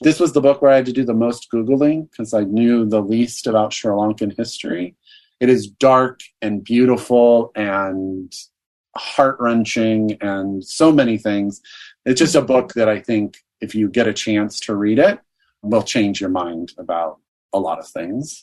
This 0.01 0.21
was 0.21 0.33
the 0.33 0.41
book 0.41 0.63
where 0.63 0.71
I 0.71 0.77
had 0.77 0.87
to 0.87 0.93
do 0.93 1.05
the 1.05 1.15
most 1.15 1.51
Googling 1.53 2.11
because 2.11 2.35
I 2.35 2.45
knew 2.45 2.85
the 2.85 3.03
least 3.03 3.47
about 3.47 3.73
Sri 3.73 3.91
Lankan 3.91 4.37
history. 4.37 4.97
It 5.43 5.49
is 5.49 5.67
dark 5.67 6.21
and 6.41 6.63
beautiful 6.63 7.51
and 7.57 8.33
heart 8.97 9.39
wrenching 9.41 10.17
and 10.21 10.65
so 10.65 10.93
many 10.93 11.19
things. 11.19 11.61
It's 12.07 12.21
just 12.21 12.37
a 12.37 12.41
book 12.41 12.75
that 12.75 12.89
I 12.89 13.01
think 13.01 13.39
if 13.61 13.75
you 13.75 13.89
get 13.89 14.07
a 14.07 14.13
chance 14.13 14.61
to 14.61 14.77
read 14.77 15.01
it, 15.01 15.19
will 15.63 15.83
change 15.83 16.21
your 16.21 16.31
mind 16.31 16.71
about 16.79 17.19
a 17.53 17.59
lot 17.59 17.81
of 17.81 17.89
things. 17.89 18.41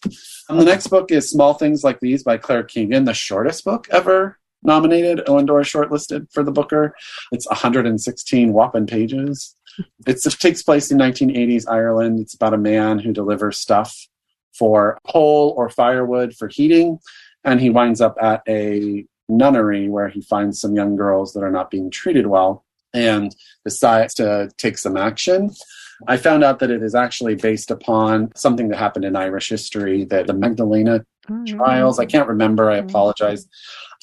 And 0.50 0.60
the 0.60 0.66
next 0.66 0.88
book 0.88 1.10
is 1.10 1.30
Small 1.30 1.54
Things 1.54 1.86
Like 1.86 2.02
These 2.02 2.24
by 2.24 2.36
Claire 2.36 2.64
Keegan, 2.64 3.06
the 3.06 3.14
shortest 3.14 3.64
book 3.64 3.88
ever 3.92 4.38
nominated, 4.62 5.22
Owen 5.28 5.48
shortlisted 5.48 6.30
for 6.34 6.44
the 6.44 6.52
Booker. 6.52 6.94
It's 7.32 7.48
116 7.48 8.52
whopping 8.52 8.88
pages. 8.88 9.56
It's, 10.06 10.28
it 10.28 10.34
takes 10.38 10.64
place 10.64 10.92
in 10.92 10.98
1980s 10.98 11.64
Ireland. 11.66 12.20
It's 12.20 12.34
about 12.34 12.54
a 12.54 12.58
man 12.58 13.00
who 13.00 13.14
delivers 13.14 13.58
stuff 13.58 14.10
for 14.60 15.00
coal 15.08 15.54
or 15.58 15.70
firewood 15.70 16.36
for 16.36 16.50
heating, 16.50 17.00
and 17.44 17.60
he 17.60 17.70
winds 17.70 18.02
up 18.02 18.18
at 18.22 18.44
a 18.48 19.06
nunnery 19.30 19.88
where 19.88 20.10
he 20.10 20.22
finds 20.22 20.60
some 20.60 20.76
young 20.76 20.96
girls 20.96 21.34
that 21.34 21.44
are 21.44 21.52
not 21.52 21.72
being 21.72 21.90
treated 21.90 22.28
well 22.28 22.66
and 22.94 23.36
decides 23.64 24.14
to 24.16 24.52
take 24.58 24.78
some 24.78 24.98
action. 24.98 25.50
I 26.08 26.18
found 26.18 26.44
out 26.44 26.60
that 26.60 26.72
it 26.72 26.82
is 26.82 26.96
actually 26.96 27.36
based 27.36 27.72
upon 27.72 28.32
something 28.36 28.70
that 28.70 28.78
happened 28.78 29.06
in 29.06 29.16
Irish 29.16 29.50
history, 29.50 30.06
that 30.06 30.28
the 30.28 30.34
Magdalena 30.34 31.06
mm-hmm. 31.30 31.58
trials. 31.58 32.00
I 32.00 32.06
can't 32.06 32.28
remember. 32.28 32.70
I 32.70 32.78
apologize. 32.78 33.48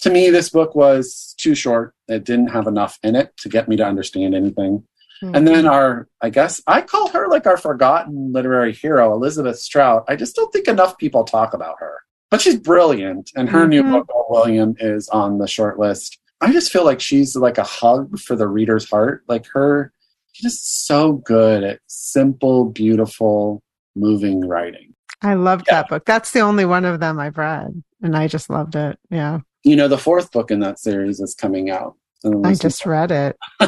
To 0.02 0.10
me, 0.10 0.30
this 0.30 0.50
book 0.50 0.74
was 0.74 1.34
too 1.38 1.54
short. 1.54 1.94
It 2.08 2.24
didn't 2.24 2.48
have 2.48 2.66
enough 2.66 2.98
in 3.02 3.16
it 3.16 3.36
to 3.38 3.48
get 3.48 3.68
me 3.68 3.76
to 3.76 3.86
understand 3.86 4.34
anything. 4.34 4.84
Mm-hmm. 5.22 5.34
And 5.34 5.48
then 5.48 5.66
our, 5.66 6.08
I 6.20 6.30
guess 6.30 6.62
I 6.66 6.82
call 6.82 7.08
her 7.08 7.28
like 7.28 7.46
our 7.46 7.56
forgotten 7.56 8.32
literary 8.32 8.72
hero, 8.72 9.14
Elizabeth 9.14 9.58
Strout. 9.58 10.04
I 10.08 10.16
just 10.16 10.36
don't 10.36 10.52
think 10.52 10.68
enough 10.68 10.98
people 10.98 11.24
talk 11.24 11.54
about 11.54 11.76
her 11.80 12.02
but 12.30 12.40
she's 12.40 12.56
brilliant. 12.56 13.30
And 13.36 13.48
her 13.48 13.60
mm-hmm. 13.60 13.70
new 13.70 13.82
book, 13.82 14.08
Old 14.12 14.26
William, 14.30 14.74
is 14.78 15.08
on 15.08 15.38
the 15.38 15.46
short 15.46 15.78
list. 15.78 16.18
I 16.40 16.52
just 16.52 16.72
feel 16.72 16.84
like 16.84 17.00
she's 17.00 17.36
like 17.36 17.58
a 17.58 17.64
hug 17.64 18.18
for 18.18 18.36
the 18.36 18.48
reader's 18.48 18.88
heart. 18.88 19.22
Like 19.26 19.46
her, 19.52 19.92
she's 20.32 20.52
just 20.52 20.86
so 20.86 21.12
good 21.12 21.64
at 21.64 21.80
simple, 21.86 22.66
beautiful, 22.66 23.62
moving 23.94 24.46
writing. 24.46 24.94
I 25.22 25.34
loved 25.34 25.66
yeah. 25.68 25.82
that 25.82 25.88
book. 25.88 26.04
That's 26.04 26.32
the 26.32 26.40
only 26.40 26.66
one 26.66 26.84
of 26.84 27.00
them 27.00 27.18
I've 27.18 27.38
read, 27.38 27.82
and 28.02 28.16
I 28.16 28.28
just 28.28 28.50
loved 28.50 28.76
it. 28.76 28.98
Yeah. 29.10 29.40
You 29.64 29.76
know, 29.76 29.88
the 29.88 29.98
fourth 29.98 30.30
book 30.30 30.50
in 30.50 30.60
that 30.60 30.78
series 30.78 31.20
is 31.20 31.34
coming 31.34 31.70
out 31.70 31.96
I 32.24 32.54
just 32.54 32.86
read 32.86 33.10
it. 33.10 33.36
so 33.60 33.66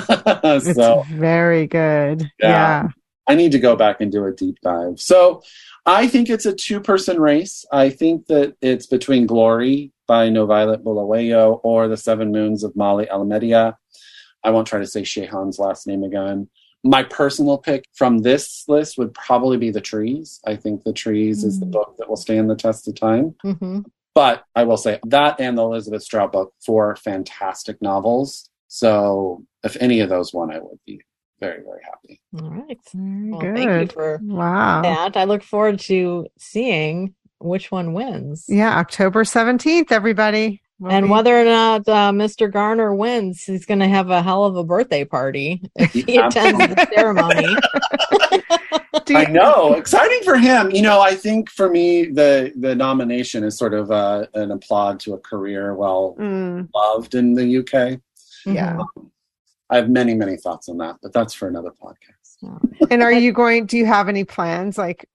it's 1.01 1.09
very 1.11 1.67
good. 1.67 2.23
Yeah. 2.41 2.49
yeah. 2.49 2.89
I 3.27 3.35
need 3.35 3.53
to 3.53 3.59
go 3.59 3.77
back 3.77 4.01
and 4.01 4.11
do 4.11 4.25
a 4.25 4.33
deep 4.33 4.57
dive. 4.63 4.99
So 5.01 5.43
I 5.85 6.07
think 6.09 6.31
it's 6.31 6.47
a 6.47 6.55
two 6.55 6.81
person 6.81 7.21
race. 7.21 7.65
I 7.71 7.91
think 7.91 8.27
that 8.27 8.57
it's 8.63 8.87
between 8.87 9.27
Glory 9.27 9.93
by 10.07 10.31
NoViolet 10.31 10.83
Bulawayo 10.83 11.61
or 11.63 11.89
The 11.89 11.97
Seven 11.99 12.33
Moons 12.33 12.65
of 12.65 12.73
Maali 12.73 13.09
Almeida. 13.09 13.77
I 14.43 14.51
won't 14.51 14.67
try 14.67 14.79
to 14.79 14.87
say 14.87 15.03
Shehan's 15.03 15.59
last 15.59 15.87
name 15.87 16.05
again. 16.05 16.49
My 16.85 17.03
personal 17.03 17.59
pick 17.59 17.85
from 17.93 18.19
this 18.19 18.65
list 18.69 18.97
would 18.97 19.13
probably 19.13 19.59
be 19.59 19.71
The 19.71 19.81
Trees. 19.81 20.41
I 20.47 20.57
think 20.57 20.85
The 20.85 20.93
Trees 20.93 21.45
is 21.45 21.61
the 21.61 21.67
Mm. 21.67 21.73
book 21.73 21.97
that 21.99 22.09
will 22.09 22.17
stand 22.17 22.49
the 22.49 22.55
test 22.57 22.89
of 22.89 22.95
time. 22.95 23.35
hmm 23.43 23.81
But 24.19 24.43
I 24.57 24.65
will 24.65 24.77
say 24.77 24.99
that 25.07 25.39
and 25.41 25.57
the 25.57 25.63
Elizabeth 25.63 26.03
Strout 26.03 26.33
book, 26.33 26.53
four 26.67 26.97
fantastic 26.97 27.81
novels. 27.81 28.51
So 28.67 29.45
if 29.63 29.77
any 29.81 30.01
of 30.01 30.09
those 30.09 30.35
won, 30.35 30.51
I 30.53 30.59
would 30.59 30.81
be 30.85 31.01
very, 31.39 31.63
very 31.63 31.83
happy. 31.85 32.21
All 32.37 32.51
right. 32.51 32.77
Very 32.93 33.31
Well, 33.31 33.41
good. 33.41 33.55
thank 33.57 33.81
you 33.93 33.95
for 33.95 34.19
wow. 34.25 34.83
that. 34.83 35.17
I 35.17 35.23
look 35.23 35.45
forward 35.45 35.79
to 35.83 36.27
seeing 36.37 37.15
which 37.39 37.71
one 37.71 37.93
wins. 37.93 38.47
Yeah, 38.49 38.77
October 38.77 39.23
17th, 39.23 39.93
everybody. 39.93 40.63
We'll 40.81 40.91
and 40.91 41.07
be- 41.07 41.13
whether 41.13 41.41
or 41.41 41.45
not 41.45 41.89
uh, 41.89 42.11
Mr. 42.11 42.53
Garner 42.53 42.93
wins, 42.93 43.45
he's 43.45 43.67
going 43.67 43.79
to 43.79 43.89
have 43.89 44.11
a 44.11 44.21
hell 44.21 44.45
of 44.45 44.57
a 44.57 44.65
birthday 44.65 45.05
party 45.05 45.63
if 45.77 45.93
he 45.93 46.15
Yeah. 46.15 46.27
attends 46.27 46.59
the 46.59 46.89
ceremony. 46.93 47.57
I 49.15 49.25
know, 49.27 49.75
exciting 49.75 50.21
for 50.25 50.37
him. 50.37 50.71
You 50.71 50.83
know, 50.83 51.01
I 51.01 51.15
think 51.15 51.51
for 51.51 51.69
me, 51.71 52.07
the 52.07 52.53
the 52.57 52.75
nomination 52.75 53.45
is 53.45 53.57
sort 53.57 53.75
of 53.75 53.91
uh, 53.91 54.27
an 54.35 54.51
applaud 54.51 55.01
to 55.01 55.15
a 55.15 55.19
career 55.19 55.75
well 55.75 56.17
Mm, 56.19 56.69
loved 56.75 57.15
in 57.15 57.35
the 57.35 57.59
UK. 57.59 58.01
yeah. 58.47 58.79
I 59.71 59.77
have 59.77 59.91
many, 59.91 60.15
many 60.15 60.37
thoughts 60.39 60.69
on 60.71 60.79
that, 60.79 60.97
but 61.03 61.13
that's 61.13 61.35
for 61.35 61.47
another 61.47 61.71
podcast. 61.71 62.15
And 62.91 63.03
are 63.03 63.13
you 63.13 63.33
going, 63.33 63.67
do 63.67 63.77
you 63.77 63.85
have 63.85 64.09
any 64.09 64.25
plans 64.25 64.79
like, 64.79 65.07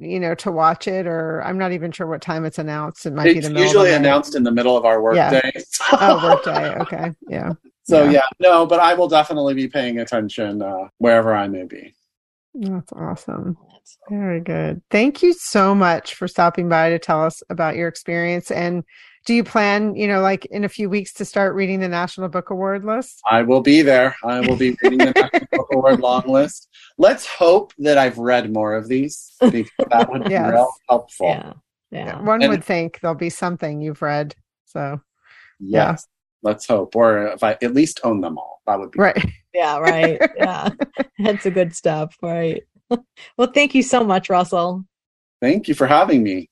you 0.00 0.18
know, 0.18 0.34
to 0.36 0.50
watch 0.50 0.88
it 0.88 1.06
or 1.06 1.42
I'm 1.44 1.58
not 1.58 1.70
even 1.72 1.92
sure 1.92 2.06
what 2.08 2.20
time 2.20 2.44
it's 2.44 2.58
announced. 2.58 3.06
It 3.06 3.12
might 3.12 3.24
be 3.24 3.38
It's 3.38 3.46
the 3.46 3.52
middle 3.54 3.62
of 3.68 3.68
usually 3.68 3.92
announced 3.94 4.34
in 4.34 4.42
the 4.42 4.50
middle 4.50 4.76
of 4.76 4.84
our 4.84 5.14
Yeah. 5.14 5.30
workday. 5.32 5.62
Oh, 6.00 6.20
workday. 6.24 6.74
Okay. 6.80 7.12
Yeah. 7.28 7.52
So 7.84 8.04
Yeah. 8.04 8.10
yeah. 8.10 8.22
no, 8.40 8.66
but 8.66 8.80
I 8.80 8.94
will 8.94 9.08
definitely 9.08 9.54
be 9.54 9.68
paying 9.68 10.00
attention 10.00 10.60
uh, 10.62 10.88
wherever 10.98 11.32
I 11.34 11.46
may 11.46 11.64
be. 11.64 11.94
That's 12.60 12.92
awesome. 12.92 13.56
That's 13.72 13.96
Very 14.10 14.40
good. 14.40 14.82
Thank 14.90 15.22
you 15.22 15.32
so 15.32 15.74
much 15.74 16.14
for 16.14 16.28
stopping 16.28 16.68
by 16.68 16.90
to 16.90 16.98
tell 16.98 17.24
us 17.24 17.42
about 17.48 17.74
your 17.76 17.88
experience. 17.88 18.50
And 18.50 18.84
do 19.24 19.32
you 19.34 19.42
plan, 19.44 19.94
you 19.94 20.06
know, 20.06 20.20
like 20.20 20.44
in 20.46 20.64
a 20.64 20.68
few 20.68 20.90
weeks 20.90 21.12
to 21.14 21.24
start 21.24 21.54
reading 21.54 21.80
the 21.80 21.88
National 21.88 22.28
Book 22.28 22.50
Award 22.50 22.84
list? 22.84 23.20
I 23.30 23.42
will 23.42 23.62
be 23.62 23.80
there. 23.80 24.14
I 24.24 24.40
will 24.40 24.56
be 24.56 24.76
reading 24.82 24.98
the 24.98 25.12
National 25.12 25.46
Book 25.52 25.68
Award 25.72 26.00
long 26.00 26.22
list. 26.26 26.68
Let's 26.98 27.24
hope 27.26 27.72
that 27.78 27.96
I've 27.96 28.18
read 28.18 28.52
more 28.52 28.74
of 28.74 28.88
these 28.88 29.32
because 29.40 29.70
that 29.90 30.10
would 30.10 30.24
be 30.24 30.30
Yes. 30.32 30.52
real 30.52 30.70
helpful. 30.88 31.28
Yeah. 31.28 31.52
Yeah. 31.90 32.22
One 32.22 32.42
And- 32.42 32.50
would 32.50 32.64
think 32.64 33.00
there'll 33.00 33.14
be 33.14 33.30
something 33.30 33.80
you've 33.80 34.02
read. 34.02 34.34
So, 34.66 35.00
Yes. 35.58 36.06
Let's 36.42 36.66
hope. 36.66 36.96
Or 36.96 37.28
if 37.28 37.42
I 37.42 37.52
at 37.62 37.74
least 37.74 38.00
own 38.04 38.20
them 38.20 38.38
all, 38.38 38.62
that 38.66 38.78
would 38.78 38.90
be 38.92 38.98
right. 38.98 39.24
Yeah. 39.52 39.78
Right. 39.78 40.20
Yeah. 40.36 40.70
That's 41.18 41.44
a 41.44 41.50
good 41.50 41.74
step. 41.74 42.12
Right. 42.22 42.62
well, 43.36 43.50
thank 43.52 43.74
you 43.74 43.82
so 43.82 44.04
much, 44.04 44.30
Russell. 44.30 44.84
Thank 45.40 45.66
you 45.66 45.74
for 45.74 45.88
having 45.88 46.22
me. 46.22 46.48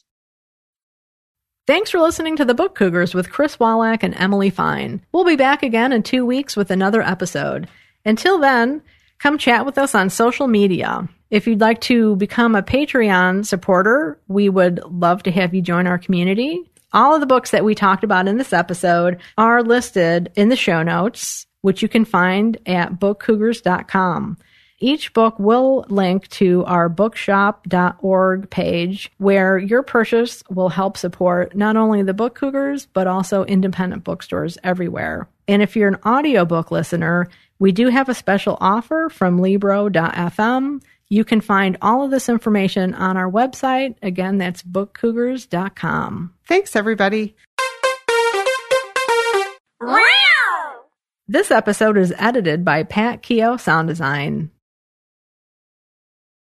Thanks 1.68 1.90
for 1.90 2.00
listening 2.00 2.34
to 2.36 2.44
the 2.44 2.54
Book 2.54 2.74
Cougars 2.74 3.14
with 3.14 3.30
Chris 3.30 3.58
Wolak 3.58 4.02
and 4.02 4.14
Emily 4.16 4.50
Fine. 4.50 5.04
We'll 5.12 5.24
be 5.24 5.36
back 5.36 5.62
again 5.62 5.92
in 5.92 6.02
two 6.02 6.24
weeks 6.24 6.56
with 6.56 6.70
another 6.70 7.02
episode. 7.02 7.68
Until 8.04 8.38
then, 8.38 8.82
come 9.18 9.36
chat 9.36 9.66
with 9.66 9.76
us 9.76 9.94
on 9.94 10.08
social 10.08 10.48
media. 10.48 11.08
If 11.30 11.46
you'd 11.46 11.60
like 11.60 11.82
to 11.82 12.16
become 12.16 12.54
a 12.54 12.62
Patreon 12.62 13.44
supporter, 13.44 14.18
we 14.28 14.48
would 14.48 14.80
love 14.90 15.22
to 15.24 15.30
have 15.30 15.52
you 15.54 15.60
join 15.60 15.86
our 15.86 15.98
community. 15.98 16.58
All 16.92 17.14
of 17.14 17.20
the 17.20 17.26
books 17.26 17.50
that 17.50 17.64
we 17.64 17.74
talked 17.74 18.02
about 18.02 18.28
in 18.28 18.38
this 18.38 18.52
episode 18.52 19.18
are 19.36 19.62
listed 19.62 20.32
in 20.36 20.48
the 20.48 20.56
show 20.56 20.82
notes, 20.82 21.46
which 21.60 21.82
you 21.82 21.88
can 21.88 22.04
find 22.04 22.56
at 22.66 22.98
bookcougars.com. 22.98 24.38
Each 24.80 25.12
book 25.12 25.38
will 25.38 25.84
link 25.88 26.28
to 26.28 26.64
our 26.64 26.88
bookshop.org 26.88 28.48
page 28.48 29.10
where 29.18 29.58
your 29.58 29.82
purchase 29.82 30.42
will 30.48 30.68
help 30.68 30.96
support 30.96 31.56
not 31.56 31.76
only 31.76 32.02
the 32.02 32.14
Book 32.14 32.36
Cougars, 32.36 32.86
but 32.86 33.08
also 33.08 33.44
independent 33.44 34.04
bookstores 34.04 34.56
everywhere. 34.62 35.28
And 35.48 35.62
if 35.62 35.74
you're 35.74 35.88
an 35.88 35.98
audiobook 36.06 36.70
listener, 36.70 37.28
we 37.58 37.72
do 37.72 37.88
have 37.88 38.08
a 38.08 38.14
special 38.14 38.56
offer 38.60 39.08
from 39.10 39.40
Libro.fm. 39.40 40.80
You 41.10 41.24
can 41.24 41.40
find 41.40 41.78
all 41.80 42.04
of 42.04 42.10
this 42.10 42.28
information 42.28 42.94
on 42.94 43.16
our 43.16 43.30
website. 43.30 43.96
Again, 44.02 44.36
that's 44.38 44.62
bookcougars.com. 44.62 46.34
Thanks, 46.46 46.76
everybody. 46.76 47.34
This 51.30 51.50
episode 51.50 51.98
is 51.98 52.14
edited 52.16 52.64
by 52.64 52.84
Pat 52.84 53.22
Keogh 53.22 53.58
Sound 53.58 53.88
Design. 53.88 54.50